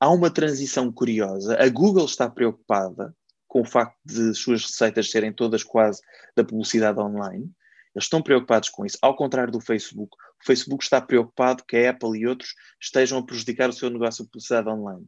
Há 0.00 0.10
uma 0.10 0.30
transição 0.30 0.90
curiosa. 0.92 1.56
A 1.60 1.68
Google 1.68 2.04
está 2.04 2.28
preocupada 2.28 3.14
com 3.46 3.60
o 3.60 3.64
facto 3.64 3.96
de 4.04 4.34
suas 4.34 4.64
receitas 4.64 5.10
serem 5.10 5.32
todas 5.32 5.62
quase 5.62 6.02
da 6.36 6.44
publicidade 6.44 6.98
online. 6.98 7.50
Eles 7.94 8.06
estão 8.06 8.20
preocupados 8.20 8.68
com 8.68 8.84
isso. 8.84 8.98
Ao 9.00 9.14
contrário 9.14 9.52
do 9.52 9.60
Facebook, 9.60 10.16
o 10.42 10.44
Facebook 10.44 10.82
está 10.82 11.00
preocupado 11.00 11.62
que 11.66 11.76
a 11.76 11.90
Apple 11.90 12.18
e 12.18 12.26
outros 12.26 12.54
estejam 12.80 13.18
a 13.18 13.24
prejudicar 13.24 13.70
o 13.70 13.72
seu 13.72 13.88
negócio 13.88 14.24
de 14.24 14.30
publicidade 14.30 14.68
online. 14.68 15.06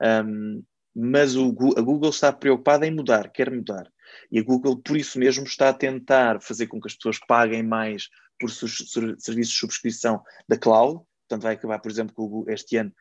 Um, 0.00 0.62
mas 0.94 1.34
o, 1.36 1.48
a 1.76 1.80
Google 1.80 2.10
está 2.10 2.32
preocupada 2.32 2.86
em 2.86 2.94
mudar, 2.94 3.30
quer 3.30 3.50
mudar. 3.50 3.90
E 4.30 4.38
a 4.38 4.42
Google, 4.42 4.76
por 4.76 4.96
isso 4.96 5.18
mesmo, 5.18 5.44
está 5.44 5.68
a 5.68 5.74
tentar 5.74 6.40
fazer 6.40 6.66
com 6.66 6.80
que 6.80 6.88
as 6.88 6.94
pessoas 6.94 7.18
paguem 7.18 7.62
mais 7.62 8.08
por 8.38 8.50
serviços 8.50 9.52
de 9.52 9.58
subscrição 9.58 10.22
da 10.48 10.56
cloud. 10.56 11.00
Portanto, 11.28 11.42
vai 11.42 11.54
acabar, 11.54 11.78
por 11.78 11.90
exemplo, 11.90 12.44
este 12.48 12.76
ano 12.76 12.92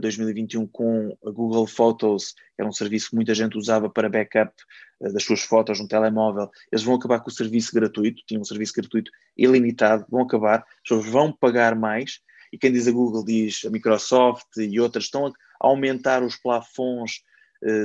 2021 0.00 0.66
com 0.66 1.16
a 1.24 1.30
Google 1.30 1.66
Photos, 1.66 2.32
que 2.32 2.60
era 2.60 2.68
um 2.68 2.72
serviço 2.72 3.10
que 3.10 3.16
muita 3.16 3.34
gente 3.34 3.58
usava 3.58 3.90
para 3.90 4.08
backup 4.08 4.52
uh, 5.00 5.12
das 5.12 5.22
suas 5.22 5.42
fotos 5.42 5.78
no 5.78 5.86
telemóvel, 5.86 6.50
eles 6.72 6.82
vão 6.82 6.94
acabar 6.94 7.20
com 7.20 7.28
o 7.28 7.32
serviço 7.32 7.74
gratuito, 7.74 8.22
tinham 8.26 8.40
um 8.40 8.44
serviço 8.44 8.72
gratuito 8.74 9.10
ilimitado, 9.36 10.06
vão 10.08 10.22
acabar, 10.22 10.60
as 10.60 10.88
pessoas 10.88 11.06
vão 11.06 11.32
pagar 11.32 11.74
mais, 11.74 12.20
e 12.52 12.58
quem 12.58 12.72
diz 12.72 12.88
a 12.88 12.92
Google 12.92 13.24
diz 13.24 13.64
a 13.64 13.70
Microsoft 13.70 14.56
e 14.56 14.80
outras 14.80 15.04
estão 15.04 15.26
a 15.26 15.32
aumentar 15.60 16.22
os 16.22 16.36
plafons 16.36 17.22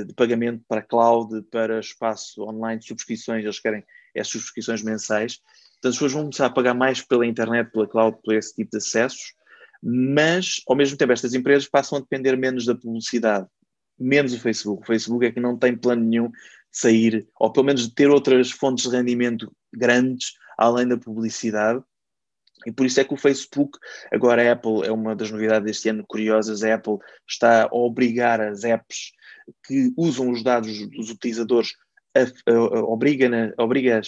de 0.06 0.12
pagamento 0.14 0.62
para 0.68 0.82
cloud, 0.82 1.42
para 1.50 1.80
espaço 1.80 2.42
online 2.42 2.82
subscrições, 2.82 3.42
eles 3.42 3.58
querem 3.58 3.82
as 4.16 4.28
subscrições 4.28 4.82
mensais, 4.82 5.40
então 5.78 5.88
as 5.88 5.96
pessoas 5.96 6.12
vão 6.12 6.22
começar 6.22 6.46
a 6.46 6.50
pagar 6.50 6.74
mais 6.74 7.00
pela 7.00 7.26
internet, 7.26 7.70
pela 7.72 7.88
cloud, 7.88 8.18
por 8.22 8.34
esse 8.34 8.54
tipo 8.54 8.70
de 8.72 8.76
acessos, 8.76 9.34
mas 9.82 10.60
ao 10.68 10.76
mesmo 10.76 10.96
tempo 10.96 11.12
estas 11.12 11.32
empresas 11.32 11.66
passam 11.66 11.96
a 11.96 12.00
depender 12.00 12.36
menos 12.36 12.66
da 12.66 12.74
publicidade, 12.74 13.46
menos 13.98 14.34
o 14.34 14.40
Facebook. 14.40 14.82
O 14.82 14.86
Facebook 14.86 15.24
é 15.24 15.32
que 15.32 15.40
não 15.40 15.56
tem 15.56 15.76
plano 15.76 16.04
nenhum 16.04 16.28
de 16.28 16.36
sair, 16.70 17.26
ou 17.38 17.50
pelo 17.50 17.66
menos 17.66 17.88
de 17.88 17.94
ter 17.94 18.10
outras 18.10 18.50
fontes 18.50 18.90
de 18.90 18.96
rendimento 18.96 19.50
grandes 19.72 20.34
além 20.58 20.86
da 20.86 20.98
publicidade. 20.98 21.82
E 22.66 22.72
por 22.72 22.86
isso 22.86 23.00
é 23.00 23.04
que 23.04 23.14
o 23.14 23.16
Facebook, 23.16 23.78
agora 24.12 24.46
a 24.46 24.52
Apple 24.52 24.86
é 24.86 24.92
uma 24.92 25.16
das 25.16 25.30
novidades 25.30 25.64
deste 25.64 25.88
ano 25.88 26.04
curiosas, 26.06 26.62
a 26.62 26.74
Apple 26.74 26.98
está 27.28 27.64
a 27.64 27.68
obrigar 27.72 28.40
as 28.40 28.64
apps 28.64 29.12
que 29.64 29.92
usam 29.96 30.30
os 30.30 30.42
dados 30.42 30.88
dos 30.90 31.10
utilizadores, 31.10 31.70
a, 32.14 32.20
a, 32.20 32.54
a, 32.54 32.84
obriga-as 32.84 33.52
obriga 33.58 34.00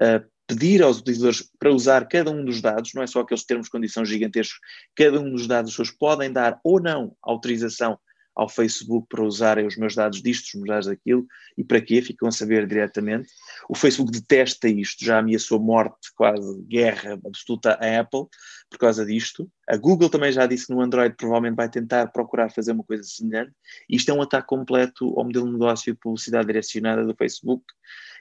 a 0.00 0.22
pedir 0.46 0.82
aos 0.82 0.98
utilizadores 1.00 1.50
para 1.58 1.72
usar 1.72 2.08
cada 2.08 2.30
um 2.30 2.42
dos 2.44 2.62
dados, 2.62 2.94
não 2.94 3.02
é 3.02 3.06
só 3.06 3.20
aqueles 3.20 3.44
termos 3.44 3.66
de 3.66 3.70
condição 3.70 4.04
gigantescos, 4.04 4.58
cada 4.96 5.20
um 5.20 5.30
dos 5.30 5.46
dados, 5.46 5.72
pessoas 5.72 5.90
podem 5.90 6.32
dar 6.32 6.58
ou 6.64 6.80
não 6.80 7.14
autorização 7.22 7.98
ao 8.38 8.48
Facebook 8.48 9.08
para 9.08 9.24
usarem 9.24 9.66
os 9.66 9.76
meus 9.76 9.96
dados 9.96 10.22
disto, 10.22 10.46
os 10.46 10.54
meus 10.54 10.68
dados 10.68 10.86
daquilo, 10.86 11.26
e 11.56 11.64
para 11.64 11.80
quê? 11.80 12.00
Ficam 12.00 12.28
a 12.28 12.30
saber 12.30 12.68
diretamente. 12.68 13.28
O 13.68 13.74
Facebook 13.74 14.12
detesta 14.12 14.68
isto, 14.68 15.04
já 15.04 15.18
ameaçou 15.18 15.58
morte, 15.58 16.12
quase 16.14 16.62
guerra 16.62 17.18
absoluta 17.26 17.72
à 17.72 17.98
Apple 17.98 18.26
por 18.70 18.78
causa 18.78 19.04
disto. 19.04 19.50
A 19.68 19.76
Google 19.76 20.08
também 20.08 20.30
já 20.30 20.46
disse 20.46 20.68
que 20.68 20.72
no 20.72 20.80
Android 20.80 21.16
provavelmente 21.16 21.56
vai 21.56 21.68
tentar 21.68 22.06
procurar 22.12 22.48
fazer 22.50 22.70
uma 22.70 22.84
coisa 22.84 23.02
semelhante. 23.02 23.52
Isto 23.90 24.12
é 24.12 24.14
um 24.14 24.22
ataque 24.22 24.46
completo 24.46 25.12
ao 25.18 25.24
modelo 25.24 25.46
de 25.46 25.52
negócio 25.52 25.92
de 25.92 25.98
publicidade 25.98 26.46
direcionada 26.46 27.04
do 27.04 27.16
Facebook 27.16 27.64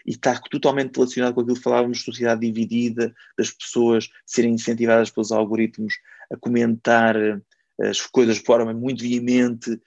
e 0.04 0.12
está 0.12 0.40
totalmente 0.50 0.96
relacionado 0.96 1.36
com 1.36 1.42
aquilo 1.42 1.58
que 1.58 1.62
falávamos 1.62 2.00
de 2.00 2.06
sociedade 2.06 2.42
dividida, 2.42 3.14
das 3.38 3.52
pessoas 3.52 4.10
serem 4.26 4.54
incentivadas 4.54 5.12
pelos 5.12 5.32
algoritmos 5.32 5.94
a 6.32 6.38
comentar 6.38 7.16
eh, 7.16 7.40
as 7.80 8.02
coisas 8.02 8.38
de 8.38 8.44
forma 8.44 8.74
muito 8.74 9.04
veemente, 9.04 9.80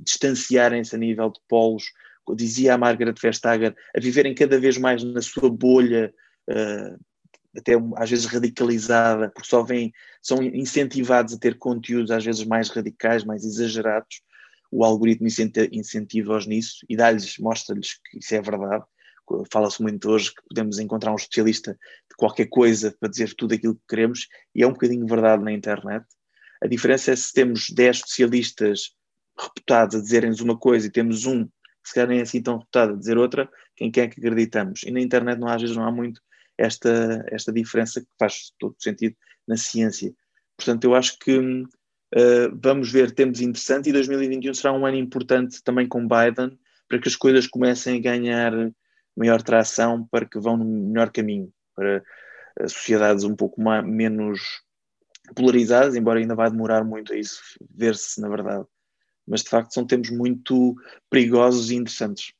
distanciarem-se 0.00 0.94
a 0.94 0.98
nível 0.98 1.30
de 1.30 1.40
polos, 1.48 1.84
dizia 2.36 2.74
a 2.74 2.78
Margaret 2.78 3.14
Vestager, 3.20 3.74
a 3.96 4.00
viverem 4.00 4.34
cada 4.34 4.58
vez 4.58 4.76
mais 4.76 5.02
na 5.02 5.22
sua 5.22 5.50
bolha, 5.50 6.12
uh, 6.50 6.98
até 7.56 7.72
às 7.96 8.10
vezes 8.10 8.26
radicalizada, 8.26 9.30
porque 9.30 9.48
só 9.48 9.62
vêm, 9.62 9.92
são 10.22 10.42
incentivados 10.42 11.34
a 11.34 11.38
ter 11.38 11.56
conteúdos 11.56 12.10
às 12.10 12.24
vezes 12.24 12.44
mais 12.44 12.68
radicais, 12.68 13.24
mais 13.24 13.44
exagerados. 13.44 14.22
O 14.70 14.84
algoritmo 14.84 15.26
incentiva-os 15.72 16.46
nisso 16.46 16.84
e 16.88 16.96
dá-lhes, 16.96 17.38
mostra-lhes 17.38 17.94
que 17.94 18.18
isso 18.18 18.34
é 18.34 18.42
verdade 18.42 18.84
fala-se 19.52 19.82
muito 19.82 20.10
hoje 20.10 20.30
que 20.30 20.42
podemos 20.48 20.78
encontrar 20.78 21.12
um 21.12 21.16
especialista 21.16 21.72
de 21.72 22.16
qualquer 22.16 22.46
coisa 22.46 22.94
para 22.98 23.08
dizer 23.08 23.34
tudo 23.34 23.54
aquilo 23.54 23.74
que 23.74 23.86
queremos, 23.88 24.26
e 24.54 24.62
é 24.62 24.66
um 24.66 24.72
bocadinho 24.72 25.06
verdade 25.06 25.42
na 25.42 25.52
internet. 25.52 26.06
A 26.62 26.66
diferença 26.66 27.12
é 27.12 27.16
se 27.16 27.32
temos 27.32 27.70
10 27.70 27.96
especialistas 27.96 28.94
reputados 29.40 29.96
a 29.96 30.00
dizerem-nos 30.00 30.40
uma 30.40 30.56
coisa 30.56 30.86
e 30.86 30.90
temos 30.90 31.26
um 31.26 31.44
que 31.44 31.88
se 31.88 31.94
calhar 31.94 32.08
nem 32.08 32.18
é 32.18 32.22
assim 32.22 32.42
tão 32.42 32.58
reputado 32.58 32.92
a 32.92 32.96
dizer 32.96 33.16
outra, 33.16 33.48
quem 33.76 33.90
quer 33.90 34.08
que 34.08 34.20
acreditamos. 34.20 34.82
E 34.82 34.90
na 34.90 35.00
internet 35.00 35.38
não, 35.38 35.48
às 35.48 35.60
vezes 35.60 35.76
não 35.76 35.84
há 35.84 35.92
muito 35.92 36.20
esta, 36.56 37.24
esta 37.30 37.52
diferença 37.52 38.00
que 38.00 38.08
faz 38.18 38.52
todo 38.58 38.74
sentido 38.78 39.16
na 39.46 39.56
ciência. 39.56 40.12
Portanto, 40.56 40.84
eu 40.84 40.94
acho 40.94 41.18
que 41.18 41.38
uh, 41.38 42.58
vamos 42.60 42.90
ver 42.90 43.12
tempos 43.12 43.40
interessantes 43.40 43.88
e 43.88 43.92
2021 43.92 44.52
será 44.54 44.72
um 44.72 44.84
ano 44.84 44.96
importante 44.96 45.62
também 45.62 45.86
com 45.86 46.06
Biden 46.06 46.58
para 46.88 46.98
que 46.98 47.08
as 47.08 47.16
coisas 47.16 47.46
comecem 47.46 47.96
a 47.96 48.02
ganhar 48.02 48.52
maior 49.16 49.42
tração 49.42 50.06
para 50.10 50.26
que 50.26 50.38
vão 50.38 50.56
no 50.56 50.64
melhor 50.64 51.10
caminho, 51.10 51.52
para 51.74 52.02
sociedades 52.66 53.24
um 53.24 53.36
pouco 53.36 53.60
mais, 53.60 53.84
menos 53.84 54.40
polarizadas, 55.34 55.94
embora 55.94 56.18
ainda 56.18 56.34
vá 56.34 56.48
demorar 56.48 56.84
muito 56.84 57.12
a 57.12 57.16
isso 57.16 57.40
ver-se, 57.70 58.20
na 58.20 58.28
verdade. 58.28 58.66
Mas 59.28 59.42
de 59.42 59.50
facto 59.50 59.72
são 59.72 59.86
tempos 59.86 60.10
muito 60.10 60.74
perigosos 61.10 61.70
e 61.70 61.76
interessantes. 61.76 62.32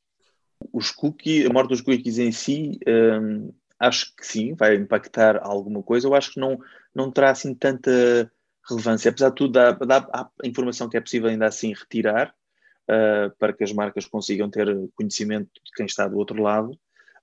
Os 0.73 0.91
cookies, 0.91 1.45
a 1.45 1.53
morte 1.53 1.69
dos 1.69 1.81
cookies 1.81 2.17
em 2.17 2.31
si, 2.31 2.79
hum, 2.87 3.53
acho 3.79 4.13
que 4.15 4.25
sim, 4.25 4.53
vai 4.53 4.75
impactar 4.75 5.39
alguma 5.41 5.81
coisa. 5.81 6.07
Eu 6.07 6.15
acho 6.15 6.33
que 6.33 6.39
não, 6.39 6.59
não 6.93 7.11
terá 7.11 7.31
assim 7.31 7.53
tanta 7.53 8.29
relevância. 8.67 9.09
Apesar 9.09 9.29
de 9.29 9.35
tudo, 9.35 9.53
dá, 9.53 9.71
dá 9.71 10.29
a 10.43 10.47
informação 10.47 10.89
que 10.89 10.97
é 10.97 11.01
possível 11.01 11.29
ainda 11.29 11.45
assim 11.45 11.73
retirar, 11.73 12.33
uh, 12.89 13.35
para 13.37 13.53
que 13.53 13.63
as 13.63 13.71
marcas 13.71 14.05
consigam 14.05 14.49
ter 14.49 14.67
conhecimento 14.95 15.49
de 15.65 15.71
quem 15.75 15.85
está 15.85 16.07
do 16.07 16.17
outro 16.17 16.41
lado. 16.41 16.71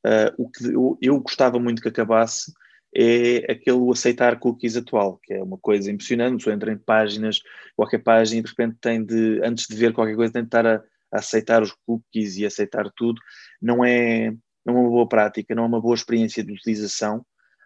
Uh, 0.05 0.33
o 0.39 0.49
que 0.49 0.64
eu, 0.67 0.99
eu, 1.01 1.21
gostava 1.21 1.59
muito 1.59 1.83
que 1.83 1.89
acabasse 1.89 2.53
é 2.99 3.53
aquele 3.53 3.90
aceitar 3.90 4.38
cookies 4.38 4.76
atual, 4.76 5.18
que 5.22 5.34
é 5.34 5.42
uma 5.42 5.59
coisa 5.59 5.90
impressionante. 5.90 6.44
Você 6.44 6.53
entra 6.53 6.72
em 6.72 6.78
páginas, 6.78 7.42
qualquer 7.76 7.99
página, 7.99 8.40
e 8.40 8.42
de 8.42 8.49
repente 8.49 8.76
tem 8.80 9.05
de, 9.05 9.40
antes 9.44 9.66
de 9.66 9.76
ver 9.76 9.92
qualquer 9.92 10.16
coisa, 10.16 10.32
tem 10.32 10.42
de 10.42 10.49
estar 10.49 10.66
a, 10.66 10.82
a 11.12 11.18
aceitar 11.18 11.62
os 11.62 11.72
cookies 11.86 12.36
e 12.36 12.47
aceitar 12.47 12.90
tudo. 12.97 13.20
Não 13.61 13.84
é, 13.84 14.30
não 14.64 14.76
é 14.76 14.80
uma 14.80 14.88
boa 14.88 15.09
prática, 15.09 15.55
não 15.55 15.64
é 15.64 15.66
uma 15.66 15.80
boa 15.80 15.94
experiência 15.94 16.42
de 16.42 16.53
utilização. 16.53 17.24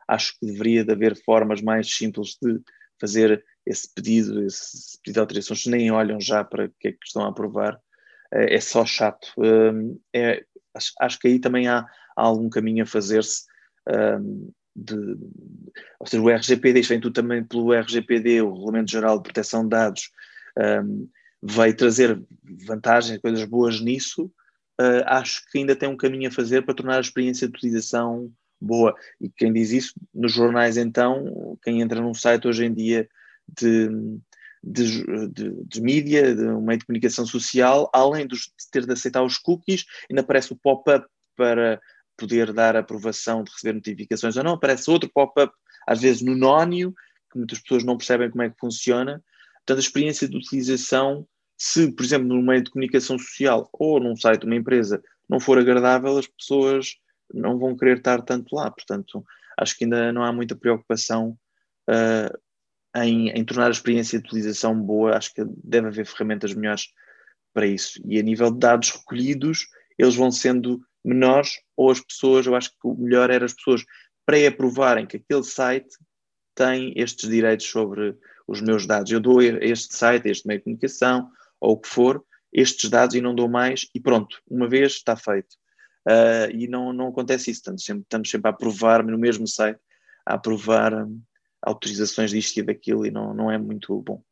Acho 0.08 0.32
que 0.38 0.46
deveria 0.46 0.84
de 0.84 0.92
haver 0.92 1.16
formas 1.22 1.62
mais 1.62 1.94
simples 1.94 2.36
de 2.42 2.60
fazer 3.00 3.44
esse 3.64 3.92
pedido, 3.94 4.44
esse 4.44 4.98
pedido 4.98 5.14
de 5.14 5.20
autorizações, 5.20 5.66
nem 5.66 5.90
olham 5.90 6.20
já 6.20 6.42
para 6.42 6.66
o 6.66 6.72
que 6.80 6.88
é 6.88 6.92
que 6.92 7.06
estão 7.06 7.24
a 7.24 7.28
aprovar 7.28 7.80
é, 8.32 8.54
é 8.54 8.60
só 8.60 8.84
chato. 8.86 9.32
Hum, 9.38 9.98
é, 10.14 10.44
acho, 10.74 10.92
acho, 11.00 11.18
que 11.18 11.28
aí 11.28 11.38
também 11.38 11.68
há, 11.68 11.80
há 12.16 12.22
algum 12.22 12.48
caminho 12.48 12.84
a 12.84 12.86
fazer-se. 12.86 13.44
Um, 13.88 14.52
de, 14.74 15.16
ou 15.98 16.06
seja, 16.06 16.22
o 16.22 16.30
RGPD, 16.30 16.80
isto 16.80 16.90
vem 16.90 17.00
tudo 17.00 17.12
também 17.12 17.44
pelo 17.44 17.72
RGPD, 17.72 18.42
o 18.42 18.52
Regulamento 18.52 18.90
Geral 18.90 19.16
de 19.16 19.24
Proteção 19.24 19.62
de 19.62 19.70
Dados, 19.70 20.10
um, 20.84 21.08
veio 21.42 21.76
trazer 21.76 22.20
vantagens, 22.66 23.20
coisas 23.20 23.44
boas 23.44 23.80
nisso. 23.80 24.30
Uh, 24.80 25.04
acho 25.06 25.44
que 25.50 25.58
ainda 25.58 25.76
tem 25.76 25.88
um 25.88 25.96
caminho 25.96 26.28
a 26.28 26.32
fazer 26.32 26.62
para 26.62 26.74
tornar 26.74 26.96
a 26.96 27.00
experiência 27.00 27.46
de 27.46 27.54
utilização 27.54 28.32
boa. 28.60 28.94
E 29.20 29.28
quem 29.28 29.52
diz 29.52 29.70
isso, 29.72 29.94
nos 30.14 30.32
jornais, 30.32 30.76
então, 30.76 31.58
quem 31.62 31.80
entra 31.80 32.00
num 32.00 32.14
site 32.14 32.46
hoje 32.46 32.64
em 32.64 32.72
dia 32.72 33.08
de, 33.48 33.88
de, 34.62 35.28
de, 35.28 35.64
de 35.64 35.80
mídia, 35.80 36.34
de 36.34 36.44
um 36.44 36.60
meio 36.60 36.78
de 36.78 36.86
comunicação 36.86 37.26
social, 37.26 37.90
além 37.92 38.26
de 38.26 38.36
ter 38.70 38.86
de 38.86 38.92
aceitar 38.92 39.22
os 39.22 39.38
cookies, 39.38 39.84
ainda 40.10 40.22
aparece 40.22 40.52
o 40.52 40.56
pop-up 40.56 41.06
para 41.36 41.80
poder 42.20 42.52
dar 42.52 42.76
aprovação 42.76 43.42
de 43.42 43.50
receber 43.50 43.72
notificações 43.72 44.36
ou 44.36 44.44
não, 44.44 44.52
aparece 44.52 44.90
outro 44.90 45.10
pop-up, 45.12 45.52
às 45.86 46.00
vezes 46.00 46.20
no 46.20 46.36
nónio, 46.36 46.94
que 47.32 47.38
muitas 47.38 47.58
pessoas 47.60 47.82
não 47.82 47.96
percebem 47.96 48.30
como 48.30 48.42
é 48.42 48.50
que 48.50 48.58
funciona. 48.60 49.24
Portanto, 49.58 49.78
a 49.78 49.86
experiência 49.86 50.28
de 50.28 50.36
utilização, 50.36 51.26
se, 51.56 51.90
por 51.92 52.04
exemplo, 52.04 52.28
no 52.28 52.42
meio 52.42 52.62
de 52.62 52.70
comunicação 52.70 53.18
social 53.18 53.68
ou 53.72 53.98
num 53.98 54.14
site 54.16 54.40
de 54.40 54.46
uma 54.46 54.56
empresa 54.56 55.02
não 55.28 55.40
for 55.40 55.58
agradável, 55.58 56.18
as 56.18 56.26
pessoas 56.26 56.96
não 57.32 57.58
vão 57.58 57.76
querer 57.76 57.98
estar 57.98 58.20
tanto 58.22 58.54
lá. 58.54 58.70
Portanto, 58.70 59.24
acho 59.56 59.76
que 59.76 59.84
ainda 59.84 60.12
não 60.12 60.22
há 60.22 60.32
muita 60.32 60.56
preocupação 60.56 61.38
uh, 61.88 62.38
em, 62.96 63.30
em, 63.30 63.44
tornar 63.44 63.68
a 63.68 63.70
experiência 63.70 64.18
de 64.18 64.26
utilização 64.26 64.74
boa, 64.74 65.16
acho 65.16 65.32
que 65.32 65.44
deve 65.62 65.88
haver 65.88 66.06
ferramentas 66.06 66.52
melhores 66.52 66.88
para 67.54 67.66
isso. 67.66 68.00
E 68.04 68.18
a 68.18 68.22
nível 68.22 68.50
de 68.50 68.58
dados 68.58 68.90
recolhidos, 68.90 69.66
eles 69.98 70.16
vão 70.16 70.30
sendo 70.30 70.80
menores, 71.04 71.60
ou 71.76 71.90
as 71.90 72.00
pessoas, 72.00 72.46
eu 72.46 72.54
acho 72.54 72.70
que 72.70 72.76
o 72.84 72.94
melhor 72.94 73.30
era 73.30 73.44
as 73.44 73.54
pessoas 73.54 73.84
pré-aprovarem 74.26 75.06
que 75.06 75.16
aquele 75.16 75.42
site 75.42 75.96
tem 76.54 76.92
estes 76.96 77.28
direitos 77.28 77.66
sobre 77.66 78.16
os 78.46 78.60
meus 78.60 78.86
dados. 78.86 79.10
Eu 79.10 79.20
dou 79.20 79.40
este 79.42 79.94
site, 79.94 80.28
este 80.28 80.46
meio 80.46 80.58
de 80.60 80.64
comunicação, 80.64 81.30
ou 81.60 81.72
o 81.72 81.78
que 81.78 81.88
for, 81.88 82.24
estes 82.52 82.90
dados 82.90 83.14
e 83.14 83.20
não 83.20 83.34
dou 83.34 83.48
mais, 83.48 83.88
e 83.94 84.00
pronto, 84.00 84.40
uma 84.48 84.68
vez 84.68 84.92
está 84.92 85.16
feito. 85.16 85.56
Uh, 86.08 86.50
e 86.52 86.66
não, 86.66 86.92
não 86.92 87.08
acontece 87.08 87.50
isso, 87.50 87.60
estamos 87.60 87.84
sempre, 87.84 88.02
estamos 88.02 88.30
sempre 88.30 88.48
a 88.48 88.54
aprovar 88.54 89.04
no 89.04 89.18
mesmo 89.18 89.46
site, 89.46 89.78
a 90.26 90.34
aprovar 90.34 90.94
um, 90.94 91.20
autorizações 91.62 92.30
disto 92.30 92.58
e 92.58 92.62
daquilo 92.62 93.06
e 93.06 93.10
não, 93.10 93.34
não 93.34 93.50
é 93.50 93.58
muito 93.58 94.00
bom. 94.00 94.22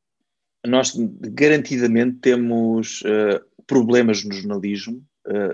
Nós 0.67 0.93
garantidamente 0.97 2.19
temos 2.19 3.03
uh, 3.03 3.45
problemas 3.67 4.25
no 4.25 4.33
jornalismo, 4.33 5.05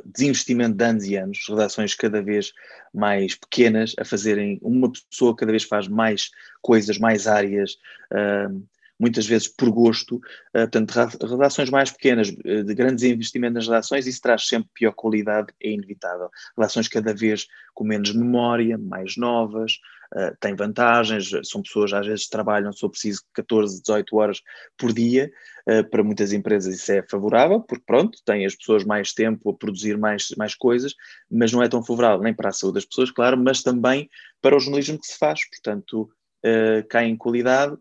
desinvestimento 0.04 0.76
de 0.76 0.84
anos 0.84 1.04
e 1.04 1.16
anos, 1.16 1.44
redações 1.48 1.94
cada 1.94 2.22
vez 2.22 2.52
mais 2.92 3.34
pequenas 3.34 3.94
a 3.98 4.04
fazerem, 4.04 4.58
uma 4.62 4.90
pessoa 4.90 5.34
cada 5.34 5.50
vez 5.50 5.64
faz 5.64 5.88
mais 5.88 6.30
coisas, 6.62 6.98
mais 6.98 7.26
áreas, 7.26 7.72
uh, 8.12 8.64
muitas 8.98 9.26
vezes 9.26 9.48
por 9.48 9.70
gosto, 9.70 10.16
uh, 10.16 10.20
portanto, 10.52 10.92
redações 11.26 11.70
mais 11.70 11.90
pequenas, 11.90 12.28
de 12.30 12.74
grandes 12.74 13.02
investimentos 13.02 13.54
nas 13.54 13.66
redações, 13.66 14.06
isso 14.06 14.20
traz 14.22 14.46
sempre 14.46 14.70
pior 14.72 14.92
qualidade, 14.92 15.48
é 15.60 15.70
inevitável. 15.70 16.30
Redações 16.56 16.86
cada 16.86 17.12
vez 17.12 17.48
com 17.74 17.84
menos 17.84 18.14
memória, 18.14 18.78
mais 18.78 19.16
novas, 19.16 19.80
uh, 20.14 20.36
tem 20.40 20.54
vantagens, 20.54 21.30
são 21.44 21.62
pessoas 21.62 21.92
às 21.92 22.06
vezes 22.06 22.28
trabalham, 22.28 22.72
se 22.72 22.80
for 22.80 22.90
preciso, 22.90 23.22
14, 23.32 23.80
18 23.80 24.16
horas 24.16 24.40
por 24.76 24.92
dia, 24.92 25.30
uh, 25.68 25.88
para 25.88 26.02
muitas 26.02 26.32
empresas 26.32 26.74
isso 26.74 26.92
é 26.92 27.02
favorável, 27.08 27.60
porque 27.60 27.84
pronto, 27.86 28.18
têm 28.24 28.44
as 28.44 28.54
pessoas 28.54 28.84
mais 28.84 29.12
tempo 29.12 29.50
a 29.50 29.54
produzir 29.54 29.96
mais, 29.98 30.28
mais 30.36 30.54
coisas, 30.54 30.94
mas 31.30 31.52
não 31.52 31.62
é 31.62 31.68
tão 31.68 31.82
favorável 31.84 32.22
nem 32.22 32.34
para 32.34 32.50
a 32.50 32.52
saúde 32.52 32.74
das 32.74 32.84
pessoas, 32.84 33.10
claro, 33.10 33.36
mas 33.38 33.62
também 33.62 34.08
para 34.42 34.56
o 34.56 34.60
jornalismo 34.60 34.98
que 34.98 35.06
se 35.06 35.18
faz, 35.18 35.40
portanto, 35.48 36.10
uh, 36.44 36.86
cai 36.88 37.06
em 37.06 37.16
qualidade, 37.16 37.76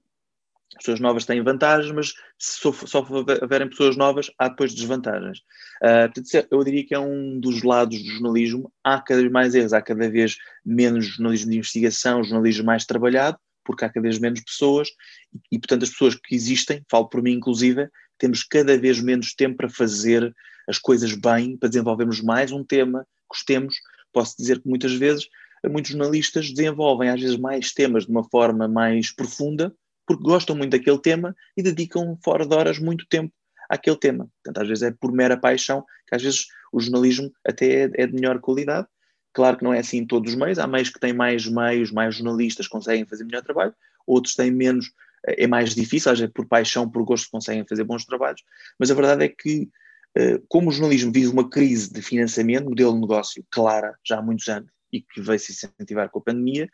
pessoas 0.78 1.00
novas 1.00 1.26
têm 1.26 1.42
vantagens, 1.42 1.92
mas 1.92 2.14
se 2.38 2.60
só, 2.60 2.72
só 2.72 3.00
houverem 3.42 3.70
pessoas 3.70 3.96
novas, 3.96 4.32
há 4.38 4.48
depois 4.48 4.74
desvantagens. 4.74 5.40
Uh, 5.82 6.12
portanto, 6.14 6.48
eu 6.52 6.64
diria 6.64 6.86
que 6.86 6.96
é 6.96 7.00
um 7.00 7.40
dos 7.40 7.64
lados 7.64 8.02
do 8.02 8.10
jornalismo. 8.10 8.72
Há 8.84 9.02
cada 9.02 9.22
vez 9.22 9.32
mais 9.32 9.56
erros, 9.56 9.74
há 9.74 9.82
cada 9.82 10.10
vez 10.10 10.38
menos 10.66 11.06
jornalismo 11.06 11.52
de 11.52 11.58
investigação, 11.58 12.24
jornalismo 12.24 12.66
mais 12.66 12.86
trabalhado, 12.86 13.38
porque 13.64 13.86
há 13.86 13.90
cada 13.90 14.04
vez 14.04 14.20
menos 14.20 14.42
pessoas 14.42 14.90
e, 15.34 15.56
e, 15.56 15.60
portanto, 15.60 15.84
as 15.84 15.90
pessoas 15.90 16.16
que 16.16 16.36
existem, 16.36 16.84
falo 16.90 17.08
por 17.08 17.22
mim 17.22 17.34
inclusive, 17.34 17.90
temos 18.18 18.44
cada 18.44 18.78
vez 18.78 19.02
menos 19.02 19.34
tempo 19.34 19.58
para 19.58 19.70
fazer 19.70 20.34
as 20.68 20.78
coisas 20.78 21.14
bem, 21.14 21.58
para 21.58 21.70
desenvolvermos 21.70 22.22
mais 22.22 22.52
um 22.52 22.64
tema, 22.64 23.06
gostemos. 23.30 23.76
Posso 24.12 24.36
dizer 24.38 24.62
que 24.62 24.68
muitas 24.68 24.94
vezes 24.94 25.28
muitos 25.70 25.92
jornalistas 25.92 26.52
desenvolvem 26.52 27.10
às 27.10 27.22
vezes 27.22 27.38
mais 27.38 27.74
temas 27.74 28.06
de 28.06 28.12
uma 28.12 28.24
forma 28.24 28.68
mais 28.68 29.14
profunda 29.14 29.74
porque 30.06 30.24
gostam 30.24 30.56
muito 30.56 30.72
daquele 30.72 31.00
tema 31.00 31.36
e 31.56 31.64
dedicam 31.64 32.18
fora 32.24 32.46
de 32.46 32.56
horas 32.56 32.80
muito 32.80 33.06
tempo 33.08 33.34
àquele 33.70 33.98
tema. 33.98 34.30
Portanto, 34.44 34.62
às 34.62 34.68
vezes 34.68 34.84
é 34.84 34.92
por 34.92 35.12
mera 35.12 35.38
paixão, 35.38 35.84
que 36.08 36.16
às 36.16 36.22
vezes 36.22 36.48
o 36.72 36.80
jornalismo 36.80 37.32
até 37.46 37.86
é, 37.86 37.92
é 37.96 38.08
de 38.08 38.14
melhor 38.14 38.40
qualidade. 38.40 38.88
Claro 39.34 39.58
que 39.58 39.64
não 39.64 39.74
é 39.74 39.80
assim 39.80 39.98
em 39.98 40.06
todos 40.06 40.34
os 40.34 40.38
meios, 40.38 40.60
há 40.60 40.68
meios 40.68 40.90
que 40.90 41.00
têm 41.00 41.14
mais 41.14 41.48
meios, 41.48 41.92
mais 41.92 42.16
jornalistas 42.16 42.68
conseguem 42.68 43.06
fazer 43.06 43.24
melhor 43.24 43.42
trabalho, 43.42 43.74
outros 44.06 44.36
têm 44.36 44.52
menos, 44.52 44.92
é 45.26 45.48
mais 45.48 45.74
difícil, 45.74 46.12
às 46.12 46.20
vezes 46.20 46.34
por 46.34 46.48
paixão, 46.48 46.88
por 46.88 47.04
gosto 47.04 47.32
conseguem 47.32 47.66
fazer 47.68 47.84
bons 47.84 48.06
trabalhos, 48.06 48.44
mas 48.78 48.92
a 48.92 48.94
verdade 48.94 49.26
é 49.26 49.30
que 49.30 49.70
eh, 50.16 50.40
como 50.48 50.70
o 50.70 50.72
jornalismo 50.72 51.12
vive 51.12 51.30
uma 51.30 51.50
crise 51.50 51.92
de 51.92 52.02
financiamento, 52.02 52.70
modelo 52.70 52.94
de 52.94 53.02
negócio 53.02 53.44
clara 53.50 53.98
já 54.06 54.20
há 54.20 54.22
muitos 54.22 54.48
anos 54.48 54.70
e 54.92 55.02
que 55.02 55.22
veio 55.22 55.40
se 55.40 55.52
incentivar 55.52 56.10
com 56.10 56.20
a 56.20 56.24
pandemia, 56.24 56.70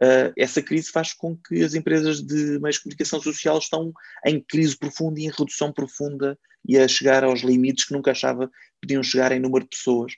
uh, 0.00 0.32
essa 0.36 0.62
crise 0.62 0.90
faz 0.90 1.12
com 1.12 1.36
que 1.36 1.62
as 1.62 1.74
empresas 1.74 2.22
de 2.22 2.58
meios 2.60 2.76
de 2.76 2.82
comunicação 2.82 3.20
social 3.20 3.58
estão 3.58 3.92
em 4.26 4.40
crise 4.40 4.76
profunda 4.76 5.20
e 5.20 5.24
em 5.24 5.30
redução 5.30 5.72
profunda 5.72 6.38
e 6.66 6.78
a 6.78 6.86
chegar 6.86 7.24
aos 7.24 7.40
limites 7.40 7.84
que 7.84 7.92
nunca 7.92 8.12
achava 8.12 8.50
podiam 8.80 9.02
chegar 9.02 9.32
em 9.32 9.40
número 9.40 9.64
de 9.64 9.70
pessoas, 9.70 10.12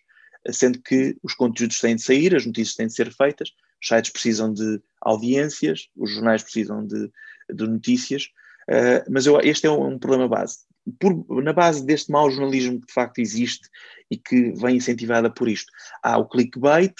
sendo 0.51 0.81
que 0.81 1.17
os 1.23 1.35
conteúdos 1.35 1.81
têm 1.81 1.97
de 1.97 2.03
sair, 2.03 2.35
as 2.35 2.47
notícias 2.47 2.77
têm 2.77 2.87
de 2.87 2.95
ser 2.95 3.13
feitas, 3.13 3.51
os 3.81 3.89
sites 3.89 4.11
precisam 4.11 4.53
de 4.53 4.81
audiências, 5.01 5.89
os 5.97 6.11
jornais 6.13 6.43
precisam 6.43 6.87
de, 6.87 7.11
de 7.53 7.67
notícias, 7.67 8.25
uh, 8.69 9.11
mas 9.11 9.27
eu, 9.27 9.39
este 9.41 9.67
é 9.67 9.71
um, 9.71 9.95
um 9.95 9.99
problema 9.99 10.29
base. 10.29 10.59
Por, 10.99 11.43
na 11.43 11.53
base 11.53 11.85
deste 11.85 12.11
mau 12.13 12.31
jornalismo 12.31 12.81
que 12.81 12.87
de 12.87 12.93
facto 12.93 13.19
existe 13.19 13.69
e 14.11 14.19
que 14.19 14.53
vem 14.53 14.77
incentivada 14.77 15.31
por 15.31 15.49
isto, 15.49 15.71
há 16.03 16.19
o 16.19 16.29
clickbait, 16.29 16.95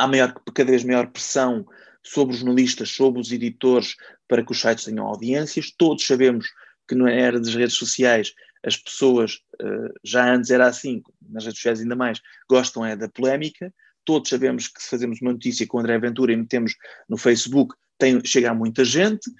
há 0.00 0.06
maior, 0.06 0.32
cada 0.54 0.70
vez 0.70 0.82
maior 0.82 1.08
pressão 1.08 1.66
sobre 2.02 2.34
os 2.34 2.40
jornalistas, 2.40 2.88
sobre 2.88 3.20
os 3.20 3.30
editores, 3.30 3.94
para 4.26 4.42
que 4.44 4.50
os 4.50 4.60
sites 4.60 4.84
tenham 4.84 5.06
audiências. 5.06 5.70
Todos 5.76 6.06
sabemos 6.06 6.46
que 6.88 6.94
na 6.94 7.10
era 7.10 7.38
das 7.38 7.54
redes 7.54 7.76
sociais 7.76 8.32
as 8.64 8.76
pessoas, 8.76 9.40
eh, 9.60 9.92
já 10.02 10.34
antes 10.34 10.50
era 10.50 10.66
assim, 10.66 11.02
nas 11.28 11.44
redes 11.44 11.58
sociais 11.58 11.80
ainda 11.80 11.94
mais, 11.94 12.20
gostam 12.48 12.84
é 12.84 12.96
da 12.96 13.08
polémica. 13.08 13.72
Todos 14.04 14.30
sabemos 14.30 14.68
que 14.68 14.82
se 14.82 14.88
fazemos 14.88 15.20
uma 15.20 15.32
notícia 15.32 15.66
com 15.66 15.78
André 15.78 15.98
Ventura 15.98 16.32
e 16.32 16.36
metemos 16.36 16.74
no 17.08 17.18
Facebook, 17.18 17.74
tem, 17.98 18.22
chega 18.24 18.50
a 18.50 18.54
muita 18.54 18.84
gente. 18.84 19.30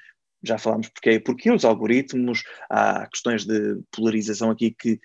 Já 0.42 0.58
falámos 0.58 0.88
porque, 0.88 1.20
porque 1.20 1.50
os 1.50 1.64
algoritmos, 1.64 2.42
há 2.68 3.06
questões 3.08 3.44
de 3.44 3.78
polarização 3.90 4.50
aqui 4.50 4.74
que, 4.78 4.98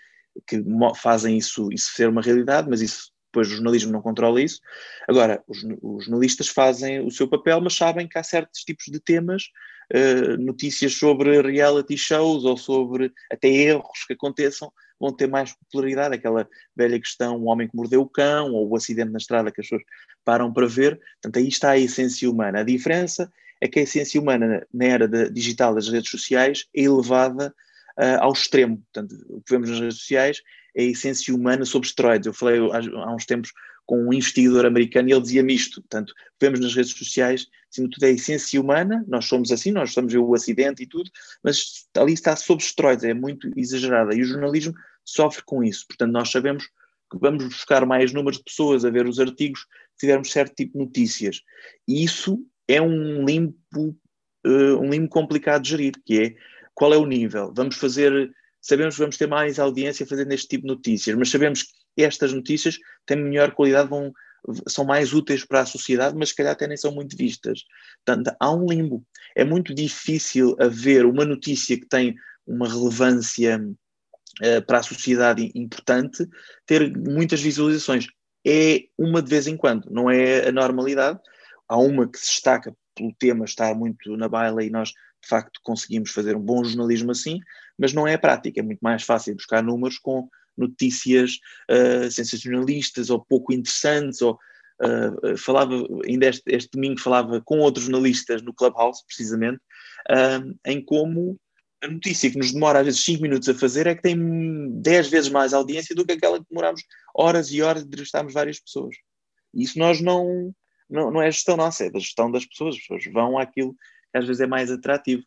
que 0.47 0.63
fazem 0.95 1.37
isso, 1.37 1.69
isso 1.71 1.91
ser 1.93 2.09
uma 2.09 2.21
realidade, 2.21 2.69
mas 2.69 2.81
isso 2.81 3.14
depois 3.35 3.49
o 3.49 3.55
jornalismo 3.55 3.91
não 3.91 4.01
controla 4.01 4.41
isso. 4.41 4.61
Agora, 5.07 5.43
os, 5.45 5.61
os, 5.81 6.05
jornalistas 6.05 6.47
fazem 6.47 7.05
o 7.05 7.11
seu 7.11 7.27
papel, 7.27 7.59
mas 7.59 7.75
sabem 7.75 8.07
que 8.07 8.17
há 8.17 8.23
certos 8.23 8.61
tipos 8.61 8.85
de 8.85 8.97
temas, 8.97 9.49
uh, 9.93 10.37
notícias 10.41 10.93
sobre 10.93 11.41
reality 11.41 11.97
shows 11.97 12.45
ou 12.45 12.55
sobre 12.55 13.11
até 13.29 13.49
erros 13.49 14.05
que 14.07 14.13
aconteçam, 14.13 14.71
vão 14.97 15.11
ter 15.11 15.27
mais 15.27 15.51
popularidade. 15.53 16.15
Aquela 16.15 16.47
velha 16.73 16.97
questão, 16.97 17.35
o 17.35 17.45
homem 17.45 17.67
que 17.67 17.75
mordeu 17.75 18.01
o 18.01 18.09
cão, 18.09 18.53
ou 18.53 18.69
o 18.69 18.75
acidente 18.77 19.11
na 19.11 19.17
estrada 19.17 19.51
que 19.51 19.59
as 19.59 19.67
pessoas 19.67 19.83
param 20.23 20.53
para 20.53 20.65
ver. 20.65 20.97
Portanto, 21.21 21.37
aí 21.37 21.49
está 21.49 21.71
a 21.71 21.77
essência 21.77 22.29
humana. 22.29 22.61
A 22.61 22.63
diferença 22.63 23.29
é 23.59 23.67
que 23.67 23.79
a 23.79 23.83
essência 23.83 24.21
humana 24.21 24.65
na 24.73 24.85
era 24.85 25.07
digital 25.29 25.75
das 25.75 25.89
redes 25.89 26.09
sociais 26.09 26.65
é 26.73 26.83
elevada 26.83 27.53
uh, 27.99 28.21
ao 28.21 28.33
extremo. 28.33 28.77
Portanto, 28.77 29.15
o 29.29 29.41
que 29.41 29.51
vemos 29.51 29.69
nas 29.69 29.79
redes 29.79 29.97
sociais 29.99 30.41
é 30.75 30.83
a 30.83 30.85
essência 30.85 31.33
humana 31.33 31.65
sobre 31.65 31.87
esteroides. 31.87 32.27
Eu 32.27 32.33
falei 32.33 32.59
há, 32.59 33.13
uns 33.13 33.25
tempos 33.25 33.51
com 33.85 34.01
um 34.01 34.13
investidor 34.13 34.65
americano 34.65 35.09
e 35.09 35.13
ele 35.13 35.21
dizia-me 35.21 35.53
isto. 35.53 35.81
Portanto, 35.81 36.13
vemos 36.41 36.59
nas 36.59 36.75
redes 36.75 36.91
sociais, 36.91 37.47
acima 37.71 37.87
de 37.87 37.93
tudo, 37.93 38.03
é 38.03 38.07
a 38.07 38.11
essência 38.11 38.59
humana, 38.59 39.05
nós 39.07 39.25
somos 39.25 39.51
assim, 39.51 39.71
nós 39.71 39.89
estamos 39.89 40.13
o 40.13 40.33
acidente 40.33 40.83
e 40.83 40.87
tudo, 40.87 41.09
mas 41.43 41.85
ali 41.95 42.13
está 42.13 42.35
sobre 42.35 42.63
esteroides, 42.63 43.03
é 43.03 43.13
muito 43.13 43.49
exagerada. 43.55 44.15
E 44.15 44.21
o 44.21 44.25
jornalismo 44.25 44.73
sofre 45.03 45.43
com 45.45 45.63
isso. 45.63 45.85
Portanto, 45.87 46.11
nós 46.11 46.31
sabemos 46.31 46.65
que 47.11 47.19
vamos 47.19 47.45
buscar 47.45 47.85
mais 47.85 48.11
números 48.11 48.39
de 48.39 48.43
pessoas 48.43 48.83
a 48.83 48.89
ver 48.89 49.07
os 49.07 49.19
artigos 49.19 49.61
se 49.95 49.99
tivermos 49.99 50.31
certo 50.31 50.55
tipo 50.55 50.73
de 50.73 50.83
notícias. 50.83 51.41
E 51.87 52.03
isso 52.03 52.43
é 52.67 52.81
um 52.81 53.23
limbo, 53.23 53.55
uh, 54.45 54.79
um 54.81 54.89
limbo 54.89 55.07
complicado 55.07 55.61
de 55.61 55.69
gerir, 55.69 55.93
que 56.03 56.19
é 56.19 56.35
qual 56.75 56.93
é 56.93 56.97
o 56.97 57.05
nível? 57.05 57.51
Vamos 57.55 57.77
fazer 57.77 58.31
sabemos 58.65 58.95
que 58.95 59.01
vamos 59.01 59.17
ter 59.17 59.27
mais 59.27 59.59
audiência 59.59 60.07
fazendo 60.07 60.31
este 60.31 60.47
tipo 60.47 60.63
de 60.63 60.73
notícias, 60.73 61.15
mas 61.15 61.29
sabemos 61.29 61.63
que 61.95 62.03
estas 62.03 62.33
notícias 62.33 62.77
têm 63.05 63.17
melhor 63.17 63.51
qualidade, 63.51 63.87
vão, 63.87 64.11
são 64.67 64.83
mais 64.83 65.13
úteis 65.13 65.45
para 65.45 65.61
a 65.61 65.65
sociedade, 65.67 66.17
mas 66.17 66.29
se 66.29 66.35
calhar 66.35 66.53
até 66.53 66.67
nem 66.67 66.75
são 66.75 66.91
muito 66.91 67.15
vistas. 67.15 67.63
Portanto, 68.03 68.35
há 68.39 68.51
um 68.51 68.65
limbo. 68.65 69.05
É 69.35 69.43
muito 69.43 69.73
difícil 69.73 70.55
haver 70.59 71.05
uma 71.05 71.23
notícia 71.25 71.79
que 71.79 71.85
tem 71.85 72.15
uma 72.45 72.67
relevância 72.67 73.59
uh, 73.59 74.65
para 74.65 74.79
a 74.79 74.83
sociedade 74.83 75.51
importante, 75.53 76.27
ter 76.65 76.91
muitas 76.97 77.41
visualizações. 77.41 78.07
É 78.45 78.83
uma 78.97 79.21
de 79.21 79.29
vez 79.29 79.45
em 79.45 79.57
quando, 79.57 79.91
não 79.91 80.09
é 80.09 80.47
a 80.47 80.51
normalidade. 80.51 81.19
Há 81.67 81.77
uma 81.77 82.07
que 82.07 82.17
se 82.17 82.33
destaca 82.33 82.75
pelo 82.95 83.13
tema 83.19 83.45
estar 83.45 83.75
muito 83.75 84.17
na 84.17 84.27
baila 84.27 84.63
e 84.63 84.71
nós 84.71 84.91
de 85.25 85.29
facto 85.29 85.59
conseguimos 85.63 86.11
fazer 86.11 86.35
um 86.35 86.41
bom 86.41 86.63
jornalismo 86.63 87.11
assim, 87.11 87.39
mas 87.77 87.93
não 87.93 88.07
é 88.07 88.13
a 88.13 88.19
prática, 88.19 88.59
é 88.59 88.63
muito 88.63 88.79
mais 88.79 89.03
fácil 89.03 89.35
buscar 89.35 89.63
números 89.63 89.97
com 89.97 90.29
notícias 90.55 91.39
uh, 91.69 92.09
sensacionalistas 92.09 93.09
ou 93.09 93.19
pouco 93.19 93.51
interessantes, 93.51 94.21
ou 94.21 94.37
uh, 94.81 95.37
falava, 95.37 95.75
ainda 96.05 96.27
este, 96.27 96.43
este, 96.45 96.69
domingo 96.71 96.99
falava 96.99 97.41
com 97.41 97.59
outros 97.59 97.85
jornalistas 97.85 98.41
no 98.43 98.53
Clubhouse, 98.53 99.03
precisamente, 99.05 99.59
uh, 100.11 100.55
em 100.65 100.79
como 100.79 101.37
a 101.81 101.87
notícia 101.87 102.29
que 102.29 102.37
nos 102.37 102.53
demora 102.53 102.79
às 102.79 102.85
vezes 102.85 103.03
5 103.03 103.21
minutos 103.21 103.49
a 103.49 103.53
fazer 103.53 103.87
é 103.87 103.95
que 103.95 104.01
tem 104.03 104.15
10 104.79 105.09
vezes 105.09 105.29
mais 105.29 105.53
audiência 105.53 105.95
do 105.95 106.05
que 106.05 106.13
aquela 106.13 106.39
que 106.39 106.45
demoramos 106.49 106.81
horas 107.13 107.51
e 107.51 107.61
horas 107.61 107.81
de 107.81 107.87
entrevistarmos 107.87 108.33
várias 108.33 108.59
pessoas. 108.59 108.95
Isso 109.53 109.77
nós 109.77 109.99
não, 110.01 110.53
não, 110.89 111.11
não 111.11 111.21
é 111.21 111.29
gestão 111.29 111.57
nossa, 111.57 111.85
é 111.85 111.89
da 111.89 111.99
gestão 111.99 112.31
das 112.31 112.45
pessoas, 112.45 112.75
as 112.75 112.81
pessoas 112.81 113.13
vão 113.13 113.37
àquilo 113.37 113.75
às 114.15 114.25
vezes 114.25 114.41
é 114.41 114.47
mais 114.47 114.71
atrativo. 114.71 115.23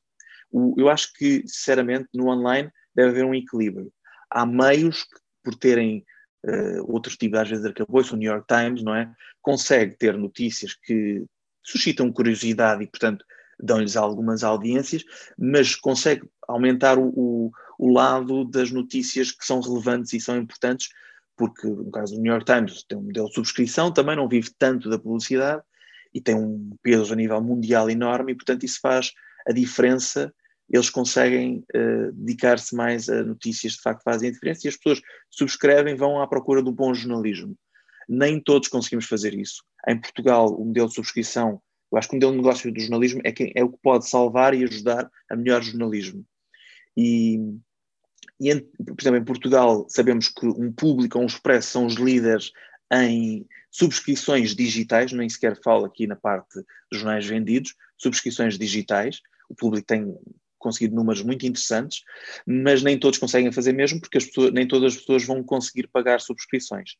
O, 0.50 0.74
eu 0.78 0.88
acho 0.88 1.12
que, 1.14 1.42
sinceramente, 1.46 2.08
no 2.14 2.28
online 2.28 2.70
deve 2.94 3.10
haver 3.10 3.24
um 3.24 3.34
equilíbrio. 3.34 3.92
Há 4.30 4.46
meios 4.46 5.02
que, 5.04 5.20
por 5.44 5.54
terem 5.54 6.04
uh, 6.44 6.92
outro 6.92 7.16
tipo, 7.16 7.36
às 7.36 7.48
vezes, 7.48 7.64
arcabouço, 7.64 8.14
o 8.14 8.18
New 8.18 8.30
York 8.30 8.46
Times, 8.46 8.82
não 8.82 8.94
é? 8.94 9.12
Consegue 9.42 9.96
ter 9.96 10.16
notícias 10.16 10.74
que 10.74 11.24
suscitam 11.62 12.12
curiosidade 12.12 12.82
e, 12.82 12.86
portanto, 12.86 13.24
dão-lhes 13.60 13.96
algumas 13.96 14.44
audiências, 14.44 15.04
mas 15.36 15.74
consegue 15.74 16.28
aumentar 16.46 16.98
o, 16.98 17.08
o, 17.08 17.50
o, 17.78 17.92
lado 17.92 18.44
das 18.44 18.70
notícias 18.70 19.32
que 19.32 19.44
são 19.44 19.60
relevantes 19.60 20.12
e 20.12 20.20
são 20.20 20.36
importantes, 20.36 20.88
porque 21.36 21.66
no 21.66 21.90
caso 21.90 22.14
do 22.14 22.20
New 22.20 22.32
York 22.32 22.46
Times 22.46 22.84
tem 22.84 22.96
um 22.96 23.02
modelo 23.02 23.28
de 23.28 23.34
subscrição, 23.34 23.92
também 23.92 24.16
não 24.16 24.28
vive 24.28 24.50
tanto 24.58 24.88
da 24.88 24.98
publicidade, 24.98 25.62
e 26.14 26.20
tem 26.20 26.34
um 26.34 26.70
peso 26.82 27.12
a 27.12 27.16
nível 27.16 27.40
mundial 27.42 27.90
enorme, 27.90 28.32
e 28.32 28.34
portanto 28.34 28.64
isso 28.64 28.78
faz 28.80 29.12
a 29.46 29.52
diferença. 29.52 30.32
Eles 30.70 30.90
conseguem 30.90 31.64
uh, 31.74 32.12
dedicar-se 32.12 32.74
mais 32.74 33.08
a 33.08 33.22
notícias 33.22 33.74
de 33.74 33.80
facto 33.80 34.02
fazem 34.02 34.28
a 34.28 34.32
diferença 34.32 34.66
e 34.66 34.68
as 34.68 34.76
pessoas 34.76 35.00
subscrevem, 35.30 35.94
vão 35.94 36.20
à 36.20 36.26
procura 36.26 36.62
do 36.62 36.72
bom 36.72 36.92
jornalismo. 36.92 37.56
Nem 38.08 38.40
todos 38.40 38.68
conseguimos 38.68 39.06
fazer 39.06 39.34
isso. 39.34 39.62
Em 39.86 39.98
Portugal, 39.98 40.54
o 40.54 40.64
modelo 40.64 40.88
de 40.88 40.94
subscrição, 40.94 41.60
eu 41.90 41.98
acho 41.98 42.08
que 42.08 42.14
o 42.14 42.16
modelo 42.16 42.32
de 42.32 42.38
negócio 42.38 42.72
do 42.72 42.80
jornalismo 42.80 43.20
é, 43.24 43.32
quem, 43.32 43.52
é 43.54 43.64
o 43.64 43.70
que 43.70 43.78
pode 43.82 44.08
salvar 44.08 44.54
e 44.54 44.64
ajudar 44.64 45.10
a 45.30 45.36
melhor 45.36 45.62
jornalismo. 45.62 46.24
E, 46.96 47.38
e 48.40 48.54
por 48.60 49.00
exemplo, 49.00 49.18
em 49.18 49.24
Portugal, 49.24 49.86
sabemos 49.88 50.28
que 50.28 50.46
um 50.46 50.72
público 50.72 51.18
ou 51.18 51.24
um 51.24 51.26
expresso 51.26 51.70
são 51.70 51.86
os 51.86 51.94
líderes 51.94 52.52
em 52.92 53.46
subscrições 53.70 54.54
digitais, 54.54 55.12
nem 55.12 55.28
sequer 55.28 55.60
falo 55.62 55.84
aqui 55.84 56.06
na 56.06 56.16
parte 56.16 56.54
dos 56.90 57.00
jornais 57.00 57.26
vendidos, 57.26 57.74
subscrições 57.96 58.58
digitais. 58.58 59.20
O 59.48 59.54
público 59.54 59.86
tem 59.86 60.14
conseguido 60.58 60.96
números 60.96 61.22
muito 61.22 61.46
interessantes, 61.46 62.02
mas 62.46 62.82
nem 62.82 62.98
todos 62.98 63.18
conseguem 63.18 63.52
fazer 63.52 63.72
mesmo, 63.72 64.00
porque 64.00 64.18
pessoas, 64.18 64.52
nem 64.52 64.66
todas 64.66 64.94
as 64.94 65.00
pessoas 65.00 65.24
vão 65.24 65.42
conseguir 65.42 65.86
pagar 65.88 66.20
subscrições. 66.20 66.96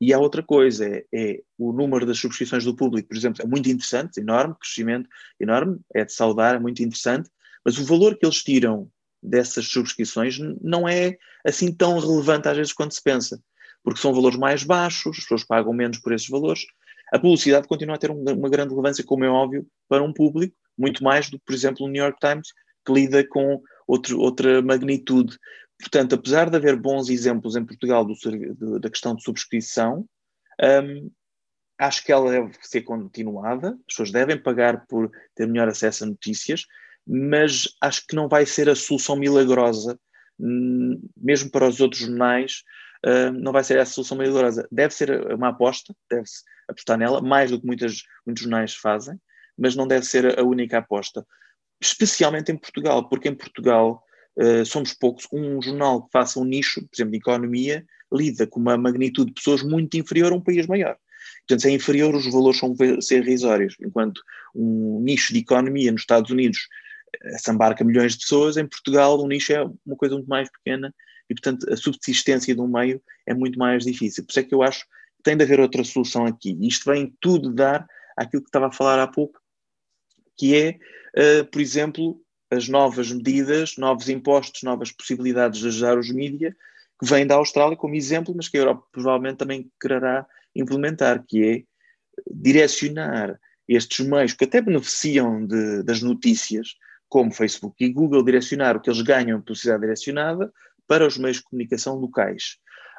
E 0.00 0.14
há 0.14 0.18
outra 0.18 0.42
coisa, 0.42 0.86
é, 0.86 1.04
é, 1.12 1.40
o 1.58 1.72
número 1.72 2.06
das 2.06 2.18
subscrições 2.18 2.64
do 2.64 2.74
público, 2.74 3.08
por 3.08 3.16
exemplo, 3.16 3.42
é 3.42 3.46
muito 3.46 3.68
interessante, 3.68 4.20
enorme, 4.20 4.54
crescimento 4.58 5.08
enorme, 5.38 5.78
é 5.94 6.04
de 6.04 6.12
saudar, 6.12 6.54
é 6.54 6.58
muito 6.58 6.82
interessante, 6.82 7.28
mas 7.64 7.76
o 7.76 7.84
valor 7.84 8.16
que 8.16 8.24
eles 8.24 8.42
tiram 8.42 8.90
dessas 9.22 9.66
subscrições 9.66 10.38
não 10.62 10.88
é 10.88 11.18
assim 11.44 11.70
tão 11.74 11.98
relevante 11.98 12.48
às 12.48 12.56
vezes 12.56 12.72
quanto 12.72 12.94
se 12.94 13.02
pensa 13.02 13.42
porque 13.82 14.00
são 14.00 14.12
valores 14.12 14.38
mais 14.38 14.62
baixos, 14.62 15.16
as 15.16 15.22
pessoas 15.22 15.44
pagam 15.44 15.72
menos 15.72 15.98
por 15.98 16.12
esses 16.12 16.28
valores. 16.28 16.64
A 17.12 17.18
publicidade 17.18 17.66
continua 17.66 17.96
a 17.96 17.98
ter 17.98 18.10
uma 18.10 18.48
grande 18.48 18.70
relevância, 18.70 19.04
como 19.04 19.24
é 19.24 19.28
óbvio, 19.28 19.66
para 19.88 20.02
um 20.02 20.12
público, 20.12 20.54
muito 20.78 21.02
mais 21.02 21.28
do 21.28 21.38
que, 21.38 21.44
por 21.44 21.54
exemplo, 21.54 21.86
o 21.86 21.88
New 21.88 22.02
York 22.02 22.18
Times, 22.20 22.48
que 22.84 22.92
lida 22.92 23.26
com 23.26 23.60
outro, 23.86 24.18
outra 24.20 24.62
magnitude. 24.62 25.36
Portanto, 25.78 26.14
apesar 26.14 26.48
de 26.48 26.56
haver 26.56 26.76
bons 26.76 27.08
exemplos 27.08 27.56
em 27.56 27.64
Portugal 27.64 28.04
do, 28.04 28.78
da 28.78 28.90
questão 28.90 29.14
de 29.14 29.22
subscrição, 29.22 30.06
um, 30.62 31.10
acho 31.78 32.04
que 32.04 32.12
ela 32.12 32.30
deve 32.30 32.52
ser 32.60 32.82
continuada, 32.82 33.70
as 33.70 33.86
pessoas 33.86 34.12
devem 34.12 34.40
pagar 34.40 34.86
por 34.86 35.10
ter 35.34 35.46
melhor 35.46 35.68
acesso 35.68 36.04
a 36.04 36.06
notícias, 36.06 36.66
mas 37.06 37.68
acho 37.80 38.06
que 38.06 38.14
não 38.14 38.28
vai 38.28 38.44
ser 38.44 38.68
a 38.68 38.74
solução 38.74 39.16
milagrosa 39.16 39.98
hum, 40.38 41.00
mesmo 41.16 41.50
para 41.50 41.66
os 41.66 41.80
outros 41.80 42.02
jornais, 42.02 42.62
uh, 43.06 43.32
não 43.32 43.52
vai 43.52 43.64
ser 43.64 43.78
essa 43.78 43.92
solução 43.92 44.16
mais 44.16 44.30
dolorosa. 44.30 44.66
Deve 44.70 44.94
ser 44.94 45.32
uma 45.32 45.48
aposta, 45.48 45.94
deve-se 46.10 46.42
apostar 46.68 46.98
nela, 46.98 47.20
mais 47.20 47.50
do 47.50 47.60
que 47.60 47.66
muitas, 47.66 48.02
muitos 48.26 48.42
jornais 48.42 48.74
fazem, 48.74 49.18
mas 49.56 49.74
não 49.74 49.86
deve 49.86 50.06
ser 50.06 50.38
a 50.38 50.42
única 50.42 50.78
aposta. 50.78 51.26
Especialmente 51.80 52.52
em 52.52 52.56
Portugal, 52.56 53.08
porque 53.08 53.28
em 53.28 53.34
Portugal 53.34 54.02
uh, 54.36 54.64
somos 54.64 54.92
poucos. 54.92 55.26
Um 55.32 55.60
jornal 55.60 56.02
que 56.04 56.10
faça 56.12 56.38
um 56.38 56.44
nicho, 56.44 56.80
por 56.80 56.94
exemplo, 56.94 57.12
de 57.12 57.18
economia, 57.18 57.84
lida 58.12 58.46
com 58.46 58.60
uma 58.60 58.76
magnitude 58.76 59.28
de 59.28 59.34
pessoas 59.34 59.62
muito 59.62 59.96
inferior 59.96 60.32
a 60.32 60.36
um 60.36 60.40
país 60.40 60.66
maior. 60.66 60.96
Portanto, 61.40 61.62
se 61.62 61.68
é 61.68 61.72
inferior, 61.72 62.14
os 62.14 62.30
valores 62.30 62.58
são 62.58 62.74
ser 63.00 63.24
irrisórios, 63.24 63.76
enquanto 63.80 64.20
um 64.54 65.00
nicho 65.00 65.32
de 65.32 65.40
economia 65.40 65.90
nos 65.90 66.02
Estados 66.02 66.30
Unidos 66.30 66.68
eh, 67.22 67.38
se 67.38 67.50
embarca 67.50 67.84
milhões 67.84 68.12
de 68.12 68.20
pessoas, 68.20 68.56
em 68.56 68.66
Portugal 68.66 69.22
um 69.22 69.26
nicho 69.26 69.52
é 69.52 69.62
uma 69.62 69.96
coisa 69.96 70.14
muito 70.14 70.28
mais 70.28 70.50
pequena 70.50 70.94
e, 71.30 71.34
portanto, 71.34 71.72
a 71.72 71.76
subsistência 71.76 72.54
de 72.54 72.60
um 72.60 72.66
meio 72.66 73.00
é 73.24 73.32
muito 73.32 73.56
mais 73.56 73.84
difícil. 73.84 74.24
Por 74.24 74.32
isso 74.32 74.40
é 74.40 74.42
que 74.42 74.54
eu 74.54 74.62
acho 74.62 74.80
que 74.80 75.22
tem 75.22 75.36
de 75.36 75.44
haver 75.44 75.60
outra 75.60 75.84
solução 75.84 76.26
aqui. 76.26 76.58
Isto 76.60 76.90
vem 76.90 77.16
tudo 77.20 77.54
dar 77.54 77.86
àquilo 78.16 78.42
que 78.42 78.48
estava 78.48 78.66
a 78.66 78.72
falar 78.72 79.00
há 79.00 79.06
pouco, 79.06 79.40
que 80.36 80.56
é, 80.56 80.78
uh, 81.16 81.44
por 81.44 81.60
exemplo, 81.60 82.20
as 82.50 82.68
novas 82.68 83.12
medidas, 83.12 83.76
novos 83.76 84.08
impostos, 84.08 84.64
novas 84.64 84.90
possibilidades 84.90 85.60
de 85.60 85.68
ajudar 85.68 85.96
os 85.96 86.10
mídias, 86.10 86.52
que 86.98 87.06
vêm 87.06 87.26
da 87.26 87.36
Austrália 87.36 87.76
como 87.76 87.94
exemplo, 87.94 88.34
mas 88.36 88.48
que 88.48 88.58
a 88.58 88.60
Europa 88.60 88.86
provavelmente 88.90 89.38
também 89.38 89.70
quererá 89.80 90.26
implementar, 90.54 91.24
que 91.26 91.44
é 91.44 91.62
direcionar 92.28 93.38
estes 93.68 94.04
meios 94.04 94.32
que 94.32 94.44
até 94.44 94.60
beneficiam 94.60 95.46
de, 95.46 95.84
das 95.84 96.02
notícias, 96.02 96.74
como 97.08 97.32
Facebook 97.32 97.76
e 97.84 97.92
Google, 97.92 98.24
direcionar 98.24 98.76
o 98.76 98.80
que 98.80 98.90
eles 98.90 99.02
ganham 99.02 99.38
em 99.38 99.40
publicidade 99.40 99.80
direcionada 99.80 100.52
para 100.90 101.06
os 101.06 101.16
meios 101.16 101.36
de 101.36 101.44
comunicação 101.44 101.94
locais, 101.94 102.56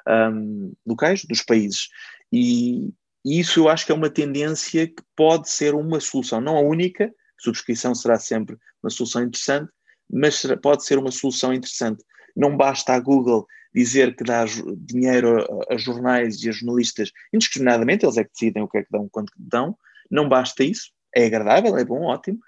um, 0.07 0.71
locais 0.87 1.25
dos 1.25 1.41
países. 1.41 1.89
E, 2.31 2.93
e 3.25 3.37
isso 3.41 3.59
eu 3.59 3.67
acho 3.67 3.85
que 3.85 3.91
é 3.91 3.95
uma 3.95 4.09
tendência 4.09 4.87
que 4.87 5.03
pode 5.13 5.49
ser 5.49 5.75
uma 5.75 5.99
solução, 5.99 6.39
não 6.39 6.55
a 6.55 6.61
única, 6.61 7.13
subscrição 7.37 7.93
será 7.93 8.17
sempre 8.17 8.57
uma 8.81 8.89
solução 8.89 9.23
interessante, 9.23 9.69
mas 10.09 10.41
pode 10.63 10.85
ser 10.85 10.97
uma 10.97 11.11
solução 11.11 11.53
interessante. 11.53 12.01
Não 12.33 12.55
basta 12.55 12.93
a 12.93 12.99
Google 12.99 13.45
dizer 13.75 14.15
que 14.15 14.23
dá 14.23 14.45
dinheiro 14.77 15.41
a, 15.69 15.73
a, 15.73 15.77
jornais 15.77 16.41
e 16.41 16.47
a 16.47 16.53
jornalistas 16.53 17.11
indiscriminadamente, 17.33 18.05
eles 18.05 18.15
é 18.15 18.23
que 18.23 18.31
decidem 18.31 18.63
o 18.63 18.69
que 18.69 18.77
é 18.77 18.83
que 18.83 18.89
dão, 18.89 19.09
quanto 19.09 19.33
dão, 19.35 19.77
não 20.09 20.29
basta 20.29 20.63
isso, 20.63 20.91
é 21.13 21.25
agradável, 21.25 21.77
é 21.77 21.83
bom, 21.83 22.03
ótimo, 22.03 22.39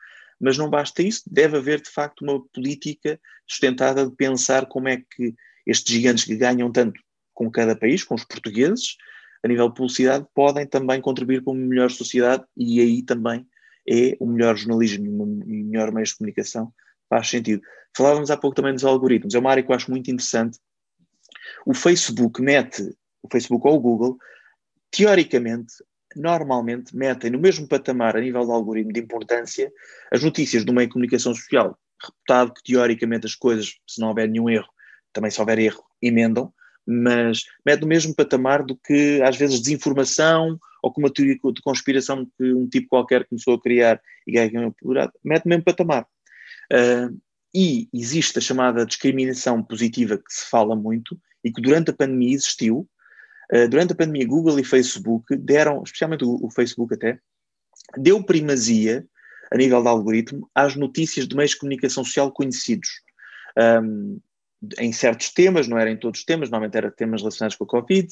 mas 0.43 0.57
não 0.57 0.69
basta 0.69 1.01
isso, 1.01 1.23
deve 1.25 1.57
haver 1.57 1.81
de 1.81 1.89
facto 1.89 2.21
uma 2.21 2.43
política 2.49 3.19
sustentada 3.47 4.05
de 4.05 4.13
pensar 4.15 4.65
como 4.65 4.89
é 4.89 4.97
que 4.97 5.33
estes 5.65 5.93
gigantes 5.93 6.25
que 6.25 6.35
ganham 6.35 6.69
tanto 6.71 6.99
com 7.33 7.49
cada 7.49 7.75
país, 7.75 8.03
com 8.03 8.15
os 8.15 8.25
portugueses, 8.25 8.97
a 9.43 9.47
nível 9.47 9.69
de 9.69 9.75
publicidade, 9.75 10.25
podem 10.33 10.67
também 10.67 10.99
contribuir 10.99 11.41
para 11.43 11.53
uma 11.53 11.65
melhor 11.65 11.89
sociedade 11.89 12.43
e 12.57 12.81
aí 12.81 13.01
também 13.01 13.47
é 13.87 14.17
o 14.19 14.25
melhor 14.25 14.57
jornalismo 14.57 15.05
e 15.05 15.09
o 15.09 15.65
melhor 15.65 15.91
meio 15.91 16.05
de 16.05 16.15
comunicação 16.15 16.73
faz 17.09 17.29
sentido. 17.29 17.61
Falávamos 17.95 18.29
há 18.29 18.37
pouco 18.37 18.55
também 18.55 18.73
dos 18.73 18.83
algoritmos, 18.83 19.35
é 19.35 19.39
uma 19.39 19.51
área 19.51 19.63
que 19.63 19.71
eu 19.71 19.75
acho 19.75 19.89
muito 19.89 20.11
interessante. 20.11 20.59
O 21.65 21.73
Facebook 21.73 22.41
mete, 22.41 22.83
o 23.21 23.29
Facebook 23.31 23.65
ou 23.65 23.75
o 23.75 23.79
Google, 23.79 24.17
teoricamente, 24.91 25.73
normalmente 26.19 26.95
metem 26.95 27.31
no 27.31 27.39
mesmo 27.39 27.67
patamar 27.67 28.15
a 28.15 28.21
nível 28.21 28.45
de 28.45 28.51
algoritmo 28.51 28.93
de 28.93 28.99
importância 28.99 29.71
as 30.11 30.23
notícias 30.23 30.63
do 30.63 30.73
meio 30.73 30.87
de 30.87 30.93
comunicação 30.93 31.33
social, 31.33 31.77
reputado 32.01 32.53
que 32.53 32.63
teoricamente 32.63 33.25
as 33.25 33.35
coisas, 33.35 33.73
se 33.87 33.99
não 33.99 34.09
houver 34.09 34.29
nenhum 34.29 34.49
erro, 34.49 34.69
também 35.11 35.31
se 35.31 35.39
houver 35.39 35.59
erro, 35.59 35.83
emendam, 36.01 36.53
mas 36.85 37.43
mete 37.65 37.81
no 37.81 37.87
mesmo 37.87 38.13
patamar 38.13 38.63
do 38.63 38.75
que 38.75 39.21
às 39.21 39.37
vezes 39.37 39.61
desinformação 39.61 40.59
ou 40.81 40.91
com 40.91 41.01
uma 41.01 41.09
teoria 41.09 41.35
de 41.35 41.61
conspiração 41.61 42.25
que 42.37 42.53
um 42.53 42.67
tipo 42.67 42.89
qualquer 42.89 43.25
começou 43.25 43.53
a 43.53 43.61
criar 43.61 44.01
e 44.27 44.31
ganhou 44.33 44.71
popularidade, 44.71 45.13
mete 45.23 45.45
no 45.45 45.49
mesmo 45.49 45.63
patamar. 45.63 46.05
Uh, 46.71 47.17
e 47.55 47.87
existe 47.93 48.39
a 48.39 48.41
chamada 48.41 48.85
discriminação 48.85 49.63
positiva 49.63 50.17
que 50.17 50.33
se 50.33 50.49
fala 50.49 50.75
muito 50.75 51.17
e 51.43 51.51
que 51.51 51.61
durante 51.61 51.91
a 51.91 51.93
pandemia 51.93 52.33
existiu, 52.33 52.89
durante 53.69 53.93
a 53.93 53.95
pandemia, 53.95 54.27
Google 54.27 54.59
e 54.59 54.63
Facebook 54.63 55.35
deram, 55.35 55.83
especialmente 55.83 56.23
o, 56.25 56.49
Facebook 56.49 56.93
até, 56.93 57.19
deu 57.97 58.23
primazia, 58.23 59.05
a 59.51 59.57
nível 59.57 59.81
de 59.81 59.87
algoritmo, 59.87 60.49
às 60.55 60.75
notícias 60.75 61.27
de 61.27 61.35
meios 61.35 61.51
de 61.51 61.57
comunicação 61.57 62.03
social 62.03 62.31
conhecidos. 62.31 62.89
Um, 63.57 64.19
em 64.79 64.93
certos 64.93 65.29
temas, 65.29 65.67
não 65.67 65.77
era 65.77 65.91
em 65.91 65.97
todos 65.97 66.21
os 66.21 66.25
temas, 66.25 66.49
normalmente 66.49 66.77
eram 66.77 66.89
temas 66.91 67.21
relacionados 67.21 67.55
com 67.55 67.65
a 67.65 67.67
Covid, 67.67 68.07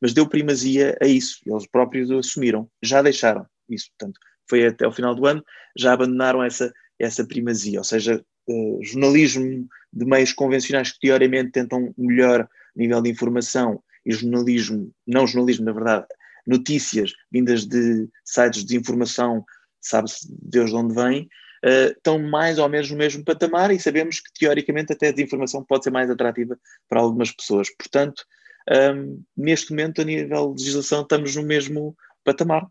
mas 0.00 0.14
deu 0.14 0.28
primazia 0.28 0.96
a 1.02 1.06
isso. 1.06 1.40
Eles 1.44 1.66
próprios 1.66 2.10
assumiram, 2.10 2.70
já 2.82 3.02
deixaram 3.02 3.44
isso. 3.68 3.90
Portanto, 3.90 4.18
foi 4.48 4.66
até 4.66 4.86
o 4.86 4.92
final 4.92 5.14
do 5.14 5.26
ano, 5.26 5.44
já 5.76 5.92
abandonaram 5.92 6.42
essa, 6.42 6.72
essa 6.98 7.26
primazia. 7.26 7.80
Ou 7.80 7.84
seja, 7.84 8.24
uh, 8.48 8.80
jornalismo 8.84 9.68
de 9.92 10.04
meios 10.04 10.32
convencionais 10.32 10.92
que 10.92 11.00
teoricamente 11.00 11.50
tentam 11.50 11.92
melhor 11.98 12.48
nível 12.74 13.02
de 13.02 13.10
informação 13.10 13.82
e 14.06 14.12
jornalismo, 14.12 14.92
não 15.06 15.26
jornalismo, 15.26 15.64
na 15.64 15.72
verdade, 15.72 16.06
notícias 16.46 17.12
vindas 17.30 17.66
de 17.66 18.08
sites 18.24 18.60
de 18.60 18.66
desinformação, 18.66 19.44
sabe-se 19.80 20.26
Deus 20.30 20.70
de 20.70 20.76
onde 20.76 20.94
vem, 20.94 21.28
uh, 21.64 21.90
estão 21.90 22.18
mais 22.18 22.58
ou 22.58 22.68
menos 22.68 22.90
no 22.90 22.96
mesmo 22.96 23.24
patamar 23.24 23.72
e 23.72 23.80
sabemos 23.80 24.20
que, 24.20 24.32
teoricamente, 24.38 24.92
até 24.92 25.08
a 25.08 25.12
desinformação 25.12 25.64
pode 25.64 25.84
ser 25.84 25.90
mais 25.90 26.08
atrativa 26.08 26.56
para 26.88 27.00
algumas 27.00 27.32
pessoas. 27.32 27.68
Portanto, 27.76 28.24
um, 28.70 28.74
ehm, 28.74 29.18
neste 29.36 29.70
momento, 29.70 30.00
a 30.00 30.04
nível 30.04 30.54
de 30.54 30.62
legislação, 30.62 31.02
estamos 31.02 31.34
no 31.34 31.42
mesmo 31.42 31.96
patamar, 32.24 32.66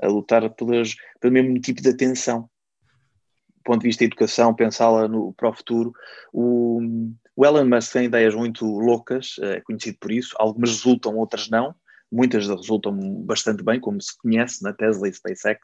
a 0.00 0.06
lutar 0.06 0.48
pelas, 0.54 0.94
pelo 1.20 1.32
mesmo 1.32 1.60
tipo 1.60 1.82
de 1.82 1.88
atenção. 1.88 2.48
Do 3.56 3.62
ponto 3.64 3.80
de 3.80 3.88
vista 3.88 4.00
da 4.00 4.06
educação, 4.06 4.54
pensá-la 4.54 5.08
para 5.36 5.50
o 5.50 5.52
futuro, 5.52 5.92
o, 6.32 6.80
o 7.38 7.46
Elon 7.46 7.66
Musk 7.66 7.92
tem 7.92 8.06
ideias 8.06 8.34
muito 8.34 8.66
loucas, 8.66 9.36
é 9.40 9.60
conhecido 9.60 9.96
por 10.00 10.10
isso, 10.10 10.34
algumas 10.40 10.70
resultam, 10.70 11.16
outras 11.16 11.48
não, 11.48 11.72
muitas 12.10 12.48
resultam 12.48 12.92
bastante 13.22 13.62
bem, 13.62 13.78
como 13.78 14.02
se 14.02 14.18
conhece 14.18 14.60
na 14.60 14.72
Tesla 14.72 15.08
e 15.08 15.12
SpaceX, 15.12 15.60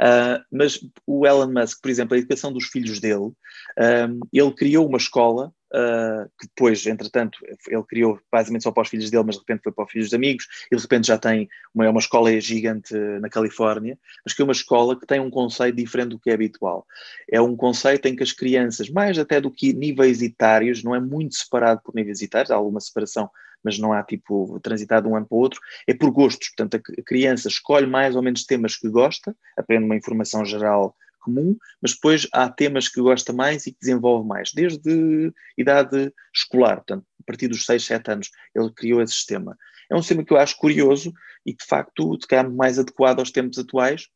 uh, 0.00 0.42
mas 0.50 0.80
o 1.06 1.26
Elon 1.26 1.52
Musk, 1.52 1.82
por 1.82 1.90
exemplo, 1.90 2.14
a 2.14 2.18
educação 2.18 2.50
dos 2.50 2.64
filhos 2.64 2.98
dele, 2.98 3.16
um, 3.18 3.34
ah, 3.76 4.08
ele 4.32 4.54
criou 4.54 4.88
uma 4.88 4.96
escola 4.96 5.52
Uh, 5.74 6.28
que 6.38 6.46
depois, 6.48 6.84
entretanto, 6.86 7.38
ele 7.66 7.82
criou 7.84 8.20
basicamente 8.30 8.62
só 8.62 8.70
para 8.70 8.82
os 8.82 8.90
filhos 8.90 9.10
dele, 9.10 9.24
mas 9.24 9.36
de 9.36 9.40
repente 9.40 9.62
foi 9.62 9.72
para 9.72 9.86
os 9.86 9.90
filhos 9.90 10.10
de 10.10 10.16
amigos, 10.16 10.46
e 10.70 10.76
de 10.76 10.82
repente 10.82 11.06
já 11.06 11.16
tem 11.16 11.48
uma, 11.74 11.88
uma 11.88 11.98
escola 11.98 12.38
gigante 12.40 12.94
na 13.20 13.30
Califórnia, 13.30 13.98
mas 14.22 14.34
que 14.34 14.42
é 14.42 14.44
uma 14.44 14.52
escola 14.52 14.98
que 14.98 15.06
tem 15.06 15.18
um 15.18 15.30
conceito 15.30 15.74
diferente 15.76 16.10
do 16.10 16.18
que 16.18 16.28
é 16.28 16.34
habitual. 16.34 16.86
É 17.30 17.40
um 17.40 17.56
conceito 17.56 18.04
em 18.04 18.14
que 18.14 18.22
as 18.22 18.32
crianças, 18.32 18.90
mais 18.90 19.18
até 19.18 19.40
do 19.40 19.50
que 19.50 19.72
níveis 19.72 20.20
etários, 20.20 20.84
não 20.84 20.94
é 20.94 21.00
muito 21.00 21.36
separado 21.36 21.80
por 21.82 21.94
níveis 21.94 22.20
etários, 22.20 22.50
há 22.50 22.54
alguma 22.54 22.78
separação, 22.78 23.30
mas 23.64 23.78
não 23.78 23.92
há 23.92 24.02
tipo 24.02 24.60
transitado 24.60 25.06
de 25.06 25.12
um 25.12 25.16
ano 25.16 25.26
para 25.26 25.36
o 25.36 25.40
outro, 25.40 25.60
é 25.86 25.94
por 25.94 26.10
gostos, 26.10 26.48
portanto 26.50 26.82
a 26.98 27.02
criança 27.02 27.48
escolhe 27.48 27.86
mais 27.86 28.14
ou 28.16 28.22
menos 28.22 28.44
temas 28.44 28.76
que 28.76 28.88
gosta, 28.88 29.34
aprende 29.56 29.84
uma 29.84 29.96
informação 29.96 30.44
geral 30.44 30.94
comum, 31.22 31.56
mas 31.80 31.94
depois 31.94 32.26
há 32.32 32.48
temas 32.48 32.88
que 32.88 33.00
gosta 33.00 33.32
mais 33.32 33.66
e 33.66 33.72
que 33.72 33.78
desenvolve 33.80 34.26
mais, 34.28 34.52
desde 34.52 35.32
idade 35.56 36.12
escolar, 36.34 36.76
portanto, 36.76 37.06
a 37.20 37.24
partir 37.24 37.48
dos 37.48 37.64
6, 37.64 37.84
7 37.84 38.10
anos, 38.10 38.30
ele 38.54 38.70
criou 38.72 39.00
esse 39.00 39.14
sistema. 39.14 39.56
É 39.90 39.94
um 39.94 40.02
sistema 40.02 40.24
que 40.24 40.32
eu 40.32 40.38
acho 40.38 40.56
curioso 40.56 41.12
e 41.44 41.54
de 41.54 41.64
facto, 41.64 42.18
se 42.20 42.26
calhar 42.26 42.50
mais 42.50 42.78
adequado 42.78 43.20
aos 43.20 43.30
tempos 43.30 43.58
atuais, 43.58 44.08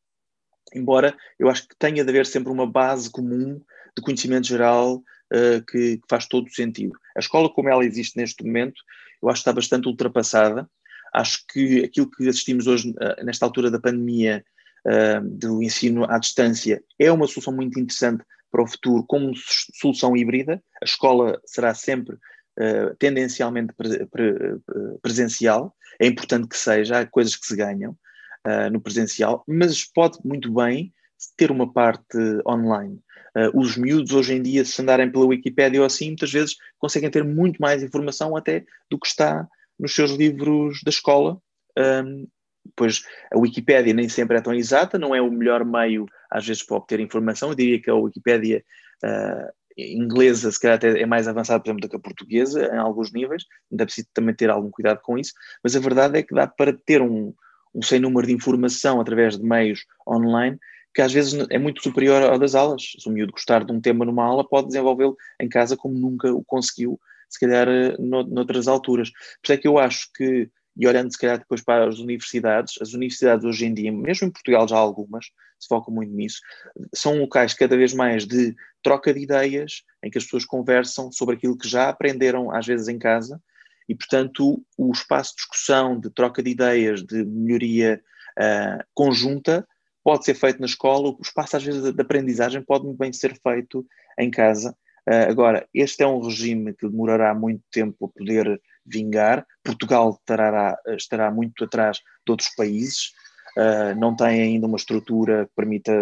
embora 0.75 1.17
eu 1.39 1.49
acho 1.49 1.69
que 1.69 1.77
tenha 1.79 2.05
de 2.05 2.11
haver 2.11 2.27
sempre 2.27 2.51
uma 2.51 2.67
base 2.67 3.11
comum 3.11 3.61
de 3.97 4.03
conhecimento 4.03 4.47
geral 4.47 4.97
uh, 4.97 5.65
que, 5.67 5.99
que, 5.99 6.07
faz 6.09 6.27
todo 6.27 6.47
o 6.47 6.55
sentido. 6.55 6.93
A 7.17 7.21
escola, 7.21 7.51
como 7.51 7.69
ela 7.69 7.85
existe 7.85 8.17
neste 8.17 8.45
momento, 8.45 8.81
eu 9.23 9.29
acho 9.29 9.39
que 9.39 9.49
está 9.49 9.53
bastante 9.53 9.89
ultrapassada. 9.89 10.69
Acho 11.15 11.45
que 11.49 11.85
aquilo 11.85 12.11
que 12.11 12.29
assistimos 12.29 12.67
hoje, 12.67 12.91
uh, 12.91 13.25
nesta 13.25 13.47
altura 13.47 13.71
da 13.71 13.81
pandemia, 13.81 14.45
uh, 14.87 15.21
do 15.23 15.63
ensino 15.63 16.05
à 16.05 16.19
distância 16.19 16.83
é 16.99 17.11
uma 17.11 17.27
solução 17.27 17.53
muito 17.53 17.79
interessante 17.79 18.25
para 18.51 18.63
o 18.63 18.67
futuro 18.67 19.05
como 19.07 19.33
solução 19.75 20.17
híbrida. 20.17 20.63
A 20.81 20.85
escola 20.85 21.41
será 21.45 21.75
sempre 21.75 22.15
uh, 22.17 22.95
tendencialmente 22.99 23.73
pre 23.75 24.07
pre 24.07 24.59
presencial. 25.03 25.75
É 26.01 26.07
importante 26.07 26.49
que 26.49 26.57
seja, 26.57 27.01
há 27.01 27.07
coisas 27.07 27.37
que 27.37 27.47
se 27.47 27.57
ganham 27.57 27.93
uh, 28.47 28.71
no 28.71 28.81
presencial, 28.81 29.45
mas 29.47 29.85
pode 29.85 30.19
muito 30.25 30.53
bem 30.53 30.93
ter 31.37 31.51
uma 31.51 31.73
parte 31.73 32.19
online. 32.47 33.01
Uh, 33.37 33.59
os 33.59 33.77
miúdos 33.77 34.13
hoje 34.13 34.35
em 34.35 34.43
dia, 34.43 34.65
se 34.65 34.81
andarem 34.81 35.11
pela 35.11 35.27
Wikipédia 35.27 35.81
ou 35.81 35.87
assim, 35.87 36.09
muitas 36.09 36.33
vezes 36.33 36.57
conseguem 36.79 37.11
ter 37.11 37.25
muito 37.25 37.59
mais 37.59 37.83
informação 37.83 38.37
até 38.37 38.65
do 38.91 38.99
que 38.99 39.07
está 39.07 39.47
nos 39.79 39.95
seus 39.95 40.13
livros 40.13 40.81
da 40.83 40.91
escola 40.91 41.39
um, 41.79 42.27
Pois 42.75 43.03
a 43.33 43.39
Wikipédia 43.39 43.95
nem 43.95 44.09
sempre 44.09 44.39
é 44.39 44.41
tão 44.41 44.55
exata, 44.55 44.99
não 44.99 45.15
é 45.15 45.21
o 45.21 45.31
melhor 45.31 45.65
meio, 45.65 46.07
às 46.31 46.47
vezes, 46.47 46.63
para 46.63 46.77
obter 46.77 47.01
informação. 47.01 47.51
Eu 47.51 47.55
diria 47.55 47.81
que 47.81 47.91
a 47.91 47.95
Wikipédia 47.95 48.65
uh, 49.05 49.53
inglesa, 49.77 50.51
se 50.51 50.61
calhar 50.61 50.77
até 50.77 51.01
é 51.01 51.07
mais 51.07 51.29
avançada, 51.29 51.61
por 51.61 51.69
exemplo, 51.69 51.83
do 51.83 51.89
que 51.89 51.97
a 51.97 52.01
portuguesa, 52.01 52.67
em 52.67 52.79
alguns 52.79 53.13
níveis, 53.13 53.45
ainda 53.71 53.85
é 53.85 53.87
preciso 53.87 54.09
também 54.15 54.35
ter 54.35 54.51
algum 54.51 54.71
cuidado 54.71 55.01
com 55.03 55.19
isso, 55.19 55.33
mas 55.63 55.77
a 55.77 55.81
verdade 55.81 56.19
é 56.19 56.23
que 56.23 56.35
dá 56.35 56.47
para 56.47 56.73
ter 56.73 57.03
um, 57.03 57.35
um 57.75 57.83
sem 57.83 58.01
número 58.01 58.27
de 58.27 58.33
informação 58.33 59.01
através 59.01 59.37
de 59.37 59.45
meios 59.45 59.85
online 60.09 60.59
que 60.97 61.03
às 61.03 61.13
vezes 61.13 61.47
é 61.51 61.59
muito 61.59 61.83
superior 61.83 62.23
ao 62.23 62.39
das 62.39 62.55
aulas. 62.55 62.83
Se 62.99 63.07
o 63.07 63.13
miúdo 63.13 63.33
gostar 63.33 63.63
de 63.63 63.71
um 63.71 63.79
tema 63.79 64.07
numa 64.07 64.25
aula, 64.25 64.49
pode 64.49 64.69
desenvolvê-lo 64.69 65.15
em 65.39 65.47
casa 65.47 65.77
como 65.77 65.95
nunca 65.95 66.33
o 66.33 66.43
conseguiu, 66.43 66.99
se 67.29 67.39
calhar, 67.39 67.69
eh, 67.69 67.95
noutras 67.99 68.67
alturas. 68.67 69.11
Por 69.11 69.45
isso 69.45 69.53
é 69.53 69.57
que 69.59 69.69
eu 69.69 69.79
acho 69.79 70.11
que, 70.15 70.49
e 70.77 70.87
olhando 70.87 71.11
se 71.11 71.19
calhar 71.19 71.39
depois 71.39 71.63
para 71.63 71.89
as 71.89 71.99
universidades, 71.99 72.75
as 72.81 72.93
universidades 72.93 73.45
hoje 73.45 73.65
em 73.65 73.73
dia, 73.73 73.91
mesmo 73.91 74.29
em 74.29 74.31
Portugal 74.31 74.69
já 74.69 74.77
há 74.77 74.79
algumas, 74.79 75.27
se 75.59 75.69
focam 75.69 75.95
muito 75.95 76.13
nisso, 76.13 76.41
são 76.95 77.19
locais 77.19 77.55
cada 77.55 77.77
vez 77.77 77.95
mais 77.95 78.27
de 78.27 78.55
troca 78.83 79.13
de 79.13 79.21
ideias, 79.21 79.83
em 80.03 80.11
que 80.11 80.19
as 80.19 80.25
pessoas 80.25 80.45
conversam 80.45 81.11
sobre 81.11 81.37
aquilo 81.37 81.57
que 81.57 81.69
já 81.69 81.89
aprenderam 81.89 82.55
às 82.55 82.67
vezes 82.67 82.89
em 82.89 82.99
casa, 82.99 83.41
e 83.89 83.95
portanto 83.95 84.63
o 84.77 84.93
espaço 84.93 85.31
de 85.31 85.37
discussão, 85.37 85.99
de 85.99 86.11
troca 86.11 86.43
de 86.43 86.51
ideias, 86.51 87.03
de 87.03 87.25
melhoria 87.25 88.01
uh, 88.39 88.85
conjunta, 88.93 89.67
pode 90.05 90.25
ser 90.25 90.35
feito 90.35 90.61
na 90.61 90.67
escola, 90.67 91.09
o 91.09 91.19
espaço 91.23 91.57
às 91.57 91.65
vezes 91.65 91.93
de 91.93 92.03
aprendizagem 92.03 92.63
pode 92.63 92.85
muito 92.85 92.99
bem 92.99 93.13
ser 93.13 93.37
feito 93.41 93.85
em 94.19 94.31
casa. 94.31 94.77
Uh, 95.09 95.31
agora, 95.31 95.69
este 95.73 96.03
é 96.03 96.07
um 96.07 96.21
regime 96.21 96.75
que 96.75 96.89
demorará 96.89 97.35
muito 97.35 97.63
tempo 97.71 98.07
a 98.07 98.19
poder 98.19 98.61
vingar. 98.85 99.47
Portugal 99.63 100.19
estará, 100.21 100.77
estará 100.97 101.31
muito 101.31 101.65
atrás 101.65 101.99
de 101.99 102.31
outros 102.31 102.51
países, 102.57 103.13
uh, 103.57 103.99
não 103.99 104.17
tem 104.17 104.43
ainda 104.43 104.67
uma 104.67 104.77
estrutura 104.77 105.47
que 105.47 105.53
permita 105.55 105.93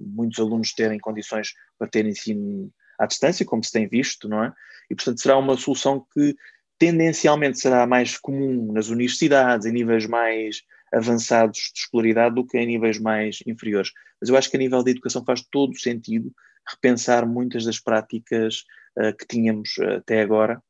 muitos 0.00 0.38
alunos 0.38 0.72
terem 0.72 0.98
condições 0.98 1.52
para 1.78 1.88
ter 1.88 2.04
ensino 2.06 2.70
à 2.98 3.06
distância, 3.06 3.46
como 3.46 3.64
se 3.64 3.72
tem 3.72 3.88
visto, 3.88 4.28
não 4.28 4.44
é? 4.44 4.52
E, 4.90 4.94
portanto, 4.94 5.20
será 5.20 5.38
uma 5.38 5.56
solução 5.56 6.06
que 6.12 6.36
tendencialmente 6.78 7.58
será 7.58 7.86
mais 7.86 8.18
comum 8.18 8.72
nas 8.72 8.88
universidades, 8.88 9.66
em 9.66 9.72
níveis 9.72 10.06
mais 10.06 10.62
avançados 10.92 11.72
de 11.72 11.80
escolaridade 11.80 12.34
do 12.34 12.46
que 12.46 12.58
em 12.58 12.66
níveis 12.66 12.98
mais 12.98 13.38
inferiores. 13.46 13.90
Mas 14.20 14.28
eu 14.28 14.36
acho 14.36 14.50
que 14.50 14.56
a 14.56 14.60
nível 14.60 14.82
de 14.82 14.92
educação 14.92 15.24
faz 15.24 15.42
todo 15.50 15.72
o 15.72 15.78
sentido 15.78 16.32
repensar 16.68 17.26
muitas 17.26 17.64
das 17.64 17.80
práticas 17.80 18.64
uh, 18.98 19.16
que 19.16 19.26
tínhamos 19.26 19.76
uh, 19.78 19.98
até 19.98 20.20
agora, 20.20 20.62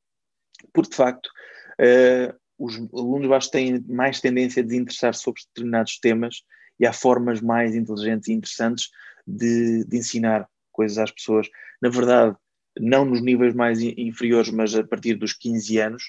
porque 0.72 0.90
de 0.90 0.96
facto 0.96 1.26
uh, 1.80 2.34
os 2.58 2.76
alunos 2.92 3.46
que 3.46 3.52
têm 3.52 3.84
mais 3.88 4.20
tendência 4.20 4.62
a 4.62 4.66
desinteressar-se 4.66 5.22
sobre 5.22 5.42
determinados 5.48 5.98
temas 5.98 6.42
e 6.78 6.86
há 6.86 6.92
formas 6.92 7.40
mais 7.40 7.74
inteligentes 7.74 8.28
e 8.28 8.32
interessantes 8.32 8.90
de, 9.26 9.84
de 9.84 9.98
ensinar 9.98 10.48
coisas 10.72 10.98
às 10.98 11.10
pessoas. 11.10 11.48
Na 11.80 11.88
verdade, 11.88 12.36
não 12.78 13.04
nos 13.04 13.20
níveis 13.20 13.54
mais 13.54 13.80
inferiores, 13.80 14.50
mas 14.50 14.74
a 14.74 14.84
partir 14.84 15.14
dos 15.14 15.32
15 15.32 15.78
anos, 15.78 16.02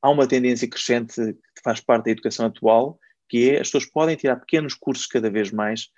há 0.00 0.10
uma 0.10 0.26
tendência 0.26 0.68
crescente 0.68 1.14
que 1.14 1.62
faz 1.62 1.80
parte 1.80 2.06
da 2.06 2.10
educação 2.10 2.46
atual, 2.46 2.98
que 3.28 3.50
é 3.50 3.60
as 3.60 3.68
pessoas 3.68 3.86
podem 3.86 4.16
tirar 4.16 4.36
pequenos 4.36 4.74
cursos 4.74 5.06
cada 5.06 5.30
vez 5.30 5.50
mais. 5.50 5.88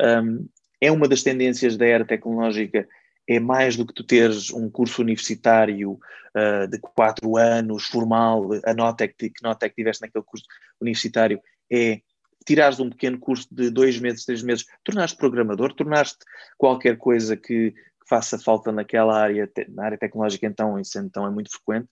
Um, 0.00 0.48
é 0.84 0.90
uma 0.90 1.08
das 1.08 1.22
tendências 1.22 1.76
da 1.76 1.86
era 1.86 2.04
tecnológica, 2.04 2.86
é 3.26 3.40
mais 3.40 3.76
do 3.76 3.86
que 3.86 3.94
tu 3.94 4.04
teres 4.04 4.50
um 4.50 4.68
curso 4.68 5.00
universitário 5.02 5.92
uh, 5.92 6.68
de 6.68 6.78
quatro 6.78 7.36
anos, 7.36 7.86
formal, 7.86 8.50
a 8.64 8.74
nota 8.74 9.08
que, 9.08 9.30
que 9.30 9.42
nota 9.42 9.66
é 9.66 9.68
que 9.68 9.76
tiveste 9.76 10.02
naquele 10.02 10.24
curso 10.24 10.44
universitário, 10.80 11.40
é 11.72 12.00
tirares 12.46 12.78
um 12.78 12.90
pequeno 12.90 13.18
curso 13.18 13.48
de 13.50 13.70
dois 13.70 13.98
meses, 13.98 14.26
três 14.26 14.42
meses, 14.42 14.66
tornaste 14.84 15.16
programador, 15.16 15.72
tornaste 15.72 16.18
qualquer 16.58 16.98
coisa 16.98 17.34
que, 17.34 17.70
que 17.70 18.08
faça 18.08 18.38
falta 18.38 18.70
naquela 18.70 19.18
área, 19.18 19.50
na 19.68 19.86
área 19.86 19.96
tecnológica 19.96 20.46
então, 20.46 20.78
isso 20.78 20.98
então 20.98 21.26
é 21.26 21.30
muito 21.30 21.50
frequente, 21.50 21.88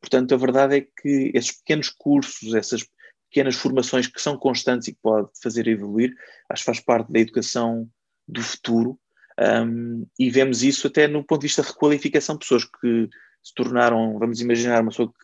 Portanto, 0.00 0.34
a 0.34 0.38
verdade 0.38 0.76
é 0.76 0.80
que 0.80 1.32
esses 1.34 1.52
pequenos 1.52 1.88
cursos, 1.90 2.54
essas 2.54 2.86
pequenas 3.28 3.56
formações 3.56 4.06
que 4.06 4.20
são 4.20 4.36
constantes 4.38 4.88
e 4.88 4.92
que 4.92 5.00
pode 5.02 5.28
fazer 5.42 5.66
evoluir, 5.66 6.14
acho 6.48 6.62
que 6.62 6.66
faz 6.66 6.80
parte 6.80 7.12
da 7.12 7.18
educação 7.18 7.88
do 8.26 8.42
futuro. 8.42 8.98
Um, 9.38 10.06
e 10.18 10.30
vemos 10.30 10.62
isso 10.62 10.86
até 10.86 11.06
no 11.06 11.22
ponto 11.22 11.42
de 11.42 11.46
vista 11.46 11.62
da 11.62 11.68
requalificação, 11.68 12.38
pessoas 12.38 12.64
que 12.64 13.08
se 13.42 13.54
tornaram, 13.54 14.18
vamos 14.18 14.40
imaginar, 14.40 14.80
uma 14.80 14.90
pessoa 14.90 15.08
que 15.08 15.14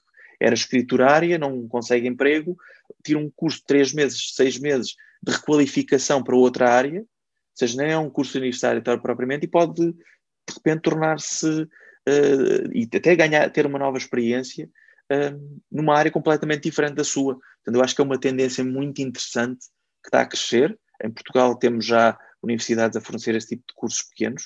era 0.40 0.55
escriturária, 0.55 1.38
não 1.38 1.66
consegue 1.66 2.07
emprego, 2.07 2.57
tira 3.05 3.18
um 3.18 3.30
curso 3.34 3.59
de 3.59 3.64
três 3.64 3.92
meses, 3.92 4.34
seis 4.34 4.59
meses 4.59 4.94
de 5.22 5.32
requalificação 5.32 6.22
para 6.22 6.36
outra 6.36 6.70
área, 6.70 7.00
ou 7.00 7.07
seja, 7.55 7.76
nem 7.76 7.92
é 7.92 7.98
um 7.98 8.11
curso 8.11 8.36
universitário 8.38 8.82
propriamente, 8.82 9.44
e 9.44 9.48
pode 9.48 9.92
de 9.92 10.55
repente 10.55 10.82
tornar-se 10.82 11.46
uh, 11.48 12.72
e 12.72 12.88
até 12.94 13.14
ganhar, 13.14 13.48
ter 13.50 13.66
uma 13.66 13.78
nova 13.78 13.96
experiência 13.96 14.68
uh, 15.11 15.61
numa 15.70 15.96
área 15.96 16.11
completamente 16.11 16.64
diferente 16.64 16.94
da 16.94 17.05
sua. 17.05 17.34
Portanto, 17.34 17.76
eu 17.76 17.82
acho 17.82 17.94
que 17.94 18.00
é 18.00 18.05
uma 18.05 18.18
tendência 18.18 18.64
muito 18.64 19.00
interessante 19.00 19.66
que 20.03 20.09
está 20.09 20.22
a 20.22 20.26
crescer. 20.26 20.76
Em 21.03 21.11
Portugal 21.11 21.57
temos 21.57 21.86
já 21.86 22.18
universidades 22.43 22.97
a 22.97 23.01
fornecer 23.01 23.34
esse 23.34 23.49
tipo 23.49 23.64
de 23.68 23.74
cursos 23.74 24.03
pequenos. 24.03 24.45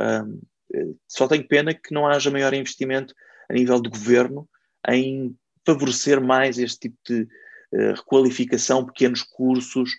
Uh, 0.00 0.96
só 1.08 1.28
tenho 1.28 1.46
pena 1.46 1.74
que 1.74 1.92
não 1.92 2.06
haja 2.06 2.30
maior 2.30 2.52
investimento 2.54 3.14
a 3.48 3.54
nível 3.54 3.80
de 3.80 3.88
governo 3.88 4.48
em 4.88 5.36
favorecer 5.64 6.20
mais 6.20 6.58
este 6.58 6.88
tipo 6.88 6.96
de 7.06 7.22
uh, 7.22 7.94
requalificação, 7.94 8.84
pequenos 8.84 9.22
cursos, 9.22 9.90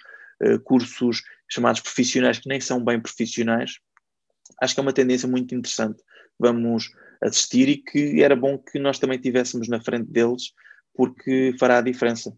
uh, 0.43 0.59
cursos 0.61 1.21
chamados 1.49 1.81
profissionais 1.81 2.39
que 2.39 2.49
nem 2.49 2.59
são 2.59 2.83
bem 2.83 2.99
profissionais. 2.99 3.79
Acho 4.61 4.73
que 4.73 4.79
é 4.79 4.83
uma 4.83 4.93
tendência 4.93 5.27
muito 5.27 5.53
interessante 5.55 6.01
vamos 6.39 6.91
assistir 7.21 7.69
e 7.69 7.77
que 7.77 8.21
era 8.21 8.35
bom 8.35 8.57
que 8.57 8.77
nós 8.79 8.99
também 8.99 9.19
tivéssemos 9.19 9.67
na 9.67 9.81
frente 9.81 10.11
deles, 10.11 10.53
porque 10.93 11.55
fará 11.59 11.79
a 11.79 11.81
diferença. 11.81 12.35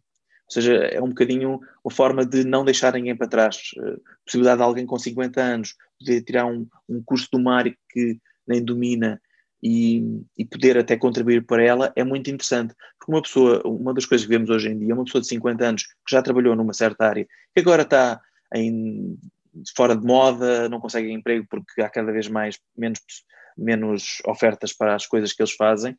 Ou 0.48 0.52
seja, 0.52 0.74
é 0.74 1.02
um 1.02 1.10
bocadinho 1.10 1.60
uma 1.84 1.92
forma 1.92 2.26
de 2.26 2.46
não 2.46 2.64
deixar 2.64 2.94
ninguém 2.94 3.16
para 3.16 3.28
trás. 3.28 3.72
A 3.78 4.24
possibilidade 4.26 4.58
de 4.58 4.64
alguém 4.64 4.86
com 4.86 4.98
50 4.98 5.42
anos 5.42 5.76
poder 6.00 6.22
tirar 6.22 6.46
um, 6.46 6.66
um 6.88 7.02
curso 7.04 7.28
do 7.32 7.40
mar 7.40 7.66
que 7.90 8.18
nem 8.48 8.64
domina 8.64 9.22
e, 9.62 10.24
e, 10.38 10.46
poder 10.46 10.78
até 10.78 10.96
contribuir 10.96 11.46
para 11.46 11.64
ela 11.64 11.92
é 11.96 12.04
muito 12.04 12.30
interessante. 12.30 12.74
Porque 12.98 13.12
uma 13.12 13.22
pessoa, 13.22 13.62
uma 13.66 13.94
das 13.94 14.06
coisas 14.06 14.26
que 14.26 14.32
vemos 14.32 14.50
hoje 14.50 14.70
em 14.70 14.80
dia, 14.80 14.94
uma 14.94 15.04
pessoa 15.04 15.22
de 15.22 15.28
50 15.28 15.66
anos 15.66 15.84
que 15.84 16.12
já 16.12 16.22
trabalhou 16.22 16.56
numa 16.56 16.74
certa 16.74 17.08
área, 17.08 17.28
que 17.54 17.60
agora 17.60 17.82
está 17.82 18.22
em, 18.54 19.18
fora 19.76 19.96
de 19.96 20.06
moda, 20.06 20.70
não 20.70 20.80
consegue 20.80 21.12
emprego 21.12 21.46
porque 21.50 21.82
há 21.82 21.90
cada 21.90 22.12
vez 22.12 22.28
mais 22.30 22.58
menos 22.78 23.02
menos 23.58 24.22
ofertas 24.26 24.72
para 24.72 24.94
as 24.94 25.08
coisas 25.08 25.34
que 25.34 25.42
eles 25.42 25.54
fazem, 25.54 25.98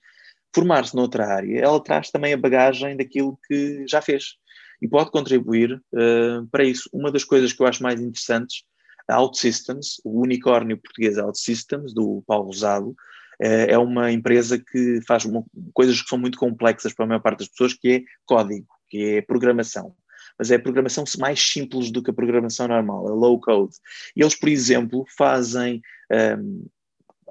formar-se 0.55 0.95
noutra 0.95 1.27
área, 1.27 1.61
ela 1.61 1.83
traz 1.83 2.11
também 2.11 2.33
a 2.33 2.37
bagagem 2.37 2.97
daquilo 2.97 3.39
que 3.47 3.85
já 3.87 4.01
fez 4.01 4.37
e 4.81 4.89
pode 4.89 5.11
contribuir 5.11 5.75
uh, 5.75 6.47
para 6.51 6.65
isso. 6.65 6.89
Uma 6.93 7.11
das 7.11 7.25
coisas 7.25 7.53
que 7.53 7.63
eu 7.63 7.67
acho 7.67 7.83
mais 7.83 8.01
interessantes, 8.01 8.63
a 9.09 9.21
OutSystems, 9.21 10.01
o 10.05 10.21
unicórnio 10.23 10.79
português 10.79 11.19
OutSystems, 11.19 11.93
do 11.93 12.23
Paulo 12.27 12.47
Rosado, 12.47 12.91
uh, 12.91 12.95
é 13.41 13.79
uma 13.79 14.13
empresa 14.13 14.59
que 14.59 15.01
faz 15.07 15.25
uma, 15.25 15.45
coisas 15.75 16.01
que 16.01 16.09
são 16.09 16.19
muito 16.19 16.39
complexas 16.39 16.93
para 16.95 17.05
a 17.05 17.09
maior 17.09 17.21
parte 17.21 17.41
das 17.41 17.49
pessoas, 17.49 17.75
que 17.75 17.89
é 17.89 18.03
código, 18.25 18.67
que 18.89 19.17
é 19.17 19.23
programação 19.23 19.95
mas 20.39 20.53
é 20.53 20.55
a 20.55 20.61
programação 20.61 21.03
mais 21.19 21.41
simples 21.41 21.91
do 21.91 22.01
que 22.01 22.11
a 22.11 22.15
programação 22.15 22.69
normal, 22.69 23.09
a 23.09 23.13
low 23.13 23.41
code. 23.41 23.75
E 24.15 24.23
eles, 24.23 24.37
por 24.37 24.49
exemplo, 24.49 25.05
fazem 25.17 25.83
um, 26.11 26.15
ehm, 26.15 26.63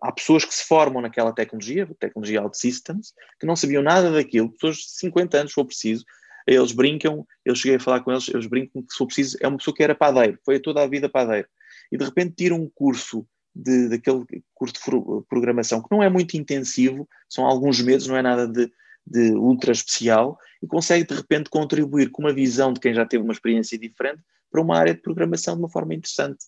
há 0.02 0.12
pessoas 0.12 0.46
que 0.46 0.54
se 0.54 0.64
formam 0.64 1.02
naquela 1.02 1.34
tecnologia, 1.34 1.88
tecnologia 2.00 2.42
OutSystems, 2.42 3.14
que 3.40 3.46
não 3.46 3.56
sabiam 3.56 3.84
nada 3.84 4.12
daquilo, 4.12 4.52
pessoas 4.52 4.78
de 4.78 4.92
50 4.92 5.38
anos, 5.38 5.52
se 5.52 5.56
for 5.56 5.66
preciso, 5.66 6.06
eles 6.46 6.72
brincam, 6.72 7.26
eu 7.44 7.54
cheguei 7.54 7.76
a 7.78 7.80
falar 7.80 8.02
com 8.02 8.12
eles, 8.12 8.28
eles 8.30 8.48
brincam 8.48 8.82
que 8.82 8.92
se 8.92 8.98
for 8.98 9.06
preciso, 9.06 9.38
é 9.42 9.48
uma 9.48 9.58
pessoa 9.58 9.76
que 9.76 9.84
era 9.84 9.94
padeiro, 9.94 10.40
foi 10.46 10.60
toda 10.60 10.82
a 10.82 10.88
vida 10.88 11.10
padeiro, 11.10 11.48
e 11.92 11.98
de 11.98 12.06
repente 12.06 12.36
tira 12.36 12.56
um 12.56 12.70
curso 12.74 13.28
de, 13.54 13.90
daquele 13.90 14.24
curso 14.54 14.74
de 14.74 15.26
programação 15.28 15.82
que 15.82 15.90
não 15.92 16.02
é 16.02 16.10
muito 16.10 16.38
intensivo, 16.38 17.08
são 17.30 17.46
alguns 17.46 17.82
meses, 17.82 18.08
não 18.08 18.16
é 18.16 18.22
nada 18.22 18.48
de, 18.48 18.72
de 19.06 19.32
ultra 19.32 19.72
especial, 19.72 20.38
e 20.62 20.68
consegue 20.68 21.06
de 21.06 21.16
repente 21.16 21.50
contribuir 21.50 22.12
com 22.12 22.22
uma 22.22 22.34
visão 22.34 22.72
de 22.72 22.80
quem 22.80 22.94
já 22.94 23.06
teve 23.06 23.24
uma 23.24 23.34
experiência 23.34 23.78
diferente 23.78 24.22
para 24.50 24.62
uma 24.62 24.78
área 24.78 24.94
de 24.94 25.02
programação 25.02 25.56
de 25.56 25.62
uma 25.62 25.70
forma 25.70 25.94
interessante. 25.94 26.46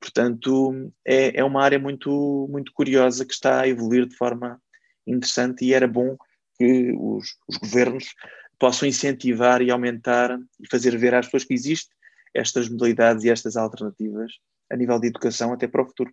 Portanto, 0.00 0.92
é, 1.04 1.40
é 1.40 1.44
uma 1.44 1.62
área 1.62 1.78
muito, 1.78 2.46
muito 2.50 2.72
curiosa 2.72 3.24
que 3.24 3.32
está 3.32 3.62
a 3.62 3.68
evoluir 3.68 4.06
de 4.06 4.16
forma 4.16 4.60
interessante 5.06 5.64
e 5.64 5.74
era 5.74 5.88
bom 5.88 6.16
que 6.56 6.92
os, 6.92 7.36
os 7.48 7.56
governos 7.56 8.14
possam 8.58 8.88
incentivar 8.88 9.62
e 9.62 9.70
aumentar 9.70 10.38
e 10.60 10.68
fazer 10.70 10.96
ver 10.96 11.14
às 11.14 11.26
pessoas 11.26 11.44
que 11.44 11.54
existem 11.54 11.96
estas 12.34 12.68
modalidades 12.68 13.24
e 13.24 13.30
estas 13.30 13.56
alternativas 13.56 14.32
a 14.70 14.76
nível 14.76 15.00
de 15.00 15.08
educação 15.08 15.52
até 15.52 15.66
para 15.66 15.82
o 15.82 15.86
futuro. 15.86 16.12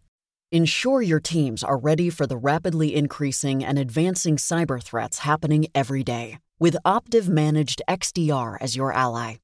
Ensure 0.53 1.01
your 1.01 1.21
teams 1.21 1.63
are 1.63 1.77
ready 1.77 2.09
for 2.09 2.27
the 2.27 2.35
rapidly 2.35 2.93
increasing 2.93 3.63
and 3.63 3.79
advancing 3.79 4.35
cyber 4.35 4.83
threats 4.83 5.19
happening 5.19 5.65
every 5.73 6.03
day. 6.03 6.39
With 6.59 6.75
Optiv 6.83 7.29
Managed 7.29 7.81
XDR 7.87 8.57
as 8.59 8.75
your 8.75 8.91
ally. 8.91 9.35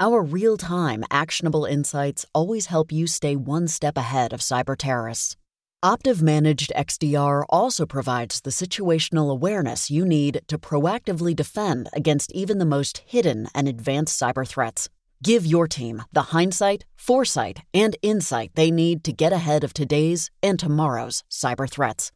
Our 0.00 0.20
real 0.20 0.56
time, 0.56 1.04
actionable 1.12 1.64
insights 1.64 2.26
always 2.34 2.66
help 2.66 2.90
you 2.90 3.06
stay 3.06 3.36
one 3.36 3.68
step 3.68 3.96
ahead 3.96 4.32
of 4.32 4.40
cyber 4.40 4.76
terrorists. 4.76 5.36
Optiv 5.84 6.22
Managed 6.22 6.72
XDR 6.74 7.44
also 7.48 7.86
provides 7.86 8.40
the 8.40 8.50
situational 8.50 9.30
awareness 9.30 9.92
you 9.92 10.04
need 10.04 10.40
to 10.48 10.58
proactively 10.58 11.36
defend 11.36 11.88
against 11.92 12.32
even 12.32 12.58
the 12.58 12.66
most 12.66 12.98
hidden 13.06 13.46
and 13.54 13.68
advanced 13.68 14.20
cyber 14.20 14.44
threats. 14.44 14.88
Give 15.22 15.44
your 15.44 15.66
team 15.66 16.04
the 16.12 16.22
hindsight, 16.22 16.84
foresight, 16.96 17.62
and 17.74 17.96
insight 18.02 18.52
they 18.54 18.70
need 18.70 19.02
to 19.04 19.12
get 19.12 19.32
ahead 19.32 19.64
of 19.64 19.74
today's 19.74 20.30
and 20.42 20.58
tomorrow's 20.58 21.24
cyber 21.30 21.68
threats. 21.68 22.12